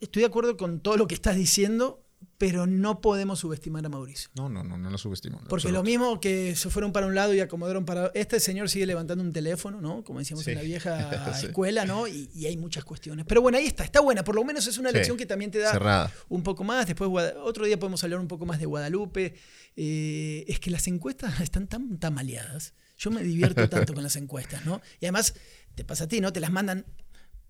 estoy 0.00 0.20
de 0.20 0.26
acuerdo 0.26 0.56
con 0.56 0.80
todo 0.80 0.96
lo 0.96 1.06
que 1.08 1.14
estás 1.14 1.36
diciendo, 1.36 2.03
pero 2.38 2.66
no 2.66 3.00
podemos 3.00 3.38
subestimar 3.40 3.84
a 3.86 3.88
Mauricio. 3.88 4.30
No, 4.34 4.48
no, 4.48 4.62
no, 4.64 4.76
no 4.78 4.90
lo 4.90 4.98
subestimo. 4.98 5.38
en 5.38 5.44
Porque 5.46 5.68
absoluto. 5.68 5.78
lo 5.78 5.82
mismo 5.84 6.20
que 6.20 6.54
se 6.56 6.70
fueron 6.70 6.92
para 6.92 7.06
un 7.06 7.14
lado 7.14 7.32
y 7.34 7.40
acomodaron 7.40 7.84
para 7.84 8.10
Este 8.14 8.40
señor 8.40 8.68
sigue 8.68 8.86
levantando 8.86 9.22
un 9.24 9.32
teléfono, 9.32 9.80
¿no? 9.80 10.04
Como 10.04 10.18
decíamos 10.18 10.44
Sí. 10.44 10.50
en 10.52 10.56
la 10.58 10.62
vieja 10.62 11.34
Sí. 11.40 11.46
escuela, 11.46 11.84
¿no? 11.84 12.06
Y, 12.08 12.30
y 12.34 12.46
hay 12.46 12.56
muchas 12.56 12.84
cuestiones. 12.84 13.24
Pero 13.28 13.40
bueno, 13.42 13.58
ahí 13.58 13.66
está, 13.66 13.84
está 13.84 14.00
buena. 14.00 14.24
Por 14.24 14.34
lo 14.34 14.44
menos 14.44 14.66
es 14.66 14.78
una 14.78 14.90
Sí. 14.90 14.96
lección 14.96 15.16
que 15.16 15.26
también 15.26 15.50
te 15.50 15.58
da 15.58 15.72
Cerrada. 15.72 16.12
un 16.28 16.42
poco 16.42 16.64
más. 16.64 16.86
Después, 16.86 17.10
otro 17.42 17.64
día 17.66 17.78
podemos 17.78 18.02
hablar 18.04 18.20
un 18.20 18.28
poco 18.28 18.46
más 18.46 18.58
de 18.58 18.66
Guadalupe. 18.66 19.34
Eh, 19.76 20.44
es 20.48 20.60
que 20.60 20.70
las 20.70 20.86
encuestas 20.86 21.40
están 21.40 21.66
tan 21.66 21.98
tamaleadas. 21.98 22.74
Yo 22.96 23.10
me 23.10 23.22
divierto 23.22 23.68
tanto 23.68 23.92
con 23.94 24.02
las 24.02 24.16
encuestas, 24.16 24.64
¿no? 24.64 24.80
Y 25.00 25.06
además, 25.06 25.34
te 25.74 25.84
pasa 25.84 26.04
a 26.04 26.08
ti, 26.08 26.20
¿no? 26.20 26.32
Te 26.32 26.40
las 26.40 26.52
mandan, 26.52 26.84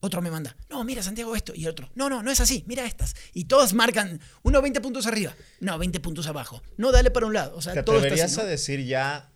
otro 0.05 0.23
me 0.23 0.31
manda, 0.31 0.57
no, 0.71 0.85
mira 0.85 1.03
Santiago 1.03 1.35
esto, 1.35 1.53
y 1.55 1.67
otro, 1.67 1.91
no, 1.95 2.09
no, 2.09 2.23
no 2.23 2.31
es 2.31 2.41
así, 2.41 2.65
mira 2.67 2.85
estas. 2.87 3.15
Y 3.33 3.45
todos 3.47 3.75
marcan, 3.75 4.21
uno 4.43 4.61
20 4.63 4.81
puntos 4.81 5.07
arriba, 5.07 5.35
no, 5.61 5.79
20 5.79 5.99
puntos 6.01 6.27
abajo, 6.27 6.63
no, 6.77 6.93
dale 6.93 7.11
para 7.11 7.27
un 7.27 7.33
lado. 7.35 7.57
O 7.57 7.63
sea, 7.63 7.73
¿Te 7.75 7.83
todo 7.83 7.97
está 7.97 8.07
atreverías 8.07 8.31
así, 8.33 8.37
¿no? 8.41 8.43
a 8.43 8.47
decir 8.51 8.85
ya, 8.85 9.33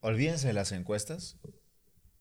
olvídense 0.00 0.46
de 0.48 0.52
las 0.52 0.72
encuestas? 0.72 1.36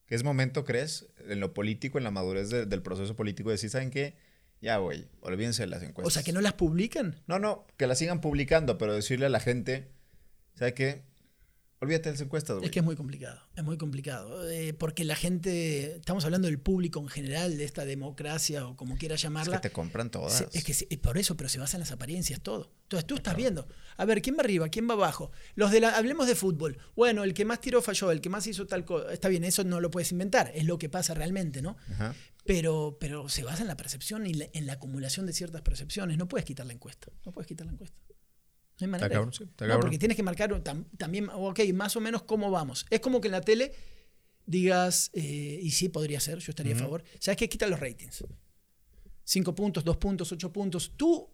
¿Que 0.06 0.16
es 0.16 0.24
momento, 0.24 0.66
crees, 0.66 1.08
en 1.30 1.40
lo 1.40 1.54
político, 1.54 1.98
en 1.98 2.04
la 2.04 2.12
madurez 2.12 2.50
de- 2.50 2.66
del 2.66 2.82
proceso 2.82 3.16
político, 3.16 3.50
de 3.50 3.54
decir, 3.56 3.70
¿saben 3.70 3.92
qué? 3.92 4.16
Ya, 4.60 4.78
güey, 4.78 5.08
olvídense 5.22 5.64
de 5.64 5.68
las 5.68 5.82
encuestas. 5.82 6.06
O 6.06 6.12
sea, 6.12 6.22
que 6.24 6.34
no 6.34 6.42
las 6.42 6.54
publican. 6.54 7.22
No, 7.28 7.40
no, 7.40 7.66
que 7.78 7.88
las 7.88 7.98
sigan 7.98 8.22
publicando, 8.22 8.78
pero 8.78 8.94
decirle 8.94 9.26
a 9.26 9.30
la 9.30 9.40
gente, 9.40 9.92
¿sabe 10.54 10.74
qué? 10.74 11.04
Olvídate 11.84 12.10
de 12.10 12.14
las 12.14 12.22
encuestas, 12.22 12.58
güey. 12.58 12.66
Es 12.66 12.72
que 12.72 12.78
es 12.80 12.86
muy 12.86 12.96
complicado, 12.96 13.42
es 13.56 13.64
muy 13.64 13.76
complicado. 13.76 14.48
eh, 14.50 14.72
porque 14.74 15.04
la 15.04 15.16
gente, 15.16 15.96
estamos 15.96 16.24
hablando 16.26 16.48
del 16.48 16.60
público 16.60 17.00
en 17.00 17.08
general, 17.08 17.58
de 17.58 17.64
esta 17.64 17.86
democracia 17.86 18.68
o 18.68 18.78
como 18.78 18.98
quieras 18.98 19.16
Es 19.20 19.24
llamarla. 19.24 19.60
que 19.60 19.70
te 19.70 19.74
compran 19.74 20.12
todas. 20.12 20.32
Se- 20.34 20.48
es 20.54 20.64
que 20.64 20.76
se- 20.76 20.86
por 21.00 21.18
eso, 21.18 21.36
pero 21.36 21.50
se 21.50 21.58
basa 21.58 21.78
en 21.78 21.80
las 21.82 21.92
apariencias 21.92 22.40
todo. 22.42 22.72
Entonces 22.84 23.08
tú 23.08 23.16
estás 23.16 23.36
viendo, 23.36 23.68
a 23.98 24.06
ver, 24.06 24.22
¿quién 24.22 24.36
va 24.36 24.42
arriba? 24.42 24.70
¿Quién 24.70 24.88
va 24.88 24.94
abajo? 24.94 25.32
Los 25.56 25.72
de 25.72 25.80
la, 25.80 25.98
hablemos 25.98 26.28
de 26.28 26.36
fútbol. 26.36 26.78
Bueno, 26.96 27.24
el 27.24 27.34
que 27.34 27.46
más 27.46 27.60
tiró 27.62 27.82
falló, 27.82 28.12
el 28.12 28.22
que 28.22 28.30
más 28.30 28.46
hizo 28.46 28.68
tal 28.68 28.86
cosa. 28.86 29.12
Está 29.12 29.28
bien, 29.30 29.44
eso 29.44 29.64
no 29.64 29.82
lo 29.82 29.90
puedes 29.90 30.12
inventar, 30.12 30.52
es 30.54 30.66
lo 30.66 30.78
que 30.78 30.88
pasa 30.88 31.16
realmente, 31.16 31.64
¿no? 31.64 31.78
Ajá. 31.94 32.14
Pero, 32.46 32.98
pero 33.00 33.28
se 33.28 33.44
basa 33.44 33.64
en 33.64 33.68
la 33.68 33.78
percepción 33.78 34.28
y 34.28 34.34
la- 34.36 34.50
en 34.54 34.68
la 34.68 34.74
acumulación 34.74 35.26
de 35.26 35.34
ciertas 35.34 35.62
percepciones. 35.64 36.18
No 36.20 36.28
puedes 36.28 36.46
quitar 36.46 36.66
la 36.68 36.74
encuesta. 36.74 37.08
No 37.26 37.32
puedes 37.32 37.48
quitar 37.48 37.66
la 37.66 37.74
encuesta. 37.74 37.98
No 38.82 38.86
hay 38.86 38.92
manera. 38.92 39.10
cabrón, 39.10 39.34
sí, 39.34 39.44
está 39.44 39.66
No, 39.66 39.70
cabrón. 39.70 39.82
porque 39.82 39.98
tienes 39.98 40.16
que 40.18 40.24
marcar 40.24 40.50
tam- 40.64 40.86
también, 40.98 41.30
ok, 41.34 41.60
más 41.74 41.96
o 41.96 42.02
menos 42.02 42.24
cómo 42.24 42.52
vamos. 42.52 42.86
Es 42.90 43.00
como 43.00 43.22
que 43.22 43.28
en 43.30 43.32
la 43.34 43.42
tele 43.42 43.72
digas, 44.46 45.12
eh, 45.14 45.60
y 45.62 45.72
sí 45.72 45.90
podría 45.90 46.20
ser, 46.20 46.40
yo 46.40 46.52
estaría 46.52 46.76
a 46.76 46.78
favor. 46.80 47.04
¿Sabes 47.20 47.38
qué? 47.38 47.48
Quita 47.48 47.68
los 47.68 47.80
ratings. 47.80 48.24
Cinco 49.24 49.54
puntos, 49.56 49.84
dos 49.84 49.98
puntos, 49.98 50.32
ocho 50.32 50.52
puntos. 50.52 50.92
¿Tú 50.98 51.30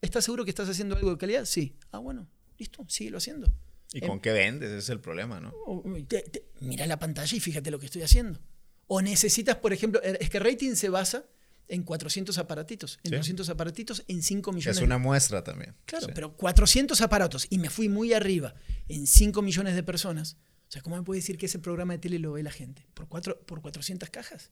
estás 0.00 0.24
seguro 0.24 0.44
que 0.44 0.50
estás 0.50 0.68
haciendo 0.68 0.96
algo 0.96 1.10
de 1.12 1.18
calidad? 1.18 1.44
Sí. 1.44 1.76
Ah, 1.92 1.98
bueno, 1.98 2.28
listo, 2.58 2.84
síguelo 2.88 3.18
haciendo. 3.18 3.46
¿Y 3.92 3.98
Em- 4.02 4.08
con 4.08 4.20
qué 4.20 4.32
vendes? 4.32 4.70
Ese 4.70 4.78
es 4.78 4.88
el 4.88 5.00
problema, 5.00 5.38
¿no? 5.40 5.50
o- 5.66 5.84
te- 6.08 6.22
te- 6.22 6.46
mira 6.60 6.86
la 6.86 6.98
pantalla 6.98 7.36
y 7.36 7.40
fíjate 7.40 7.70
lo 7.70 7.78
que 7.78 7.86
estoy 7.86 8.02
haciendo. 8.02 8.40
O 8.86 9.00
necesitas, 9.02 9.56
por 9.56 9.72
ejemplo, 9.72 10.02
er, 10.02 10.18
es 10.20 10.30
que 10.30 10.38
rating 10.40 10.74
se 10.74 10.88
basa 10.88 11.24
en 11.68 11.82
400 11.82 12.36
aparatitos, 12.38 12.98
en 13.04 13.10
Sí. 13.12 13.16
200 13.16 13.48
aparatitos, 13.48 14.04
en 14.08 14.22
5 14.22 14.52
millones. 14.52 14.76
Es 14.78 14.82
una 14.82 14.98
muestra 14.98 15.42
también. 15.44 15.74
Claro, 15.86 16.06
Sí. 16.06 16.12
pero 16.14 16.36
400 16.36 17.00
aparatos 17.00 17.46
y 17.50 17.58
me 17.58 17.70
fui 17.70 17.88
muy 17.88 18.12
arriba 18.12 18.54
en 18.88 19.06
5 19.06 19.40
millones 19.42 19.74
de 19.74 19.82
personas. 19.82 20.36
O 20.68 20.70
sea, 20.74 20.82
¿cómo 20.82 20.96
me 20.96 21.02
puedes 21.02 21.22
decir 21.24 21.38
que 21.38 21.46
ese 21.46 21.58
programa 21.58 21.92
de 21.94 21.98
tele 22.00 22.18
lo 22.18 22.32
ve 22.32 22.42
la 22.42 22.50
gente? 22.50 22.86
¿Por, 22.94 23.08
cuatro, 23.08 23.40
por 23.46 23.60
400 23.62 24.10
cajas? 24.10 24.50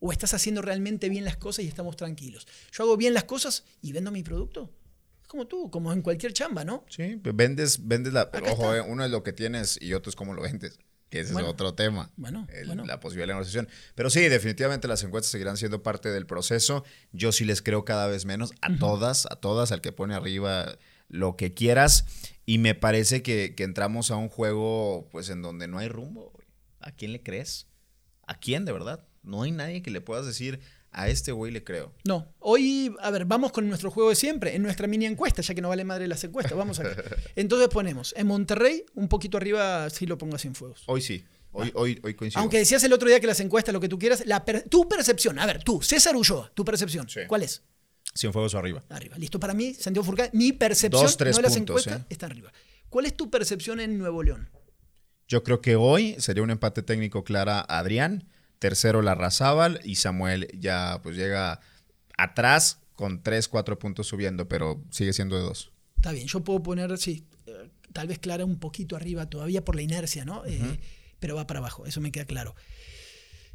¿O 0.00 0.12
estás 0.12 0.32
haciendo 0.34 0.62
realmente 0.62 1.08
bien 1.08 1.24
las 1.24 1.36
cosas 1.36 1.64
y 1.64 1.68
estamos 1.68 1.96
tranquilos? 1.96 2.46
Yo 2.72 2.84
hago 2.84 2.96
bien 2.96 3.14
las 3.14 3.24
cosas 3.24 3.64
y 3.82 3.92
vendo 3.92 4.10
mi 4.12 4.22
producto. 4.22 4.72
Es 5.22 5.28
como 5.28 5.46
tú, 5.46 5.70
como 5.70 5.92
en 5.92 6.02
cualquier 6.02 6.32
chamba, 6.32 6.64
¿no? 6.64 6.84
Sí, 6.88 7.20
vendes, 7.34 7.86
vendes 7.86 8.12
la. 8.12 8.22
Acá 8.22 8.40
ojo, 8.52 8.72
está. 8.72 8.76
eh, 8.78 8.80
uno 8.90 9.04
es 9.04 9.10
lo 9.10 9.22
que 9.22 9.32
tienes 9.32 9.78
y 9.82 9.92
otro 9.94 10.08
es 10.10 10.16
cómo 10.16 10.32
lo 10.34 10.42
vendes. 10.42 10.78
Que 11.10 11.20
ese 11.20 11.32
Bueno. 11.32 11.48
es 11.48 11.54
otro 11.54 11.74
tema. 11.74 12.10
Bueno, 12.16 12.46
el- 12.52 12.66
bueno. 12.66 12.84
La 12.84 13.00
posibilidad 13.00 13.24
de 13.24 13.28
la 13.28 13.34
negociación. 13.34 13.68
Pero 13.94 14.10
sí, 14.10 14.20
definitivamente 14.28 14.88
las 14.88 15.02
encuestas 15.02 15.30
seguirán 15.30 15.56
siendo 15.56 15.82
parte 15.82 16.10
del 16.10 16.26
proceso. 16.26 16.84
Yo 17.12 17.32
sí 17.32 17.44
les 17.44 17.62
creo 17.62 17.84
cada 17.84 18.06
vez 18.08 18.24
menos. 18.26 18.52
A 18.60 18.76
todas, 18.76 19.26
a 19.26 19.36
todas, 19.36 19.72
al 19.72 19.80
que 19.80 19.92
pone 19.92 20.14
arriba 20.14 20.76
lo 21.08 21.36
que 21.36 21.54
quieras. 21.54 22.04
Y 22.44 22.58
me 22.58 22.74
parece 22.74 23.22
que, 23.22 23.54
que 23.54 23.64
entramos 23.64 24.10
a 24.10 24.16
un 24.16 24.28
juego, 24.28 25.08
pues, 25.10 25.30
en 25.30 25.40
donde 25.42 25.66
no 25.68 25.78
hay 25.78 25.88
rumbo. 25.88 26.32
¿A 26.80 26.92
quién 26.92 27.12
le 27.12 27.22
crees? 27.22 27.66
¿A 28.26 28.38
quién, 28.38 28.64
de 28.66 28.72
verdad? 28.72 29.06
No 29.22 29.42
hay 29.42 29.50
nadie 29.50 29.82
que 29.82 29.90
le 29.90 30.00
puedas 30.02 30.26
decir, 30.26 30.60
a 30.98 31.08
este 31.08 31.32
güey 31.32 31.52
le 31.52 31.62
creo. 31.62 31.94
No, 32.04 32.34
hoy, 32.40 32.94
a 33.00 33.10
ver, 33.10 33.24
vamos 33.24 33.52
con 33.52 33.68
nuestro 33.68 33.90
juego 33.90 34.10
de 34.10 34.16
siempre, 34.16 34.54
en 34.56 34.62
nuestra 34.62 34.86
mini 34.86 35.06
encuesta, 35.06 35.42
ya 35.42 35.54
que 35.54 35.60
no 35.62 35.68
vale 35.68 35.84
madre 35.84 36.08
las 36.08 36.22
encuestas, 36.24 36.56
vamos 36.58 36.78
acá. 36.80 36.90
Entonces 37.36 37.68
ponemos, 37.68 38.14
en 38.16 38.26
Monterrey, 38.26 38.84
un 38.94 39.08
poquito 39.08 39.36
arriba, 39.36 39.88
sí 39.90 40.06
lo 40.06 40.18
pongo 40.18 40.36
a 40.36 40.38
fuegos. 40.38 40.82
Hoy 40.86 41.00
sí. 41.00 41.24
Hoy, 41.52 41.72
hoy, 41.74 41.98
hoy 42.02 42.14
coincido. 42.14 42.40
Aunque 42.40 42.58
decías 42.58 42.82
el 42.84 42.92
otro 42.92 43.08
día 43.08 43.20
que 43.20 43.26
las 43.26 43.40
encuestas, 43.40 43.72
lo 43.72 43.80
que 43.80 43.88
tú 43.88 43.98
quieras, 43.98 44.24
la 44.26 44.44
per- 44.44 44.68
tu 44.68 44.86
percepción, 44.88 45.38
a 45.38 45.46
ver, 45.46 45.62
tú, 45.64 45.80
César 45.82 46.14
Ulloa, 46.14 46.50
tu 46.54 46.64
percepción, 46.64 47.08
Sí. 47.08 47.20
¿cuál 47.26 47.42
es? 47.42 47.62
Cienfuegos 48.16 48.52
o 48.54 48.58
arriba. 48.58 48.84
Arriba. 48.90 49.16
Listo, 49.18 49.38
para 49.40 49.54
mí, 49.54 49.74
Santiago 49.74 50.04
Furcada, 50.04 50.30
mi 50.32 50.52
percepción, 50.52 51.02
Dos, 51.02 51.16
tres 51.16 51.36
no 51.36 51.38
de 51.38 51.42
las 51.42 51.56
puntos, 51.56 51.86
encuestas, 51.86 52.00
¿eh? 52.02 52.06
está 52.10 52.26
arriba. 52.26 52.52
¿Cuál 52.88 53.06
es 53.06 53.16
tu 53.16 53.30
percepción 53.30 53.80
en 53.80 53.96
Nuevo 53.98 54.22
León? 54.22 54.50
Yo 55.26 55.42
creo 55.42 55.60
que 55.60 55.76
hoy 55.76 56.16
sería 56.18 56.42
un 56.42 56.50
empate 56.50 56.82
técnico 56.82 57.22
clara 57.24 57.60
Adrián, 57.60 58.28
tercero 58.58 59.02
la 59.02 59.14
Razábal 59.14 59.80
y 59.84 59.96
Samuel 59.96 60.48
ya 60.58 61.00
pues 61.02 61.16
llega 61.16 61.60
atrás 62.16 62.78
con 62.94 63.22
3, 63.22 63.46
4 63.48 63.78
puntos 63.78 64.06
subiendo, 64.08 64.48
pero 64.48 64.82
sigue 64.90 65.12
siendo 65.12 65.36
de 65.36 65.42
dos. 65.42 65.70
Está 65.96 66.12
bien, 66.12 66.26
yo 66.26 66.42
puedo 66.42 66.62
poner, 66.62 66.96
sí, 66.98 67.24
eh, 67.46 67.70
tal 67.92 68.08
vez 68.08 68.18
Clara 68.18 68.44
un 68.44 68.58
poquito 68.58 68.96
arriba 68.96 69.26
todavía 69.30 69.64
por 69.64 69.76
la 69.76 69.82
inercia, 69.82 70.24
¿no? 70.24 70.44
Eh, 70.46 70.78
pero 71.20 71.34
va 71.36 71.46
para 71.46 71.58
abajo, 71.60 71.86
eso 71.86 72.00
me 72.00 72.10
queda 72.12 72.24
claro. 72.24 72.54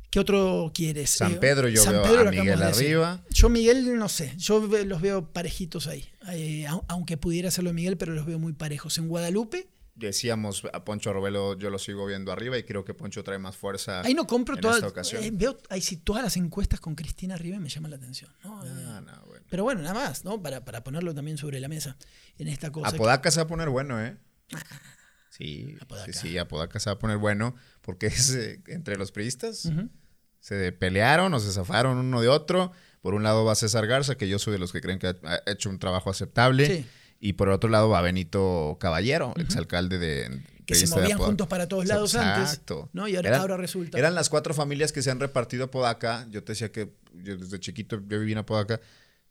¿Qué 0.09 0.19
otro 0.19 0.71
quieres? 0.75 1.09
San 1.09 1.33
Eh, 1.33 1.37
Pedro, 1.37 1.67
yo 1.69 1.81
veo 1.89 2.19
a 2.19 2.23
lo 2.25 2.29
Miguel 2.31 2.59
de 2.59 2.65
arriba. 2.65 3.23
Yo 3.31 3.49
Miguel, 3.49 3.97
no 3.97 4.07
sé, 4.09 4.33
yo 4.37 4.59
los 4.85 5.01
veo 5.01 5.33
parejitos 5.33 5.87
ahí. 5.87 6.05
Eh, 6.31 6.65
au- 6.67 6.83
aunque 6.87 7.17
pudiera 7.17 7.47
hacerlo 7.47 7.73
Miguel, 7.73 7.97
pero 7.97 8.13
los 8.13 8.25
veo 8.25 8.37
muy 8.37 8.53
parejos. 8.53 8.97
En 8.99 9.07
Guadalupe, 9.07 9.67
Decíamos 9.95 10.63
a 10.73 10.83
Poncho 10.83 11.13
Robelo, 11.13 11.55
yo 11.57 11.69
lo 11.69 11.77
sigo 11.77 12.07
viendo 12.07 12.31
arriba 12.31 12.57
y 12.57 12.63
creo 12.63 12.83
que 12.83 12.95
Poncho 12.95 13.23
trae 13.23 13.37
más 13.37 13.55
fuerza. 13.55 14.01
ahí 14.01 14.15
no 14.15 14.25
compro 14.25 14.55
en 14.55 14.61
todas. 14.61 14.77
esta 14.77 14.87
ocasión. 14.87 15.23
eh, 15.23 15.29
veo 15.31 15.55
ahí 15.69 15.81
sí 15.81 15.97
todas 15.97 16.23
las 16.23 16.35
encuestas 16.35 16.79
con 16.79 16.95
Cristina 16.95 17.37
y 17.43 17.51
me 17.59 17.69
llama 17.69 17.89
la 17.89 17.97
atención. 17.97 18.31
¿no? 18.43 18.65
Eh, 18.65 18.69
Ah, 18.87 19.01
no, 19.05 19.25
bueno. 19.27 19.45
Pero 19.51 19.63
bueno, 19.63 19.81
nada 19.81 19.93
más, 19.93 20.25
¿no? 20.25 20.41
Para, 20.41 20.65
para 20.65 20.83
ponerlo 20.83 21.13
también 21.13 21.37
sobre 21.37 21.59
la 21.59 21.67
mesa 21.67 21.95
en 22.39 22.47
esta 22.47 22.71
cosa. 22.71 22.89
que- 22.89 22.95
Apodaca 22.95 23.29
se 23.29 23.39
va 23.39 23.43
a 23.43 23.47
poner 23.47 23.69
bueno, 23.69 24.03
¿eh? 24.03 24.17
Sí, 25.29 25.75
Apodaca. 25.81 26.11
sí, 26.11 26.19
sí, 26.29 26.37
Apodaca 26.37 26.79
se 26.79 26.89
va 26.89 26.95
a 26.95 26.99
poner 26.99 27.17
bueno 27.17 27.55
porque 27.81 28.07
es 28.07 28.31
eh, 28.35 28.61
entre 28.67 28.97
los 28.97 29.11
priistas. 29.11 29.69
Se 30.39 30.71
pelearon 30.73 31.33
o 31.33 31.39
se 31.39 31.51
zafaron 31.51 31.97
uno 31.97 32.21
de 32.21 32.27
otro. 32.27 32.71
Por 33.01 33.13
un 33.13 33.23
lado 33.23 33.43
va 33.45 33.55
César 33.55 33.85
Garza, 33.87 34.15
que 34.15 34.27
yo 34.27 34.39
soy 34.39 34.53
de 34.53 34.59
los 34.59 34.71
que 34.71 34.81
creen 34.81 34.97
que 34.99 35.07
ha 35.07 35.15
ha 35.23 35.41
hecho 35.51 35.69
un 35.69 35.79
trabajo 35.79 36.09
aceptable. 36.09 36.65
Sí. 36.67 36.85
Y 37.25 37.33
por 37.33 37.47
otro 37.47 37.69
lado 37.69 37.87
va 37.87 38.01
Benito 38.01 38.75
Caballero, 38.81 39.33
exalcalde 39.37 39.97
de... 39.97 40.41
Que 40.65 40.75
se 40.75 40.87
movían 40.87 41.17
juntos 41.17 41.47
para 41.47 41.67
todos 41.67 41.85
lados 41.85 42.15
antes, 42.15 42.51
Exacto. 42.51 42.89
¿no? 42.93 43.07
Y 43.07 43.15
ahora- 43.15 43.29
Eran- 43.29 43.41
ahora 43.41 43.57
resulta- 43.57 43.97
Eran 43.97 44.13
las 44.13 44.29
cuatro 44.29 44.53
familias 44.53 44.91
que 44.91 45.01
se 45.01 45.09
han 45.11 45.19
repartido 45.21 45.65
Apodaca. 45.65 46.25
Yo 46.31 46.43
te 46.43 46.51
decía 46.53 46.71
que 46.71 46.93
yo 47.13 47.37
desde 47.37 47.59
chiquito 47.59 47.97
yo 48.07 48.19
viví 48.19 48.31
en 48.33 48.39
Apodaca. 48.39 48.81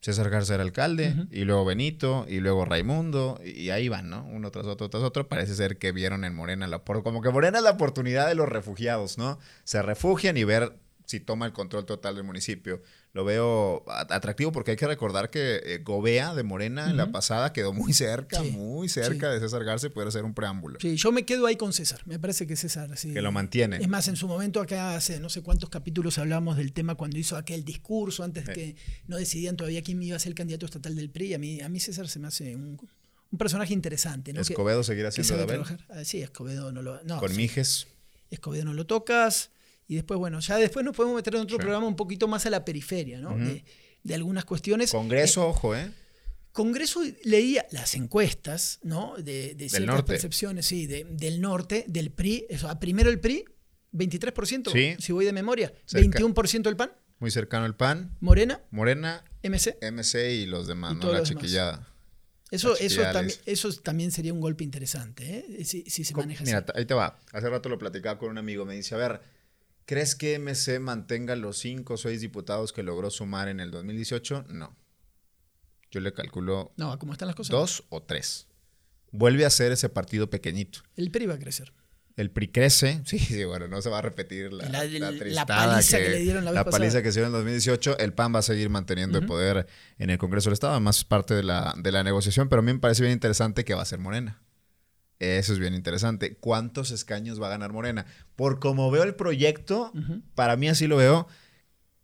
César 0.00 0.30
Garza 0.30 0.54
era 0.54 0.62
alcalde, 0.64 1.14
y 1.30 1.44
luego 1.44 1.64
Benito, 1.64 2.26
y 2.28 2.40
luego 2.40 2.64
Raimundo, 2.64 3.38
y, 3.44 3.50
y 3.50 3.70
ahí 3.70 3.88
van, 3.88 4.10
¿no? 4.10 4.24
Uno 4.26 4.50
tras 4.50 4.66
otro, 4.66 4.90
tras 4.90 5.02
otro. 5.04 5.28
Parece 5.28 5.54
ser 5.54 5.78
que 5.78 5.92
vieron 5.92 6.24
en 6.24 6.34
Morena 6.34 6.66
la 6.66 6.84
por- 6.84 7.02
como 7.04 7.22
que 7.22 7.30
Morena 7.30 7.58
es 7.58 7.64
la 7.64 7.70
oportunidad 7.70 8.26
de 8.26 8.34
los 8.34 8.48
refugiados, 8.48 9.16
¿no? 9.16 9.38
Se 9.64 9.80
refugian 9.80 10.36
y 10.36 10.44
ver 10.44 10.76
si 11.06 11.20
toma 11.20 11.46
el 11.46 11.52
control 11.52 11.84
total 11.86 12.16
del 12.16 12.24
municipio. 12.24 12.82
Lo 13.14 13.26
veo 13.26 13.84
atractivo 13.88 14.52
porque 14.52 14.70
hay 14.70 14.76
que 14.78 14.86
recordar 14.86 15.28
que 15.28 15.60
eh, 15.64 15.78
Gobea 15.84 16.34
de 16.34 16.42
Morena 16.44 16.88
en 16.88 16.96
la 16.96 17.12
pasada 17.12 17.52
quedó 17.52 17.74
muy 17.74 17.92
cerca, 17.92 18.42
Sí, 18.42 18.52
muy 18.52 18.88
cerca 18.88 19.30
de 19.30 19.38
César 19.38 19.64
Garza 19.64 19.88
y 19.88 19.90
puede 19.90 20.10
ser 20.10 20.24
un 20.24 20.32
preámbulo. 20.32 20.78
Sí, 20.80 20.96
yo 20.96 21.12
me 21.12 21.26
quedo 21.26 21.46
ahí 21.46 21.56
con 21.56 21.74
César. 21.74 22.00
Me 22.06 22.18
parece 22.18 22.46
que 22.46 22.56
César 22.56 22.96
sí. 22.96 23.12
Que 23.12 23.20
lo 23.20 23.30
mantiene. 23.30 23.76
Es 23.76 23.88
más, 23.88 24.08
en 24.08 24.16
su 24.16 24.26
momento 24.28 24.62
acá 24.62 24.96
hace 24.96 25.20
no 25.20 25.28
sé 25.28 25.42
cuántos 25.42 25.68
capítulos 25.68 26.16
hablamos 26.16 26.56
del 26.56 26.72
tema 26.72 26.94
cuando 26.94 27.18
hizo 27.18 27.36
aquel 27.36 27.64
discurso 27.66 28.24
antes 28.24 28.48
que 28.48 28.76
no 29.06 29.18
decidían 29.18 29.56
todavía 29.56 29.82
quién 29.82 30.02
iba 30.02 30.16
a 30.16 30.18
ser 30.18 30.30
el 30.30 30.34
candidato 30.34 30.64
estatal 30.64 30.96
del 30.96 31.10
PRI. 31.10 31.34
A 31.34 31.38
mí, 31.38 31.60
a 31.60 31.68
mí 31.68 31.80
César 31.80 32.08
se 32.08 32.18
me 32.18 32.28
hace 32.28 32.56
un, 32.56 32.80
un 33.30 33.38
personaje 33.38 33.74
interesante. 33.74 34.32
¿no? 34.32 34.40
Escobedo 34.40 34.82
seguirá 34.82 35.10
siendo 35.10 35.36
de 35.36 35.44
trabajar. 35.44 35.86
Ah, 35.90 36.04
sí, 36.04 36.22
Escobedo 36.22 36.72
no 36.72 36.80
lo. 36.80 37.02
No, 37.04 37.18
Con 37.18 37.36
Mijes. 37.36 37.88
Escobedo 38.30 38.64
no 38.64 38.72
lo 38.72 38.86
tocas. 38.86 39.50
Y 39.92 39.96
después, 39.96 40.16
bueno, 40.18 40.40
ya 40.40 40.56
después 40.56 40.84
nos 40.86 40.96
podemos 40.96 41.16
meter 41.16 41.34
en 41.34 41.42
otro 41.42 41.56
Sí. 41.56 41.60
programa 41.60 41.86
un 41.86 41.96
poquito 41.96 42.26
más 42.28 42.46
a 42.46 42.50
la 42.50 42.64
periferia, 42.64 43.20
¿no? 43.20 43.36
de, 43.36 43.62
de 44.02 44.14
algunas 44.14 44.46
cuestiones. 44.46 44.90
Congreso, 44.90 45.46
ojo, 45.48 45.76
¿eh? 45.76 45.90
Congreso 46.52 47.02
leía 47.24 47.66
las 47.72 47.94
encuestas, 47.94 48.78
¿no? 48.82 49.14
De, 49.18 49.54
de 49.54 49.68
ciertas 49.68 49.86
norte. 49.96 50.12
percepciones, 50.14 50.64
sí, 50.66 50.86
de- 50.86 51.04
del 51.10 51.42
norte, 51.42 51.84
del 51.88 52.10
PRI. 52.10 52.46
Eso, 52.48 52.68
ah, 52.70 52.80
primero 52.80 53.10
el 53.10 53.20
PRI, 53.20 53.44
23%, 53.92 54.70
Sí. 54.72 54.96
si 54.98 55.12
voy 55.12 55.26
de 55.26 55.32
memoria. 55.34 55.72
Cerca. 55.84 56.00
21% 56.18 56.68
el 56.70 56.76
PAN, 56.76 56.92
Muy 57.18 57.30
cercano 57.30 57.66
el 57.66 57.74
PAN. 57.74 58.16
Morena, 58.20 58.62
Morena, 58.70 59.24
MC. 59.42 59.76
MC 59.82 60.32
y 60.32 60.46
los 60.46 60.66
demás, 60.66 60.92
Y 60.94 60.96
¿no? 60.96 61.06
La 61.08 61.12
demás. 61.20 61.28
chiquillada. 61.28 61.86
Eso, 62.50 62.76
eso, 62.78 63.00
también, 63.12 63.38
eso 63.46 63.72
también 63.80 64.10
sería 64.10 64.32
un 64.34 64.40
golpe 64.40 64.62
interesante, 64.64 65.38
¿eh? 65.58 65.64
Si, 65.64 65.84
si 65.88 66.04
se 66.04 66.14
maneja 66.14 66.44
Mira, 66.44 66.58
así. 66.58 66.66
ahí 66.74 66.84
te 66.84 66.92
va. 66.94 67.18
Hace 67.32 67.48
rato 67.48 67.68
lo 67.70 67.78
platicaba 67.78 68.18
con 68.18 68.28
un 68.30 68.36
amigo. 68.38 68.66
Me 68.66 68.74
dice, 68.74 68.94
a 68.94 68.98
ver, 68.98 69.20
¿crees 69.86 70.14
que 70.14 70.38
MC 70.38 70.78
mantenga 70.80 71.36
los 71.36 71.58
5 71.58 71.94
o 71.94 71.96
6 71.96 72.20
diputados 72.20 72.72
que 72.72 72.82
logró 72.82 73.10
sumar 73.10 73.48
en 73.48 73.60
el 73.60 73.70
2018? 73.70 74.46
No. 74.48 74.76
Yo 75.90 76.00
le 76.00 76.12
calculo 76.12 76.72
No, 76.76 76.98
¿cómo 76.98 77.12
están 77.12 77.26
las 77.28 77.36
cosas? 77.36 77.50
dos 77.50 77.84
o 77.90 78.02
tres. 78.02 78.46
Vuelve 79.10 79.44
a 79.44 79.50
ser 79.50 79.72
ese 79.72 79.88
partido 79.90 80.30
pequeñito. 80.30 80.80
El 80.96 81.10
PRI 81.10 81.26
va 81.26 81.34
a 81.34 81.38
crecer. 81.38 81.72
El 82.16 82.30
PRI 82.30 82.48
crece, 82.48 83.02
sí, 83.06 83.18
sí, 83.18 83.44
bueno, 83.44 83.68
no 83.68 83.80
se 83.82 83.88
va 83.90 83.98
a 83.98 84.02
repetir 84.02 84.52
la, 84.52 84.68
La- 84.68 84.84
la 84.84 85.10
la 85.10 85.46
paliza 85.46 85.98
que 85.98 86.08
le 86.10 86.18
dieron 86.20 86.44
la 86.44 86.50
vez 86.52 86.64
paliza 86.64 86.78
pasada. 86.80 87.02
que 87.02 87.12
se 87.12 87.20
dio 87.20 87.26
en 87.26 87.32
2018. 87.32 87.98
El 87.98 88.12
PAN 88.14 88.34
va 88.34 88.38
a 88.38 88.42
seguir 88.42 88.70
manteniendo 88.70 89.18
el 89.18 89.26
poder 89.26 89.66
en 89.98 90.10
el 90.10 90.18
Congreso 90.18 90.48
del 90.50 90.54
Estado, 90.54 90.72
además 90.74 91.04
parte 91.04 91.34
de 91.34 91.42
la, 91.42 91.74
de 91.76 91.92
la 91.92 92.02
negociación, 92.02 92.48
pero 92.48 92.60
a 92.60 92.62
mí 92.62 92.72
me 92.72 92.78
parece 92.78 93.02
bien 93.02 93.12
interesante 93.12 93.64
que 93.64 93.74
va 93.74 93.82
a 93.82 93.86
ser 93.86 93.98
Morena. 93.98 94.40
Eso 95.22 95.52
es 95.52 95.60
bien 95.60 95.74
interesante. 95.74 96.36
¿Cuántos 96.36 96.90
escaños 96.90 97.40
va 97.40 97.46
a 97.46 97.50
ganar 97.50 97.72
Morena? 97.72 98.06
Por 98.34 98.58
como 98.58 98.90
veo 98.90 99.04
el 99.04 99.14
proyecto, 99.14 99.92
para 100.34 100.56
mí 100.56 100.68
así 100.68 100.88
lo 100.88 100.96
veo. 100.96 101.28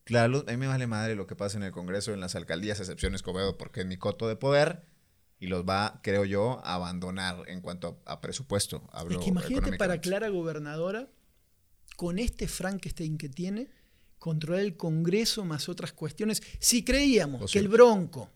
Claro, 0.04 0.44
a 0.46 0.50
mí 0.52 0.56
me 0.56 0.68
vale 0.68 0.86
madre 0.86 1.16
lo 1.16 1.26
que 1.26 1.34
pasa 1.34 1.58
en 1.58 1.64
el 1.64 1.72
Congreso, 1.72 2.14
en 2.14 2.20
las 2.20 2.36
alcaldías, 2.36 2.78
excepción 2.78 3.16
Escobedo, 3.16 3.58
porque 3.58 3.80
es 3.80 3.86
mi 3.86 3.96
coto 3.96 4.28
de 4.28 4.36
poder 4.36 4.84
y 5.40 5.48
los 5.48 5.64
va, 5.64 6.00
creo 6.04 6.24
yo, 6.24 6.60
a 6.64 6.74
abandonar 6.74 7.42
en 7.48 7.60
cuanto 7.60 8.00
a, 8.06 8.12
a 8.12 8.20
presupuesto. 8.20 8.88
Hablo 8.92 9.18
Es 9.18 9.24
que 9.24 9.30
imagínate 9.30 9.76
para. 9.76 10.00
Clara 10.00 10.28
gobernadora, 10.28 11.08
con 11.96 12.20
este 12.20 12.46
Frankenstein 12.46 13.18
que 13.18 13.28
tiene, 13.28 13.68
controlar 14.20 14.62
el 14.62 14.76
Congreso 14.76 15.44
más 15.44 15.68
otras 15.68 15.92
cuestiones. 15.92 16.40
Si 16.60 16.84
creíamos 16.84 17.50
que 17.50 17.58
el 17.58 17.66
Bronco 17.66 18.30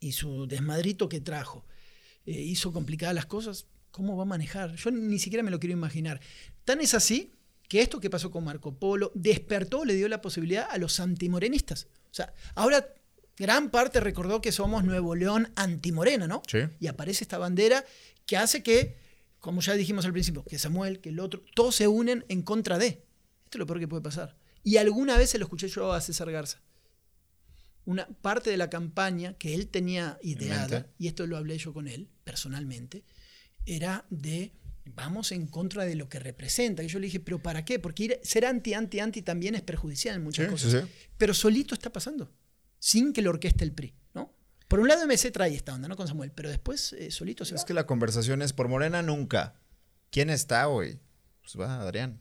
y 0.00 0.12
su 0.12 0.46
desmadrito 0.46 1.08
que 1.08 1.22
trajo 1.22 1.64
eh, 2.26 2.32
hizo 2.32 2.74
complicadas 2.74 3.14
las 3.14 3.26
cosas, 3.26 3.66
¿cómo 3.96 4.14
va 4.14 4.24
a 4.24 4.26
manejar? 4.26 4.76
Yo 4.76 4.90
ni 4.90 5.18
siquiera 5.18 5.42
me 5.42 5.50
lo 5.50 5.58
quiero 5.58 5.72
imaginar. 5.72 6.20
Tan 6.66 6.82
es 6.82 6.92
así 6.92 7.32
que 7.66 7.80
esto 7.80 7.98
que 7.98 8.10
pasó 8.10 8.30
con 8.30 8.44
Marco 8.44 8.78
Polo 8.78 9.10
despertó, 9.14 9.86
le 9.86 9.94
dio 9.94 10.06
la 10.06 10.20
posibilidad 10.20 10.68
a 10.70 10.76
los 10.76 11.00
antimorenistas. 11.00 11.88
O 12.10 12.14
sea, 12.14 12.34
ahora 12.54 12.86
gran 13.38 13.70
parte 13.70 14.00
recordó 14.00 14.42
que 14.42 14.52
somos 14.52 14.84
Nuevo 14.84 15.14
León 15.14 15.50
antimorena, 15.56 16.26
¿no? 16.26 16.42
Sí. 16.46 16.58
Y 16.78 16.88
aparece 16.88 17.24
esta 17.24 17.38
bandera 17.38 17.86
que 18.26 18.36
hace 18.36 18.62
que, 18.62 18.98
como 19.38 19.62
ya 19.62 19.72
dijimos 19.72 20.04
al 20.04 20.12
principio, 20.12 20.44
que 20.44 20.58
Samuel, 20.58 21.00
que 21.00 21.08
el 21.08 21.18
otro, 21.18 21.42
todos 21.54 21.74
se 21.74 21.88
unen 21.88 22.26
en 22.28 22.42
contra 22.42 22.76
de. 22.76 22.88
Esto 22.88 23.52
es 23.52 23.58
lo 23.60 23.66
peor 23.66 23.78
que 23.80 23.88
puede 23.88 24.02
pasar. 24.02 24.36
Y 24.62 24.76
alguna 24.76 25.16
vez 25.16 25.30
se 25.30 25.38
lo 25.38 25.46
escuché 25.46 25.68
yo 25.68 25.94
a 25.94 26.02
César 26.02 26.30
Garza. 26.30 26.60
Una 27.86 28.06
parte 28.06 28.50
de 28.50 28.58
la 28.58 28.68
campaña 28.68 29.32
que 29.38 29.54
él 29.54 29.68
tenía 29.68 30.18
ideada, 30.20 30.86
y 30.98 31.06
esto 31.06 31.26
lo 31.26 31.38
hablé 31.38 31.56
yo 31.56 31.72
con 31.72 31.88
él 31.88 32.10
personalmente, 32.24 33.04
era 33.66 34.04
de 34.10 34.52
vamos 34.94 35.32
en 35.32 35.46
contra 35.48 35.84
de 35.84 35.94
lo 35.96 36.08
que 36.08 36.18
representa. 36.20 36.82
Y 36.82 36.88
yo 36.88 36.98
le 37.00 37.06
dije, 37.06 37.20
¿pero 37.20 37.42
para 37.42 37.64
qué? 37.64 37.78
Porque 37.78 38.04
ir- 38.04 38.20
ser 38.22 38.46
anti, 38.46 38.72
anti, 38.74 39.00
anti 39.00 39.20
también 39.22 39.54
es 39.56 39.62
perjudicial 39.62 40.14
en 40.16 40.22
muchas 40.22 40.46
Sí, 40.46 40.50
cosas. 40.52 40.72
sí, 40.72 40.78
sí. 40.80 41.08
Pero 41.18 41.34
solito 41.34 41.74
está 41.74 41.92
pasando, 41.92 42.32
sin 42.78 43.12
que 43.12 43.20
lo 43.22 43.30
orqueste 43.30 43.64
el 43.64 43.72
PRI, 43.72 43.94
¿no? 44.14 44.32
Por 44.68 44.80
un 44.80 44.88
lado 44.88 45.02
MC 45.06 45.30
trae 45.32 45.54
esta 45.54 45.74
onda, 45.74 45.88
¿no? 45.88 45.96
Con 45.96 46.06
Samuel, 46.08 46.30
pero 46.32 46.48
después 46.48 46.92
eh, 46.94 47.10
solito 47.10 47.44
se 47.44 47.54
va. 47.54 47.58
Es 47.60 47.64
que 47.64 47.74
la 47.74 47.86
conversación 47.86 48.42
es 48.42 48.52
por 48.52 48.68
Morena 48.68 49.02
nunca. 49.02 49.54
¿Quién 50.10 50.30
está, 50.30 50.64
güey? 50.66 51.00
Pues 51.42 51.56
va 51.60 51.80
Adrián. 51.80 52.20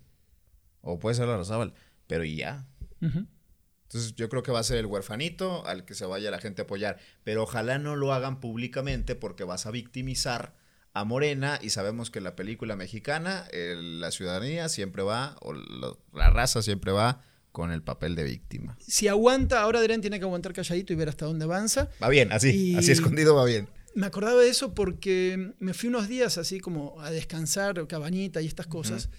O 0.81 0.99
puede 0.99 1.15
ser 1.15 1.27
la 1.27 1.37
Rosábal. 1.37 1.73
Pero 2.07 2.23
y 2.23 2.35
ya. 2.35 2.67
Entonces 3.01 4.15
yo 4.15 4.29
creo 4.29 4.43
que 4.43 4.51
va 4.51 4.59
a 4.59 4.63
ser 4.63 4.77
el 4.77 4.85
huerfanito 4.87 5.65
al 5.65 5.85
que 5.85 5.93
se 5.93 6.05
vaya 6.05 6.31
la 6.31 6.39
gente 6.39 6.61
a 6.61 6.65
apoyar. 6.65 6.97
Pero 7.23 7.43
ojalá 7.43 7.77
no 7.79 7.95
lo 7.95 8.13
hagan 8.13 8.39
públicamente 8.39 9.15
porque 9.15 9.43
vas 9.43 9.65
a 9.65 9.71
victimizar 9.71 10.55
a 10.95 11.03
Morena 11.03 11.59
y 11.61 11.69
sabemos 11.69 12.09
que 12.09 12.21
la 12.21 12.35
película 12.35 12.75
mexicana 12.75 13.45
eh, 13.51 13.75
la 13.77 14.09
ciudadanía 14.11 14.69
siempre 14.69 15.03
va, 15.03 15.35
o 15.41 15.53
lo- 15.53 15.99
la 16.13 16.29
raza 16.31 16.61
siempre 16.63 16.91
va 16.91 17.21
con 17.51 17.71
el 17.71 17.81
papel 17.83 18.15
de 18.15 18.23
víctima. 18.23 18.77
Si 18.79 19.07
aguanta, 19.07 19.61
ahora 19.61 19.79
Adrián 19.79 20.01
tiene 20.01 20.19
que 20.19 20.25
aguantar 20.25 20.53
calladito 20.53 20.91
y 20.93 20.95
ver 20.95 21.09
hasta 21.09 21.25
dónde 21.25 21.45
avanza. 21.45 21.89
Va 22.01 22.09
bien, 22.09 22.31
así, 22.31 22.49
Y- 22.71 22.75
así 22.75 22.91
escondido 22.91 23.35
va 23.35 23.45
bien. 23.45 23.69
Me 23.93 24.05
acordaba 24.07 24.41
de 24.41 24.49
eso 24.49 24.73
porque 24.73 25.53
me 25.59 25.73
fui 25.73 25.87
unos 25.89 26.07
días 26.09 26.37
así 26.37 26.59
como 26.59 26.99
a 27.01 27.11
descansar, 27.11 27.85
cabañita 27.87 28.41
y 28.41 28.47
estas 28.47 28.67
cosas, 28.67 29.09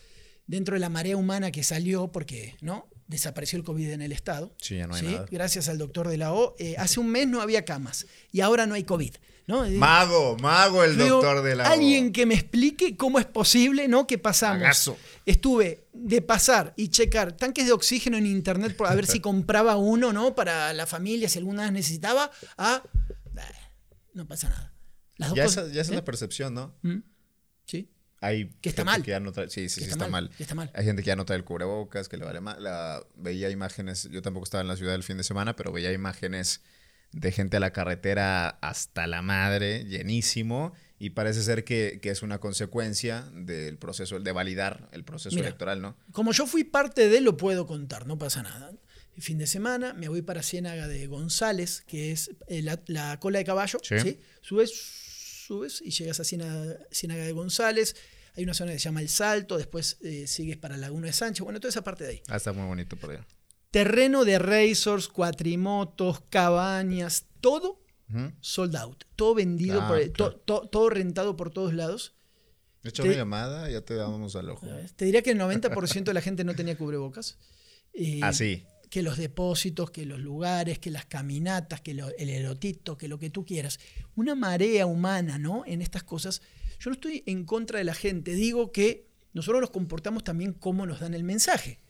dentro 0.47 0.75
de 0.75 0.81
la 0.81 0.91
marea 0.91 1.17
humana 1.17 1.51
que 1.51 1.63
salió 1.63 2.13
porque, 2.13 2.57
¿no? 2.61 2.87
Desapareció 3.07 3.57
el 3.59 3.65
COVID 3.65 3.89
en 3.91 4.03
el 4.03 4.13
estado. 4.13 4.55
Sí, 4.61 4.77
ya 4.77 4.87
no 4.87 4.95
hay 4.95 5.01
¿sí? 5.01 5.13
nada. 5.13 5.27
Gracias 5.31 5.69
al 5.69 5.79
doctor 5.79 6.09
de 6.09 6.19
la 6.19 6.33
O. 6.35 6.57
Eh, 6.59 6.75
hace 6.79 7.01
un 7.01 7.09
mes 7.11 7.27
no 7.29 7.41
había 7.41 7.65
camas 7.65 8.07
y 8.33 8.41
ahora 8.41 8.67
no 8.67 8.75
hay 8.75 8.85
COVID. 8.85 9.15
Mago, 9.47 10.37
mago 10.39 10.83
el 10.83 10.97
digo, 10.99 11.09
doctor 11.23 11.43
de 11.43 11.55
la... 11.55 11.69
Alguien 11.71 12.13
que 12.13 12.27
me 12.27 12.35
explique 12.35 12.97
cómo 12.97 13.19
es 13.21 13.27
posible, 13.27 13.87
¿no? 13.87 14.07
Que 14.07 14.19
pasamos. 14.19 14.93
Estuve 15.25 15.87
de 15.93 16.21
pasar 16.23 16.75
y 16.77 16.89
checar 16.89 17.33
tanques 17.37 17.67
de 17.67 17.73
oxígeno 17.73 18.17
en 18.17 18.27
internet 18.27 18.77
a 18.85 18.95
ver 18.95 19.07
si 19.07 19.21
compraba 19.21 19.77
uno, 19.77 20.13
¿no? 20.13 20.35
Para 20.35 20.73
la 20.73 20.87
familia, 20.87 21.29
si 21.29 21.39
alguna 21.39 21.63
vez 21.63 21.73
necesitaba, 21.73 22.31
a. 22.57 22.83
"Bah, 23.33 23.43
No 24.15 24.27
pasa 24.27 24.49
nada. 24.49 24.73
Las 25.17 25.29
dos 25.31 25.37
Ya 25.37 25.45
cosas- 25.45 25.65
esa, 25.67 25.75
ya 25.75 25.81
esa 25.83 25.91
¿eh? 25.93 25.95
es 25.95 25.97
la 26.01 26.05
percepción, 26.05 26.55
¿no? 26.55 26.75
Mm, 26.83 26.99
Sí. 27.67 27.91
Hay 28.21 28.51
Que 28.63 28.71
está 28.71 28.83
mal. 28.83 29.03
que 29.03 29.11
ya 29.11 29.21
no 29.21 29.31
trae- 29.33 29.49
sí, 29.51 29.69
sí, 29.69 29.81
sí, 29.81 29.81
está 29.83 29.93
está 29.93 30.09
mal, 30.09 30.25
mal. 30.29 30.33
está 30.39 30.55
mal. 30.55 30.71
Hay 30.75 30.85
gente 30.87 31.03
que 31.03 31.09
ya 31.09 31.17
no 31.17 31.25
trae 31.27 31.37
el 31.39 31.45
cubrebocas, 31.45 32.09
que 32.09 32.17
le 32.17 32.25
vale 32.25 32.41
mal. 32.41 32.63
La, 32.63 33.05
veía 33.15 33.51
imágenes, 33.51 34.09
yo 34.11 34.23
tampoco 34.23 34.45
estaba 34.45 34.63
en 34.63 34.69
la 34.69 34.77
ciudad 34.77 34.95
el 34.95 35.03
fin 35.03 35.19
de 35.19 35.23
semana, 35.25 35.55
pero 35.55 35.71
veía 35.71 35.93
imágenes 35.93 36.63
de 37.13 37.33
gente 37.33 37.57
a 37.57 37.61
la 37.61 37.73
carretera 37.73 38.49
hasta 38.49 39.07
la 39.07 39.23
madre, 39.23 39.85
llenísimo, 39.85 40.73
y 40.99 41.11
parece 41.11 41.43
ser 41.43 41.65
que, 41.65 41.99
que 42.01 42.11
es 42.11 42.23
una 42.23 42.39
consecuencia 42.39 43.31
del 43.35 43.79
proceso, 43.79 44.19
de 44.21 44.33
validar 44.33 44.89
el 44.93 45.05
proceso 45.05 45.35
Mira. 45.35 45.49
electoral, 45.49 45.83
¿no? 45.83 45.97
Como 46.13 46.33
yo 46.33 46.47
fui 46.47 46.65
parte 46.65 47.09
de, 47.09 47.21
lo 47.21 47.37
puedo 47.37 47.67
contar, 47.67 48.07
no 48.07 48.19
pasa 48.19 48.43
nada. 48.43 48.73
El 49.15 49.23
fin 49.23 49.39
de 49.39 49.47
semana 49.47 49.95
me 49.95 50.09
voy 50.09 50.21
para 50.21 50.43
Ciénaga 50.43 50.89
de 50.89 51.07
González, 51.07 51.83
que 51.87 52.13
es 52.13 52.31
eh, 52.49 52.61
la, 52.61 52.83
la 52.87 53.19
cola 53.19 53.39
de 53.39 53.45
caballo. 53.45 53.79
Sí. 53.83 53.99
¿sí? 53.99 54.21
Subes, 54.43 54.73
subes 55.47 55.81
y 55.83 55.91
llegas 55.91 56.21
a 56.21 56.25
Ciénaga, 56.25 56.79
Ciénaga 56.93 57.25
de 57.25 57.33
González. 57.33 57.97
Hay 58.35 58.45
una 58.45 58.53
zona 58.53 58.73
que 58.73 58.79
se 58.79 58.85
llama 58.85 59.01
El 59.01 59.09
Salto, 59.09 59.57
después 59.57 59.97
eh, 60.03 60.27
sigues 60.27 60.59
para 60.59 60.77
Laguna 60.77 61.07
de 61.07 61.15
Sánchez. 61.15 61.43
Bueno, 61.43 61.59
toda 61.61 61.71
esa 61.71 61.83
parte 61.83 62.05
de 62.05 62.11
ahí. 62.11 62.23
Ah, 62.29 62.37
está 62.37 62.53
muy 62.53 62.67
bonito 62.67 62.97
por 62.97 63.11
allá. 63.11 63.27
Terreno 63.77 64.25
de 64.25 64.39
racers, 64.39 65.07
cuatrimotos, 65.09 66.23
cabañas, 66.31 67.27
todo 67.43 67.83
sold 68.41 68.75
out. 68.75 69.05
Todo 69.17 69.35
vendido, 69.35 69.83
Ah, 69.83 69.89
por- 69.89 70.13
claro. 70.13 70.33
to- 70.37 70.61
to- 70.63 70.69
todo 70.69 70.89
rentado 70.89 71.37
por 71.37 71.51
todos 71.51 71.75
lados. 71.75 72.15
De 72.83 72.89
hecho, 72.89 73.03
Te- 73.03 73.11
una 73.11 73.19
llamada, 73.19 73.69
ya 73.69 73.83
te 73.83 73.95
damos 73.95 74.35
al 74.35 74.49
ojo. 74.49 74.67
Te 74.97 75.05
diría 75.05 75.21
que 75.21 75.33
el 75.33 75.37
90% 75.39 76.05
de 76.11 76.15
la 76.15 76.23
gente 76.23 76.43
no 76.43 76.55
tenía 76.55 76.79
cubrebocas. 76.79 77.37
Eh, 77.93 78.21
Así. 78.23 78.65
que 78.89 79.03
los 79.03 79.19
depósitos, 79.19 79.91
que 79.91 80.07
los 80.07 80.21
lugares, 80.21 80.79
que 80.79 80.91
las 80.91 81.05
caminatas, 81.05 81.83
que 81.83 81.93
lo- 81.93 82.09
el 82.17 82.31
erotito, 82.31 82.97
que 82.97 83.09
lo 83.09 83.19
que 83.19 83.29
tú 83.29 83.45
quieras. 83.45 83.79
Una 84.15 84.35
marea 84.35 84.87
humana, 84.87 85.39
¿no? 85.39 85.65
En 85.67 85.83
estas 85.83 86.03
cosas. 86.03 86.41
Yo 86.81 86.89
no 86.89 86.95
estoy 86.95 87.25
en 87.27 87.45
contra 87.45 87.79
de 87.79 87.85
la 87.85 87.95
gente, 87.95 88.33
digo 88.33 88.73
que 88.73 89.09
nosotros 89.35 89.61
nos 89.61 89.69
comportamos 89.71 90.25
también 90.25 90.55
como 90.55 90.87
nos 90.87 91.01
dan 91.01 91.13
el 91.13 91.25
mensaje. 91.25 91.81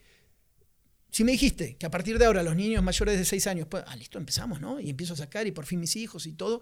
Si 1.09 1.23
me 1.23 1.31
dijiste 1.31 1.75
que 1.77 1.85
a 1.85 1.89
partir 1.91 2.19
de 2.19 2.25
ahora 2.25 2.43
los 2.43 2.55
niños 2.55 2.83
mayores 2.83 3.17
de 3.17 3.25
6 3.25 3.47
años, 3.47 3.67
pues, 3.69 3.83
ah, 3.87 3.95
listo, 3.95 4.17
empezamos, 4.17 4.59
¿no? 4.61 4.79
Y 4.79 4.89
empiezo 4.89 5.13
a 5.13 5.17
sacar 5.17 5.47
y 5.47 5.51
por 5.51 5.65
fin 5.65 5.79
mis 5.79 5.95
hijos 5.95 6.27
y 6.27 6.33
todo. 6.33 6.61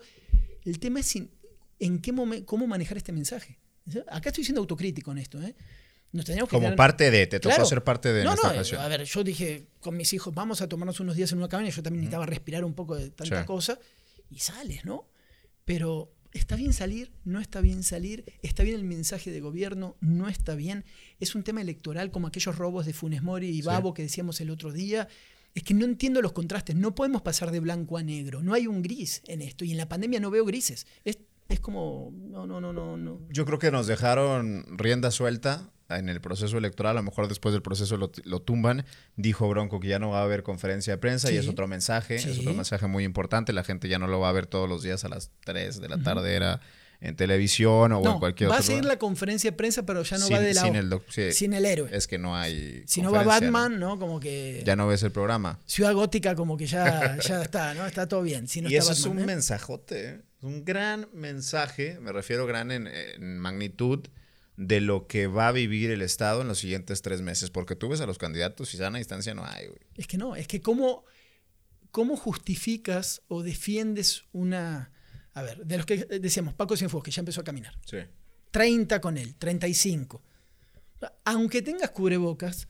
El 0.63 0.79
tema 0.79 0.99
es 0.99 1.07
sin- 1.07 1.31
en 1.79 1.99
qué 1.99 2.11
momento, 2.11 2.45
cómo 2.45 2.67
manejar 2.67 2.97
este 2.97 3.11
mensaje. 3.11 3.59
Acá 4.07 4.29
estoy 4.29 4.43
siendo 4.43 4.61
autocrítico 4.61 5.11
en 5.11 5.17
esto, 5.19 5.41
¿eh? 5.41 5.55
Nos 6.11 6.25
teníamos 6.25 6.49
que 6.49 6.55
Como 6.55 6.67
tener- 6.67 6.77
parte 6.77 7.11
de, 7.11 7.27
te 7.27 7.39
tocó 7.39 7.55
Claro. 7.55 7.65
ser 7.69 7.83
parte 7.83 8.13
de 8.13 8.23
no, 8.23 8.33
esta 8.33 8.47
no, 8.47 8.53
ocasión. 8.53 8.81
a 8.81 8.87
ver, 8.87 9.03
yo 9.03 9.23
dije 9.23 9.67
con 9.81 9.97
mis 9.97 10.13
hijos, 10.13 10.33
vamos 10.33 10.61
a 10.61 10.69
tomarnos 10.69 10.99
unos 11.01 11.15
días 11.17 11.31
en 11.33 11.39
una 11.39 11.49
cabaña, 11.49 11.69
yo 11.69 11.83
también 11.83 12.01
necesitaba 12.01 12.25
respirar 12.25 12.63
un 12.63 12.73
poco 12.73 12.95
de 12.95 13.09
tanta 13.09 13.41
Sí. 13.41 13.45
cosa, 13.45 13.77
y 14.29 14.39
sales, 14.39 14.85
¿no? 14.85 15.09
Pero 15.65 16.13
está 16.35 16.55
bien 16.55 16.73
salir, 16.73 17.11
no 17.23 17.39
está 17.39 17.61
bien 17.61 17.81
salir, 17.81 18.25
está 18.41 18.63
bien 18.63 18.75
el 18.75 18.83
mensaje 18.83 19.31
de 19.31 19.39
gobierno, 19.39 19.95
no 20.01 20.27
está 20.27 20.53
bien, 20.55 20.83
es 21.19 21.33
un 21.33 21.43
tema 21.43 21.61
electoral 21.61 22.11
como 22.11 22.27
aquellos 22.27 22.57
robos 22.57 22.85
de 22.85 22.93
Funes 22.93 23.23
Mori 23.23 23.47
y 23.49 23.61
Sí. 23.61 23.61
Babo 23.61 23.93
que 23.93 24.03
decíamos 24.03 24.39
el 24.41 24.49
otro 24.49 24.71
día. 24.71 25.07
Es 25.53 25.63
que 25.63 25.73
no 25.73 25.85
entiendo 25.85 26.21
los 26.21 26.33
contrastes, 26.33 26.75
no 26.75 26.93
podemos 26.93 27.21
pasar 27.21 27.49
de 27.51 27.61
blanco 27.61 27.97
a 27.97 28.03
negro, 28.03 28.43
no 28.43 28.53
hay 28.53 28.67
un 28.67 28.81
gris 28.81 29.21
en 29.27 29.41
esto, 29.41 29.63
y 29.63 29.71
en 29.71 29.77
la 29.77 29.87
pandemia 29.87 30.19
no 30.19 30.29
veo 30.29 30.43
grises. 30.43 30.85
Es, 31.05 31.17
es 31.47 31.61
como, 31.61 32.11
no, 32.13 32.45
no, 32.45 32.59
no, 32.59 32.73
no, 32.73 32.97
no. 32.97 33.21
Yo 33.29 33.45
creo 33.45 33.57
que 33.57 33.71
nos 33.71 33.87
dejaron 33.87 34.65
rienda 34.77 35.11
suelta 35.11 35.71
en 35.89 36.09
el 36.09 36.21
proceso 36.21 36.57
electoral. 36.57 36.97
A 36.97 37.01
lo 37.01 37.03
mejor 37.03 37.27
después 37.27 37.53
del 37.53 37.61
proceso 37.61 37.97
lo, 37.97 38.11
lo 38.23 38.41
tumban. 38.41 38.85
Dijo 39.15 39.47
Bronco 39.49 39.79
que 39.79 39.87
ya 39.87 39.99
no 39.99 40.09
va 40.11 40.19
a 40.19 40.23
haber 40.23 40.43
conferencia 40.43 40.93
de 40.93 40.97
prensa 40.97 41.31
y 41.31 41.37
es 41.37 41.47
otro 41.47 41.67
mensaje. 41.67 42.15
Es 42.15 42.39
otro 42.39 42.53
mensaje 42.53 42.87
muy 42.87 43.03
importante. 43.03 43.53
La 43.53 43.63
gente 43.63 43.87
ya 43.87 43.99
no 43.99 44.07
lo 44.07 44.19
va 44.19 44.29
a 44.29 44.33
ver 44.33 44.47
todos 44.47 44.67
los 44.69 44.83
días 44.83 45.03
a 45.05 45.09
las 45.09 45.31
3 45.45 45.81
de 45.81 45.89
la 45.89 45.97
tarde. 45.97 46.33
Era 46.33 46.61
en 47.01 47.15
televisión 47.15 47.91
o 47.91 47.97
en 47.97 48.03
No, 48.03 48.19
cualquier 48.19 48.49
va 48.49 48.55
a 48.55 48.57
otro 48.59 48.67
seguir 48.67 48.85
la 48.85 48.97
conferencia 48.97 49.51
de 49.51 49.57
prensa, 49.57 49.85
pero 49.85 50.03
ya 50.03 50.17
no 50.17 50.25
sin, 50.25 50.35
va 50.35 50.39
de 50.39 50.53
la 50.53 50.61
sin 50.61 50.75
el, 50.75 51.01
sí, 51.09 51.31
sin 51.31 51.53
el 51.53 51.65
héroe. 51.65 51.89
Es 51.91 52.07
que 52.07 52.17
no 52.17 52.35
hay. 52.35 52.83
Si 52.87 53.01
no 53.01 53.11
va 53.11 53.23
Batman, 53.23 53.79
¿no? 53.79 53.99
Como 53.99 54.19
que 54.19 54.63
Ya 54.65 54.75
no 54.75 54.87
ves 54.87 55.03
el 55.03 55.11
programa. 55.11 55.59
Ciudad 55.65 55.93
Gótica 55.93 56.35
como 56.35 56.57
que 56.57 56.65
ya, 56.65 57.17
ya 57.19 57.41
está, 57.41 57.73
¿no? 57.73 57.85
Está 57.85 58.07
todo 58.07 58.21
bien. 58.21 58.47
Si 58.47 58.61
no 58.61 58.69
y 58.69 58.75
está 58.75 58.91
eso 58.91 58.93
es 58.93 59.05
Batman, 59.05 59.17
un 59.17 59.23
¿eh? 59.23 59.33
mensajote. 59.33 60.09
Es 60.37 60.43
un 60.43 60.65
gran 60.65 61.07
mensaje, 61.13 61.99
me 62.01 62.11
refiero 62.11 62.45
gran 62.45 62.71
en, 62.71 62.87
en 62.87 63.39
magnitud, 63.39 64.07
de 64.57 64.81
lo 64.81 65.07
que 65.07 65.27
va 65.27 65.47
a 65.49 65.51
vivir 65.51 65.91
el 65.91 66.01
Estado 66.01 66.41
en 66.41 66.47
los 66.47 66.59
siguientes 66.59 67.01
tres 67.01 67.21
meses. 67.21 67.49
Porque 67.51 67.75
tú 67.75 67.89
ves 67.89 68.01
a 68.01 68.05
los 68.05 68.17
candidatos 68.17 68.73
y 68.73 68.77
sana 68.77 68.97
distancia 68.97 69.33
no 69.33 69.45
hay, 69.45 69.67
güey. 69.67 69.79
Es 69.95 70.07
que 70.07 70.17
no, 70.17 70.35
es 70.35 70.47
que 70.47 70.61
cómo, 70.61 71.03
cómo 71.91 72.15
justificas 72.17 73.21
o 73.27 73.43
defiendes 73.43 74.23
una... 74.31 74.91
A 75.33 75.41
ver, 75.41 75.65
de 75.65 75.77
los 75.77 75.85
que 75.85 75.97
decíamos, 75.97 76.53
Paco 76.53 76.77
Cienfuegos, 76.77 77.03
que 77.03 77.11
ya 77.11 77.19
empezó 77.21 77.41
a 77.41 77.43
caminar. 77.43 77.77
Sí. 77.85 77.97
30 78.51 79.01
con 79.01 79.17
él, 79.17 79.35
35. 79.35 80.23
Aunque 81.25 81.61
tengas 81.61 81.91
cubrebocas, 81.91 82.67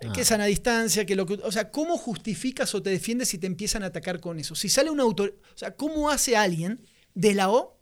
Ah. 0.00 0.12
que 0.12 0.24
sana 0.24 0.44
distancia, 0.44 1.04
que 1.06 1.16
lo 1.16 1.26
que. 1.26 1.34
O 1.42 1.50
sea, 1.50 1.70
¿cómo 1.72 1.98
justificas 1.98 2.72
o 2.74 2.82
te 2.82 2.90
defiendes 2.90 3.28
si 3.30 3.38
te 3.38 3.48
empiezan 3.48 3.82
a 3.82 3.86
atacar 3.86 4.20
con 4.20 4.38
eso? 4.38 4.54
Si 4.54 4.68
sale 4.68 4.90
un 4.90 5.00
autor. 5.00 5.40
O 5.54 5.58
sea, 5.58 5.74
¿cómo 5.74 6.08
hace 6.10 6.36
alguien 6.36 6.86
de 7.14 7.34
la 7.34 7.50
O 7.50 7.77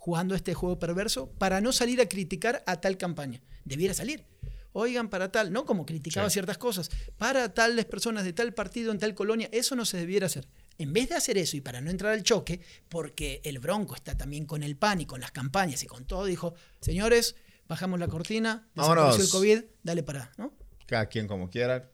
jugando 0.00 0.34
este 0.34 0.54
juego 0.54 0.78
perverso 0.78 1.30
para 1.38 1.60
no 1.60 1.72
salir 1.72 2.00
a 2.00 2.08
criticar 2.08 2.64
a 2.66 2.80
tal 2.80 2.96
campaña? 2.96 3.42
Debiera 3.64 3.92
salir. 3.94 4.24
Oigan, 4.72 5.10
para 5.10 5.30
tal, 5.30 5.52
¿no? 5.52 5.66
Como 5.66 5.84
criticaba 5.84 6.28
Sí. 6.30 6.34
ciertas 6.34 6.56
cosas. 6.56 6.90
Para 7.18 7.52
tales 7.52 7.84
personas 7.84 8.24
de 8.24 8.32
tal 8.32 8.54
partido 8.54 8.92
en 8.92 8.98
tal 8.98 9.14
colonia, 9.14 9.48
eso 9.52 9.76
no 9.76 9.84
se 9.84 9.98
debiera 9.98 10.26
hacer. 10.26 10.48
En 10.78 10.92
vez 10.92 11.08
de 11.10 11.16
hacer 11.16 11.36
eso 11.38 11.56
y 11.56 11.60
para 11.60 11.80
no 11.80 11.90
entrar 11.90 12.12
al 12.12 12.22
choque, 12.22 12.60
porque 12.88 13.40
el 13.44 13.58
Bronco 13.58 13.94
está 13.94 14.16
también 14.16 14.46
con 14.46 14.62
el 14.62 14.76
PAN 14.76 15.02
y 15.02 15.06
con 15.06 15.20
las 15.20 15.32
campañas 15.32 15.82
y 15.82 15.86
con 15.86 16.06
todo, 16.06 16.24
dijo, 16.24 16.54
señores, 16.80 17.36
bajamos 17.68 18.00
la 18.00 18.08
cortina, 18.08 18.68
desapareció 18.74 19.24
el 19.24 19.30
COVID, 19.30 19.64
dale 19.82 20.02
para, 20.02 20.32
¿no? 20.38 20.56
Cada 20.86 21.06
quien 21.06 21.26
como 21.28 21.50
quiera. 21.50 21.90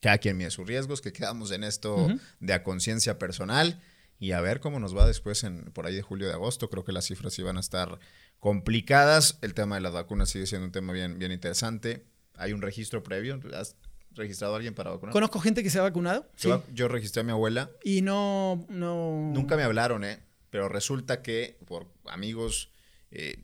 Cada 0.00 0.18
quien 0.18 0.36
mide 0.36 0.50
sus 0.50 0.66
riesgos, 0.66 1.00
que 1.00 1.12
quedamos 1.14 1.50
en 1.50 1.64
esto 1.64 2.08
de 2.38 2.52
a 2.52 2.62
conciencia 2.62 3.18
personal. 3.18 3.80
Y 4.18 4.32
a 4.32 4.40
ver 4.40 4.60
cómo 4.60 4.78
nos 4.80 4.96
va 4.96 5.06
después 5.06 5.44
en 5.44 5.64
por 5.72 5.86
ahí 5.86 5.94
de 5.94 6.02
julio 6.02 6.26
de 6.28 6.34
agosto. 6.34 6.70
Creo 6.70 6.84
que 6.84 6.92
las 6.92 7.06
cifras 7.06 7.34
sí 7.34 7.42
van 7.42 7.56
a 7.56 7.60
estar 7.60 7.98
complicadas. 8.38 9.38
El 9.42 9.54
tema 9.54 9.74
de 9.76 9.80
las 9.80 9.92
vacunas 9.92 10.30
sigue 10.30 10.46
siendo 10.46 10.66
un 10.66 10.72
tema 10.72 10.92
bien, 10.92 11.18
bien 11.18 11.32
interesante. 11.32 12.06
Hay 12.36 12.52
un 12.52 12.62
registro 12.62 13.02
previo. 13.02 13.40
¿Has 13.54 13.76
registrado 14.12 14.54
a 14.54 14.56
alguien 14.56 14.74
para 14.74 14.90
vacunar? 14.90 15.12
Conozco 15.12 15.40
gente 15.40 15.62
que 15.62 15.70
se 15.70 15.78
ha 15.78 15.82
vacunado 15.82 16.28
sí, 16.36 16.48
Yo, 16.48 16.64
yo 16.72 16.88
registré 16.88 17.20
a 17.20 17.24
mi 17.24 17.32
abuela. 17.32 17.70
y 17.82 18.02
no, 18.02 18.64
no... 18.68 19.32
Nunca 19.34 19.56
me 19.56 19.62
hablaron, 19.62 20.04
¿eh? 20.04 20.20
Pero 20.50 20.68
resulta 20.68 21.20
que 21.20 21.58
por 21.66 21.88
amigos 22.06 22.70
eh, 23.10 23.42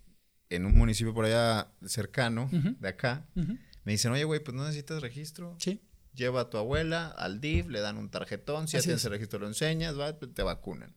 en 0.48 0.66
un 0.66 0.76
municipio 0.76 1.12
por 1.12 1.24
allá 1.24 1.72
cercano, 1.84 2.48
de 2.52 2.88
acá, 2.88 3.26
me 3.34 3.92
dicen, 3.92 4.12
oye, 4.12 4.24
güey, 4.24 4.40
pues 4.40 4.56
no 4.56 4.62
necesitas 4.64 5.00
registro. 5.02 5.56
Sí. 5.58 5.80
Lleva 6.14 6.42
a 6.42 6.50
tu 6.50 6.56
abuela 6.58 7.06
al 7.08 7.40
DIF, 7.40 7.68
le 7.68 7.80
dan 7.80 7.96
un 7.96 8.10
tarjetón, 8.10 8.66
si 8.68 8.78
tienes 8.78 8.98
es. 9.00 9.04
el 9.04 9.12
registro 9.12 9.38
lo 9.38 9.46
enseñas, 9.46 9.98
va, 9.98 10.18
te 10.18 10.42
vacunan. 10.42 10.94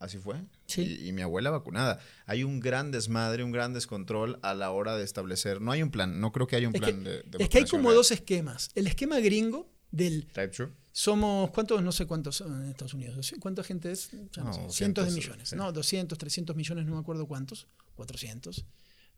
Así 0.00 0.18
fue. 0.18 0.42
Sí. 0.66 0.82
Y, 1.00 1.08
y 1.08 1.12
mi 1.12 1.22
abuela 1.22 1.50
vacunada. 1.50 1.98
Hay 2.26 2.44
un 2.44 2.60
gran 2.60 2.90
desmadre, 2.90 3.42
un 3.44 3.52
gran 3.52 3.72
descontrol 3.72 4.38
a 4.42 4.52
la 4.54 4.70
hora 4.70 4.96
de 4.96 5.04
establecer. 5.04 5.60
No 5.62 5.70
hay 5.72 5.82
un 5.82 5.90
plan, 5.90 6.20
no 6.20 6.32
creo 6.32 6.46
que 6.46 6.56
haya 6.56 6.68
un 6.68 6.74
Es 6.74 6.80
que, 6.80 6.86
plan 6.92 7.04
de, 7.04 7.22
de 7.22 7.38
es 7.44 7.48
que 7.48 7.58
hay 7.58 7.64
como 7.64 7.92
dos 7.92 8.10
esquemas. 8.10 8.70
El 8.74 8.86
esquema 8.86 9.20
gringo 9.20 9.72
del 9.90 10.26
Type 10.26 10.48
two. 10.48 10.70
somos, 10.92 11.50
¿cuántos? 11.52 11.80
No 11.82 11.92
sé 11.92 12.04
cuántos 12.06 12.36
son 12.36 12.64
en 12.64 12.70
Estados 12.70 12.92
Unidos. 12.94 13.32
¿Cuánta 13.40 13.62
gente 13.62 13.92
es? 13.92 14.12
No 14.12 14.44
No, 14.44 14.52
sé, 14.52 14.60
200, 14.60 14.74
cientos 14.76 15.06
de 15.06 15.12
millones. 15.12 15.48
sí. 15.50 15.56
No, 15.56 15.72
200, 15.72 16.18
300 16.18 16.56
millones, 16.56 16.84
no 16.84 16.94
me 16.94 17.00
acuerdo 17.00 17.26
cuántos. 17.26 17.68
400. 17.94 18.66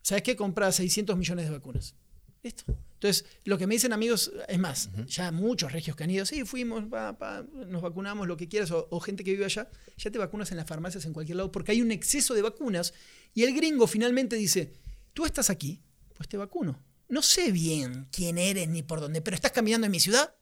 ¿Sabes 0.03 0.21
qué? 0.23 0.35
Compra 0.37 0.71
600 0.71 1.17
millones 1.17 1.45
de 1.45 1.51
vacunas. 1.51 1.95
Listo. 2.43 2.63
Entonces, 2.97 3.25
lo 3.43 3.59
que 3.59 3.67
me 3.67 3.75
dicen 3.75 3.93
amigos, 3.93 4.31
es 4.47 4.57
más, 4.57 4.89
ya 5.05 5.31
muchos 5.31 5.71
regios 5.71 5.95
que 5.95 6.03
han 6.03 6.09
ido, 6.09 6.25
sí, 6.25 6.43
fuimos, 6.45 6.85
pa, 6.85 7.15
pa, 7.15 7.45
nos 7.67 7.83
vacunamos, 7.83 8.27
lo 8.27 8.37
que 8.37 8.47
quieras, 8.47 8.71
o, 8.71 8.87
o 8.89 8.99
gente 8.99 9.23
que 9.23 9.31
vive 9.31 9.45
allá, 9.45 9.69
ya 9.97 10.09
te 10.09 10.17
vacunas 10.17 10.49
en 10.49 10.57
las 10.57 10.65
farmacias 10.65 11.05
en 11.05 11.13
cualquier 11.13 11.37
lado, 11.37 11.51
porque 11.51 11.71
hay 11.71 11.81
un 11.83 11.91
exceso 11.91 12.33
de 12.33 12.41
vacunas, 12.41 12.95
y 13.35 13.43
el 13.43 13.53
gringo 13.53 13.85
finalmente 13.85 14.35
dice, 14.35 14.73
tú 15.13 15.25
estás 15.25 15.51
aquí, 15.51 15.83
pues 16.15 16.27
te 16.27 16.37
vacuno. 16.37 16.83
No 17.07 17.21
sé 17.21 17.51
bien 17.51 18.07
quién 18.11 18.39
eres 18.39 18.67
ni 18.67 18.81
por 18.81 18.99
dónde, 18.99 19.21
pero 19.21 19.35
estás 19.35 19.51
caminando 19.51 19.85
en 19.85 19.91
mi 19.91 19.99
ciudad, 19.99 20.33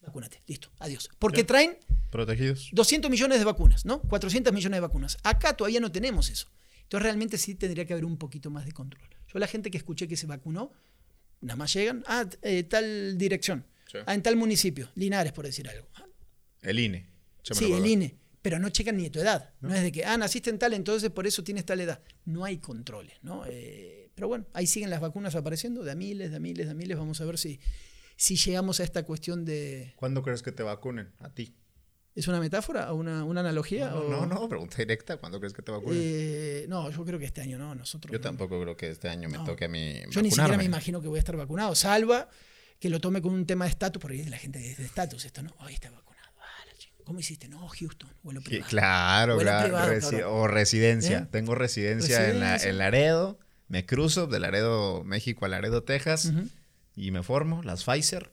vacúnate, 0.00 0.42
listo, 0.46 0.70
adiós. 0.78 1.10
Porque 1.18 1.44
traen 1.44 1.76
Protegidos. 2.10 2.70
200 2.72 3.10
millones 3.10 3.38
de 3.38 3.44
vacunas, 3.44 3.84
¿no? 3.84 4.00
400 4.00 4.52
millones 4.52 4.78
de 4.78 4.80
vacunas. 4.80 5.18
Acá 5.22 5.54
todavía 5.54 5.80
no 5.80 5.92
tenemos 5.92 6.30
eso. 6.30 6.50
Entonces 6.84 7.02
realmente 7.02 7.36
sí 7.36 7.54
tendría 7.54 7.84
que 7.84 7.92
haber 7.92 8.06
un 8.06 8.16
poquito 8.16 8.50
más 8.50 8.64
de 8.64 8.72
control. 8.72 9.08
Yo 9.32 9.38
la 9.38 9.46
gente 9.46 9.70
que 9.70 9.76
escuché 9.76 10.08
que 10.08 10.16
se 10.16 10.26
vacunó, 10.26 10.72
nada 11.40 11.56
más 11.56 11.72
llegan, 11.72 12.02
ah, 12.06 12.28
eh, 12.42 12.62
tal 12.64 13.16
dirección, 13.18 13.64
Sí. 13.90 13.98
ah, 14.06 14.14
en 14.14 14.22
tal 14.22 14.36
municipio, 14.36 14.90
Linares 14.94 15.32
por 15.32 15.44
decir 15.46 15.68
algo. 15.68 15.88
El 16.62 16.78
INE. 16.78 17.06
Sí, 17.42 17.72
el. 17.72 17.86
INE, 17.86 18.16
pero 18.42 18.58
no 18.58 18.68
checan 18.68 18.96
ni 18.96 19.08
tu 19.10 19.20
edad. 19.20 19.54
¿no? 19.60 19.74
es 19.74 19.82
de 19.82 19.92
que, 19.92 20.04
ah, 20.04 20.16
naciste 20.18 20.50
en 20.50 20.58
tal, 20.58 20.74
entonces 20.74 21.10
por 21.10 21.26
eso 21.26 21.42
tienes 21.44 21.64
tal 21.64 21.80
edad. 21.80 22.02
No 22.24 22.44
hay 22.44 22.58
controles, 22.58 23.16
¿no? 23.22 23.44
Eh, 23.46 24.10
pero 24.14 24.28
bueno, 24.28 24.46
ahí 24.52 24.66
siguen 24.66 24.90
las 24.90 25.00
vacunas 25.00 25.34
apareciendo 25.36 25.82
de 25.84 25.92
a 25.92 25.94
miles, 25.94 26.30
de 26.30 26.36
a 26.36 26.40
miles, 26.40 26.66
de 26.66 26.72
a 26.72 26.74
miles. 26.74 26.98
Vamos 26.98 27.20
a 27.20 27.24
ver 27.24 27.38
si, 27.38 27.60
si 28.16 28.36
llegamos 28.36 28.80
a 28.80 28.84
esta 28.84 29.04
cuestión 29.04 29.44
de... 29.44 29.94
¿Cuándo 29.96 30.22
crees 30.22 30.42
que 30.42 30.52
te 30.52 30.62
vacunen? 30.62 31.12
A 31.20 31.30
ti. 31.32 31.54
¿Es 32.18 32.26
una 32.28 32.40
metáfora 32.40 32.92
una, 32.92 33.22
una 33.24 33.40
analogía? 33.40 33.90
No, 33.90 33.96
o- 34.00 34.10
no, 34.10 34.26
no, 34.26 34.48
pregunta 34.48 34.76
directa. 34.78 35.16
¿Cuándo 35.18 35.38
crees 35.38 35.52
que 35.52 35.62
te 35.62 35.70
vacunen? 35.70 35.98
Eh, 36.02 36.66
no, 36.68 36.90
yo 36.90 37.04
creo 37.04 37.18
que 37.18 37.24
este 37.26 37.40
año 37.40 37.58
no, 37.58 37.74
nosotros. 37.74 38.10
Yo 38.12 38.18
no. 38.18 38.22
tampoco 38.22 38.60
creo 38.60 38.76
que 38.76 38.90
este 38.90 39.08
año 39.08 39.28
me 39.28 39.38
No. 39.38 39.44
toque 39.44 39.66
a 39.66 39.68
mí. 39.68 40.00
Yo 40.10 40.20
ni 40.22 40.30
siquiera 40.30 40.56
me 40.56 40.64
imagino 40.64 41.00
que 41.00 41.08
voy 41.08 41.18
a 41.18 41.20
estar 41.20 41.36
vacunado, 41.36 41.74
salva 41.74 42.28
que 42.80 42.90
lo 42.90 43.00
tome 43.00 43.22
con 43.22 43.32
un 43.32 43.46
tema 43.46 43.64
de 43.66 43.70
estatus, 43.70 44.00
porque 44.00 44.24
la 44.28 44.36
gente 44.38 44.58
dice 44.58 44.82
de 44.82 44.86
estatus, 44.86 45.24
esto 45.24 45.42
no, 45.42 45.54
hoy 45.60 45.74
está 45.74 45.90
vacunado. 45.90 46.28
Ah, 46.40 46.44
¿Cómo 47.04 47.20
hiciste? 47.20 47.48
No, 47.48 47.66
Houston, 47.68 48.10
vuelo 48.22 48.40
Sí, 48.40 48.46
privado. 48.48 48.68
claro, 48.70 49.34
Vuelo 49.36 49.50
claro. 49.50 49.64
privado, 49.66 49.92
resi- 49.92 50.10
cabrón. 50.10 50.30
o 50.32 50.46
residencia. 50.48 51.18
¿Eh? 51.18 51.28
Tengo 51.30 51.54
residencia, 51.54 52.28
En, 52.30 52.40
la- 52.40 52.56
en 52.56 52.78
Laredo. 52.78 53.38
Me 53.68 53.84
cruzo 53.86 54.26
de 54.26 54.40
Laredo, 54.40 55.04
México 55.04 55.44
a 55.44 55.48
Laredo, 55.48 55.82
Texas. 55.84 56.32
Y 56.96 57.10
me 57.10 57.22
formo 57.22 57.62
las 57.62 57.84
Pfizer. 57.84 58.32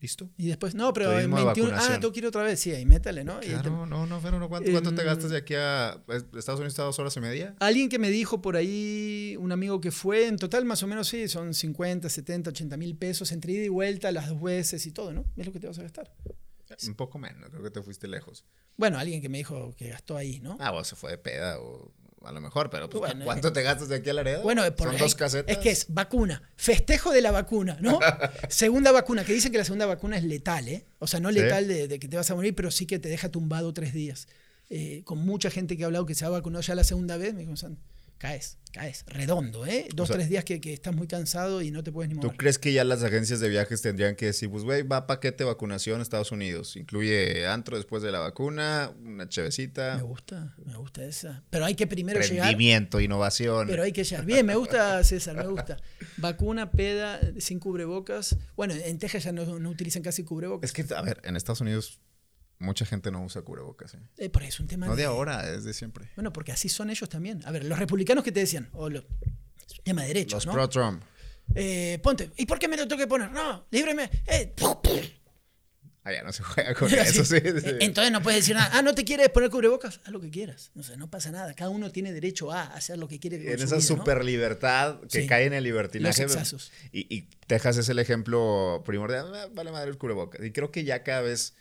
¿Listo? 0.00 0.30
Y 0.36 0.46
después, 0.46 0.76
no, 0.76 0.92
pero 0.92 1.10
en 1.10 1.28
Turismo 1.28 1.38
de 1.38 1.44
21, 1.46 1.76
ah, 1.76 1.98
tengo 2.00 2.12
que 2.12 2.20
ir 2.20 2.26
otra 2.26 2.44
vez, 2.44 2.60
sí, 2.60 2.70
ahí 2.70 2.86
métale, 2.86 3.24
¿no? 3.24 3.40
Y 3.42 3.46
ahí 3.46 3.56
te- 3.56 3.62
Claro, 3.62 3.84
no, 3.84 4.06
no, 4.06 4.20
pero 4.20 4.38
no. 4.38 4.48
¿Cuánto, 4.48 4.70
cuánto 4.70 4.94
te 4.94 5.00
Em, 5.00 5.06
gastas 5.08 5.30
de 5.32 5.38
aquí 5.38 5.54
a 5.56 6.00
Estados 6.36 6.60
Unidos? 6.60 6.68
¿Está 6.74 6.84
dos 6.84 6.98
horas 7.00 7.16
y 7.16 7.20
media? 7.20 7.56
Alguien 7.58 7.88
que 7.88 7.98
me 7.98 8.08
dijo 8.08 8.40
por 8.40 8.54
ahí, 8.56 9.36
un 9.40 9.50
amigo 9.50 9.80
que 9.80 9.90
fue, 9.90 10.28
en 10.28 10.36
total 10.36 10.64
más 10.66 10.84
o 10.84 10.86
menos 10.86 11.08
sí, 11.08 11.26
son 11.26 11.52
50, 11.52 12.08
70, 12.08 12.50
80 12.50 12.76
mil 12.76 12.96
pesos 12.96 13.32
entre 13.32 13.54
ida 13.54 13.64
y 13.64 13.68
vuelta, 13.68 14.12
las 14.12 14.28
dos 14.28 14.40
veces 14.40 14.86
y 14.86 14.92
todo, 14.92 15.12
¿no? 15.12 15.24
Es 15.36 15.46
lo 15.46 15.52
que 15.52 15.58
te 15.58 15.66
vas 15.66 15.78
a 15.80 15.82
gastar. 15.82 16.12
Un 16.86 16.94
poco 16.94 17.18
menos, 17.18 17.48
creo 17.50 17.62
que 17.62 17.70
te 17.70 17.82
fuiste 17.82 18.06
lejos. 18.06 18.44
Bueno, 18.76 18.98
alguien 18.98 19.20
que 19.22 19.28
me 19.30 19.38
dijo 19.38 19.74
que 19.76 19.88
gastó 19.88 20.16
ahí, 20.16 20.38
¿no? 20.40 20.58
Ah, 20.60 20.70
vos 20.70 20.86
se 20.86 20.94
fue 20.96 21.10
de 21.10 21.18
peda 21.18 21.58
o 21.60 21.92
a 22.28 22.32
lo 22.32 22.40
mejor, 22.40 22.70
pero 22.70 22.88
pues, 22.88 23.00
Bueno, 23.00 23.24
¿cuánto 23.24 23.52
te 23.52 23.62
gastas 23.62 23.88
de 23.88 23.96
aquí 23.96 24.10
a 24.10 24.12
Laredo? 24.14 24.42
Bueno, 24.42 24.62
por 24.76 24.88
Son 24.88 24.98
dos 24.98 25.14
casetas. 25.14 25.56
Es 25.56 25.62
que 25.62 25.70
es 25.70 25.86
vacuna, 25.88 26.42
festejo 26.56 27.12
de 27.12 27.22
la 27.22 27.30
vacuna, 27.30 27.76
¿no? 27.80 27.98
segunda 28.48 28.92
vacuna, 28.92 29.24
que 29.24 29.32
dicen 29.32 29.50
que 29.52 29.58
la 29.58 29.64
segunda 29.64 29.86
vacuna 29.86 30.16
es 30.18 30.24
letal, 30.24 30.68
¿eh? 30.68 30.84
O 30.98 31.06
sea, 31.06 31.20
no 31.20 31.30
Sí. 31.30 31.36
letal 31.40 31.66
de, 31.68 31.88
de 31.88 31.98
que 31.98 32.08
te 32.08 32.16
vas 32.16 32.30
a 32.30 32.34
morir, 32.34 32.54
pero 32.54 32.70
sí 32.70 32.86
que 32.86 32.98
te 32.98 33.08
deja 33.08 33.28
tumbado 33.30 33.72
tres 33.72 33.92
días. 33.92 34.28
Eh, 34.70 35.02
con 35.04 35.18
mucha 35.18 35.50
gente 35.50 35.76
que 35.76 35.84
ha 35.84 35.86
hablado 35.86 36.04
que 36.06 36.14
se 36.14 36.24
ha 36.24 36.28
vacunado 36.28 36.60
ya 36.62 36.74
la 36.74 36.84
segunda 36.84 37.16
vez, 37.16 37.32
me 37.34 37.40
dijo, 37.40 37.56
"San, 37.56 37.78
caes, 38.18 38.58
caes, 38.72 39.04
redondo, 39.06 39.64
¿eh? 39.66 39.88
Dos, 39.94 40.08
sea, 40.08 40.16
tres 40.16 40.28
días 40.28 40.44
que, 40.44 40.60
que 40.60 40.72
estás 40.72 40.94
muy 40.94 41.06
cansado 41.06 41.62
y 41.62 41.70
no 41.70 41.82
te 41.82 41.92
puedes 41.92 42.08
ni 42.08 42.16
¿Tú 42.16 42.26
mover. 42.26 42.36
crees 42.36 42.58
que 42.58 42.72
ya 42.72 42.84
las 42.84 43.02
agencias 43.02 43.40
de 43.40 43.48
viajes 43.48 43.80
tendrían 43.80 44.16
que 44.16 44.26
decir, 44.26 44.50
pues, 44.50 44.64
güey, 44.64 44.82
va 44.82 45.06
paquete 45.06 45.44
vacunación 45.44 46.00
a 46.00 46.02
Estados 46.02 46.32
Unidos? 46.32 46.76
Incluye 46.76 47.46
antro 47.46 47.76
después 47.76 48.02
de 48.02 48.12
la 48.12 48.18
vacuna, 48.18 48.92
una 49.00 49.24
Me 49.24 49.28
chevecita, 49.28 49.96
gusta, 50.02 50.54
me 50.64 50.76
gusta 50.76 51.04
esa. 51.04 51.44
Pero 51.50 51.64
hay 51.64 51.74
que 51.74 51.86
primero 51.86 52.20
llegar. 52.20 52.46
rendimiento, 52.48 53.00
innovación. 53.00 53.68
Pero 53.68 53.82
hay 53.82 53.92
que 53.92 54.04
llegar. 54.04 54.24
Bien, 54.26 54.44
me 54.44 54.56
gusta, 54.56 55.02
César, 55.04 55.36
me 55.36 55.46
gusta. 55.46 55.76
Vacuna, 56.16 56.70
peda, 56.70 57.20
sin 57.38 57.60
cubrebocas. 57.60 58.36
Bueno, 58.56 58.74
en 58.74 58.98
Texas 58.98 59.24
ya 59.24 59.32
no, 59.32 59.58
no 59.58 59.70
utilizan 59.70 60.02
casi 60.02 60.24
cubrebocas. 60.24 60.68
Es 60.68 60.74
que, 60.74 60.94
a 60.94 61.02
ver, 61.02 61.20
en 61.24 61.36
Estados 61.36 61.60
Unidos 61.60 62.00
mucha 62.58 62.84
gente 62.84 63.10
no 63.10 63.22
usa 63.24 63.42
cubrebocas. 63.42 63.94
¿eh? 63.94 63.98
Eh, 64.18 64.30
por 64.30 64.42
eso 64.42 64.54
es 64.54 64.60
un 64.60 64.66
tema 64.68 64.86
No 64.86 64.96
de 64.96 65.04
ahora, 65.04 65.48
es 65.52 65.64
de 65.64 65.72
siempre. 65.74 66.10
Bueno, 66.16 66.32
porque 66.32 66.52
así 66.52 66.68
son 66.68 66.90
ellos 66.90 67.08
también. 67.08 67.40
A 67.46 67.50
ver, 67.52 67.64
los 67.64 67.78
republicanos 67.78 68.24
que 68.24 68.32
te 68.32 68.40
decían, 68.40 68.68
o 68.72 68.88
los 68.90 69.04
es 69.66 69.78
un 69.78 69.84
tema 69.84 70.02
de 70.02 70.08
derechos, 70.08 70.44
Los 70.44 70.46
¿no? 70.46 70.52
pro-Trump. 70.52 71.02
Eh, 71.54 71.98
ponte, 72.02 72.30
¿y 72.36 72.46
por 72.46 72.58
qué 72.58 72.68
me 72.68 72.76
lo 72.76 72.86
tengo 72.86 73.00
que 73.00 73.06
poner? 73.06 73.30
No, 73.30 73.66
líbreme. 73.70 74.10
Ah, 76.04 76.12
ya 76.12 76.22
no 76.22 76.32
se 76.32 76.42
juega 76.42 76.72
con 76.74 76.88
eso, 76.94 77.22
sí. 77.24 77.36
sí. 77.38 77.70
Entonces 77.80 78.10
no 78.12 78.22
puedes 78.22 78.40
decir 78.40 78.54
nada. 78.56 78.70
Ah, 78.72 78.80
¿no 78.82 78.94
te 78.94 79.04
quieres 79.04 79.28
poner 79.28 79.50
cubrebocas? 79.50 80.00
Haz 80.04 80.10
lo 80.12 80.20
que 80.20 80.30
quieras. 80.30 80.70
O 80.74 80.82
sea, 80.82 80.96
no 80.96 81.10
pasa 81.10 81.30
nada. 81.30 81.52
Cada 81.54 81.70
uno 81.70 81.90
tiene 81.92 82.12
derecho 82.12 82.50
a 82.50 82.62
hacer 82.62 82.96
lo 82.98 83.08
que 83.08 83.18
quiere. 83.20 83.36
en 83.52 83.60
esa 83.60 83.80
super 83.82 84.24
libertad 84.24 85.00
que 85.10 85.22
Sí. 85.22 85.26
cae 85.26 85.44
en 85.44 85.52
el 85.52 85.64
libertinaje. 85.64 86.22
Los. 86.26 86.72
Y, 86.92 87.14
y 87.14 87.22
Texas 87.46 87.76
es 87.76 87.88
el 87.90 87.98
ejemplo 87.98 88.82
primordial. 88.86 89.34
Ah, 89.34 89.48
Vale 89.52 89.70
madre 89.70 89.90
el 89.90 89.98
cubrebocas. 89.98 90.42
Y 90.44 90.50
creo 90.50 90.70
que 90.70 90.84
ya 90.84 91.02
cada 91.02 91.20
vez 91.20 91.54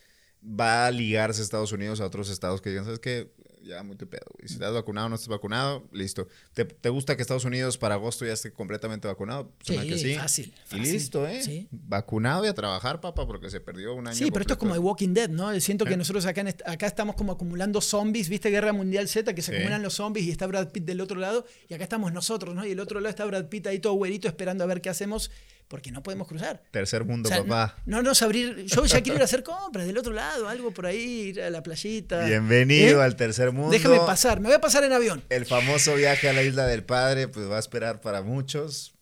va 0.48 0.88
a 0.88 0.91
ligarse 0.91 1.41
Estados 1.41 1.72
Unidos 1.72 2.00
a 2.02 2.06
otros 2.06 2.30
estados 2.30 2.62
que 2.62 2.70
digan, 2.70 2.86
¿sabes 2.86 3.00
qué? 3.00 3.32
Ya 3.64 3.84
muy 3.84 3.98
tu 3.98 4.08
pedo, 4.08 4.24
güey. 4.38 4.48
Si 4.48 4.54
estás 4.54 4.74
vacunado 4.74 5.08
o 5.08 5.10
no 5.10 5.16
estás 5.16 5.28
vacunado, 5.28 5.86
listo. 5.91 6.30
¿Te, 6.54 6.64
te 6.64 6.88
gusta 6.88 7.18
que 7.18 7.22
Estados 7.22 7.43
Unidos 7.43 7.78
para 7.78 7.95
agosto 7.95 8.26
ya 8.26 8.32
esté 8.32 8.54
completamente 8.54 9.10
vacunado? 9.10 9.52
Suena 9.62 9.82
Sí, 9.82 9.89
que 9.89 9.98
sí. 9.98 10.16
fácil, 10.16 10.45
Y 10.45 10.70
fácil. 10.70 10.82
listo, 10.93 11.28
¿eh? 11.28 11.43
Sí. 11.43 11.68
Vacunado 11.72 12.45
y 12.45 12.48
a 12.48 12.54
trabajar, 12.54 13.02
papá, 13.02 13.28
porque 13.28 13.50
se 13.50 13.60
perdió 13.60 13.93
un 13.93 14.08
año. 14.08 14.16
Sí, 14.16 14.32
pero 14.32 14.39
esto 14.39 14.54
es 14.54 14.60
como 14.60 14.72
The. 14.72 14.80
Walking 14.80 15.14
Dead, 15.14 15.30
¿no? 15.30 15.60
Siento 15.60 15.84
que 15.84 15.91
Sí. 15.91 15.98
nosotros 15.98 16.26
acá, 16.26 16.39
en 16.41 16.48
acá 16.66 16.86
estamos 16.88 17.16
como 17.18 17.34
acumulando 17.34 17.82
zombies, 17.82 18.30
¿viste? 18.30 18.50
Guerra 18.52 18.72
Mundial 18.72 19.10
Z, 19.10 19.36
que 19.36 19.41
se 19.41 19.52
Sí. 19.52 19.58
acumulan 19.58 19.82
los 19.84 19.95
zombies 19.95 20.26
y 20.28 20.32
está 20.32 20.48
Brad 20.48 20.70
Pitt 20.72 20.86
del 20.86 21.02
otro 21.02 21.20
lado, 21.20 21.45
y 21.68 21.74
acá 21.74 21.84
estamos 21.84 22.14
nosotros, 22.14 22.56
¿no? 22.56 22.66
Y 22.66 22.72
el 22.72 22.80
otro 22.80 23.02
lado 23.02 23.10
está 23.10 23.26
Brad 23.26 23.48
Pitt 23.50 23.68
ahí 23.68 23.80
todo 23.80 23.91
güerito 23.95 24.30
esperando 24.30 24.64
a 24.64 24.68
ver 24.68 24.80
qué 24.80 24.89
hacemos, 24.89 25.30
porque 25.68 25.91
no 25.91 26.01
podemos 26.03 26.28
cruzar. 26.28 26.63
Tercer 26.72 27.03
mundo, 27.03 27.30
O 27.30 27.32
sea, 27.32 27.43
papá. 27.43 27.78
No, 27.86 27.97
no 27.97 28.03
nos 28.03 28.22
abrir. 28.22 28.65
Yo 28.65 28.86
ya 28.86 29.01
quiero 29.01 29.18
ir 29.18 29.22
a 29.22 29.26
hacer 29.26 29.43
compras 29.43 29.86
del 29.86 29.97
otro 29.97 30.13
lado, 30.13 30.47
algo 30.47 30.72
por 30.72 30.86
ahí, 30.86 31.30
ir 31.30 31.41
a 31.41 31.49
la 31.49 31.61
playita. 31.63 32.26
Bienvenido 32.26 33.01
¿Eh? 33.01 33.03
al 33.03 33.15
tercer 33.15 33.51
mundo. 33.51 33.72
Déjame 33.72 33.97
pasar, 33.99 34.39
me 34.39 34.47
voy 34.47 34.55
a 34.55 34.61
pasar 34.61 34.84
en 34.84 34.93
avión. 34.93 35.24
El 35.30 35.45
famoso 35.45 35.95
viaje 35.95 36.30
a 36.30 36.34
la 36.34 36.43
isla 36.43 36.65
del 36.65 36.84
padre, 36.84 37.28
pues 37.28 37.49
va 37.49 37.57
a 37.57 37.59
esperar 37.59 38.01
para 38.01 38.22
muchos. 38.22 38.95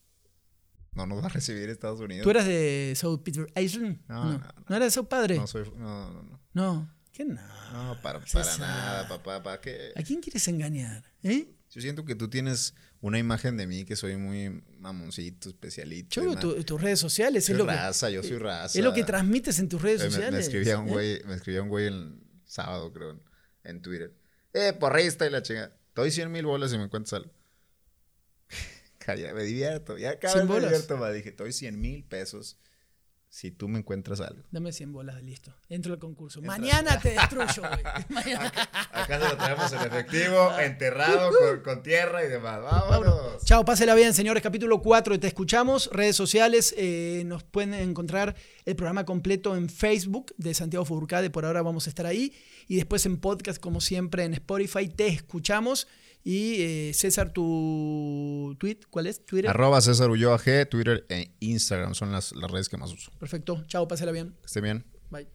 no 0.93 1.05
nos 1.05 1.21
va 1.21 1.27
a 1.27 1.29
recibir 1.29 1.69
Estados 1.69 1.99
Unidos. 1.99 2.23
¿Tú 2.23 2.29
eras 2.31 2.45
de 2.45 2.93
South 2.95 3.21
Peter 3.23 3.47
Island? 3.55 3.99
No, 4.07 4.15
no, 4.15 4.23
no, 4.23 4.37
no. 4.39 4.65
no. 4.69 4.75
eras 4.75 4.87
de 4.87 4.91
South 4.91 5.07
Padre? 5.07 5.37
No, 5.37 5.47
soy, 5.47 5.69
no, 5.77 6.11
no, 6.11 6.23
no. 6.23 6.39
No. 6.53 6.95
¿Qué 7.11 7.23
no? 7.25 7.39
No, 7.71 8.01
para, 8.01 8.19
para 8.19 8.57
nada, 8.57 9.07
papá. 9.07 9.41
¿Para 9.41 9.61
qué? 9.61 9.91
¿A 9.95 10.03
quién 10.03 10.19
quieres 10.19 10.47
engañar? 10.47 11.03
¿Eh? 11.23 11.47
Yo 11.69 11.81
siento 11.81 12.03
que 12.05 12.15
tú 12.15 12.29
tienes 12.29 12.73
una 13.05 13.19
imagen 13.19 13.55
de 13.55 13.67
mí 13.67 13.85
que 13.85 13.95
soy 13.95 14.17
muy 14.17 14.63
mamoncito, 14.79 15.49
especialito. 15.49 16.35
Tu- 16.37 16.63
tus 16.63 16.81
redes 16.81 16.99
sociales. 16.99 17.45
soy 17.45 17.53
es 17.53 17.59
lo 17.59 17.67
que- 17.67 17.71
raza, 17.73 18.09
yo 18.09 18.23
soy 18.23 18.37
raza. 18.39 18.79
Es 18.79 18.83
lo 18.83 18.93
que 18.93 19.03
transmites 19.03 19.59
en 19.59 19.69
tus 19.69 19.79
redes 19.81 20.01
Me- 20.01 20.09
sociales. 20.09 20.33
me 20.33 20.39
escribía 20.41 20.79
un 20.79 20.87
¿eh? 20.87 20.91
güey, 20.91 21.23
me 21.25 21.35
escribía 21.35 21.61
un 21.61 21.69
güey 21.69 21.85
el 21.85 22.19
sábado, 22.45 22.91
creo, 22.91 23.11
en, 23.11 23.21
en 23.63 23.81
Twitter. 23.83 24.11
Eh, 24.53 24.73
porrista 24.73 25.27
y 25.27 25.29
la 25.29 25.43
chinga. 25.43 25.69
Te 25.93 26.01
doy 26.01 26.09
100 26.09 26.31
mil 26.31 26.45
bolas 26.47 26.73
y 26.73 26.77
me 26.79 26.85
encuentras 26.85 27.13
algo. 27.13 27.31
Calla, 28.97 29.33
me 29.35 29.43
divierto. 29.43 29.97
Ya 29.99 30.17
cada 30.17 30.33
100 30.33 30.47
vez 30.47 30.57
me 30.61 30.63
divierto 30.65 30.97
más. 30.97 31.13
Dije, 31.13 31.31
doy 31.31 31.53
100 31.53 31.79
mil 31.79 32.03
pesos 32.05 32.57
si 33.35 33.51
tú 33.51 33.67
me 33.67 33.79
encuentras 33.79 34.21
algo. 34.21 34.41
Dame 34.49 34.71
100 34.71 34.93
bolas, 34.93 35.21
listo. 35.21 35.53
Entro 35.67 35.91
al 35.91 35.99
concurso. 35.99 36.41
Mañana 36.41 36.97
te 37.01 37.09
destruyo, 37.09 37.63
güey. 37.63 37.83
Acá 38.93 39.19
se 39.19 39.27
lo 39.27 39.35
traemos 39.35 39.73
en 39.73 39.81
efectivo, 39.81 40.57
enterrado, 40.59 41.31
con, 41.37 41.59
con 41.59 41.83
tierra 41.83 42.23
y 42.23 42.29
demás. 42.29 42.61
¡Vámonos! 42.61 43.43
Chao, 43.43 43.65
pásela 43.65 43.93
bien, 43.93 44.13
señores. 44.13 44.41
Capítulo 44.41 44.81
4 44.81 45.15
de 45.15 45.19
Te 45.19 45.27
Escuchamos. 45.27 45.89
Redes 45.91 46.15
sociales. 46.15 46.73
eh, 46.77 47.23
nos 47.25 47.43
pueden 47.43 47.73
encontrar 47.73 48.37
el 48.63 48.77
programa 48.77 49.03
completo 49.03 49.57
en 49.57 49.67
Facebook 49.67 50.33
de 50.37 50.53
Santiago 50.53 50.85
Furcade. 50.85 51.29
Por 51.29 51.43
ahora 51.43 51.61
vamos 51.61 51.87
a 51.87 51.89
estar 51.89 52.05
ahí. 52.05 52.31
Y 52.69 52.77
después 52.77 53.05
en 53.05 53.17
podcast, 53.17 53.59
como 53.59 53.81
siempre, 53.81 54.23
en 54.23 54.33
Spotify. 54.35 54.87
Te 54.87 55.07
Escuchamos. 55.07 55.89
Y 56.27 56.61
eh, 56.61 56.91
César, 56.95 57.31
tu 57.31 58.55
tweet, 58.59 58.79
¿cuál 58.89 59.05
es? 59.05 59.23
Twitter. 59.23 59.47
Arroba 59.47 59.79
César 59.79 60.09
Ulloa 60.09 60.39
G, 60.39 60.67
Twitter 60.67 61.05
e 61.07 61.29
Instagram 61.39 61.93
son 61.93 62.11
las, 62.11 62.35
las 62.35 62.49
redes 62.49 62.67
que 62.67 62.77
más 62.77 62.91
uso. 62.91 63.11
Perfecto. 63.19 63.63
Chao, 63.67 63.87
pásela 63.87 64.11
bien. 64.11 64.31
Que 64.41 64.47
esté 64.47 64.59
bien. 64.59 64.83
Bye. 65.11 65.27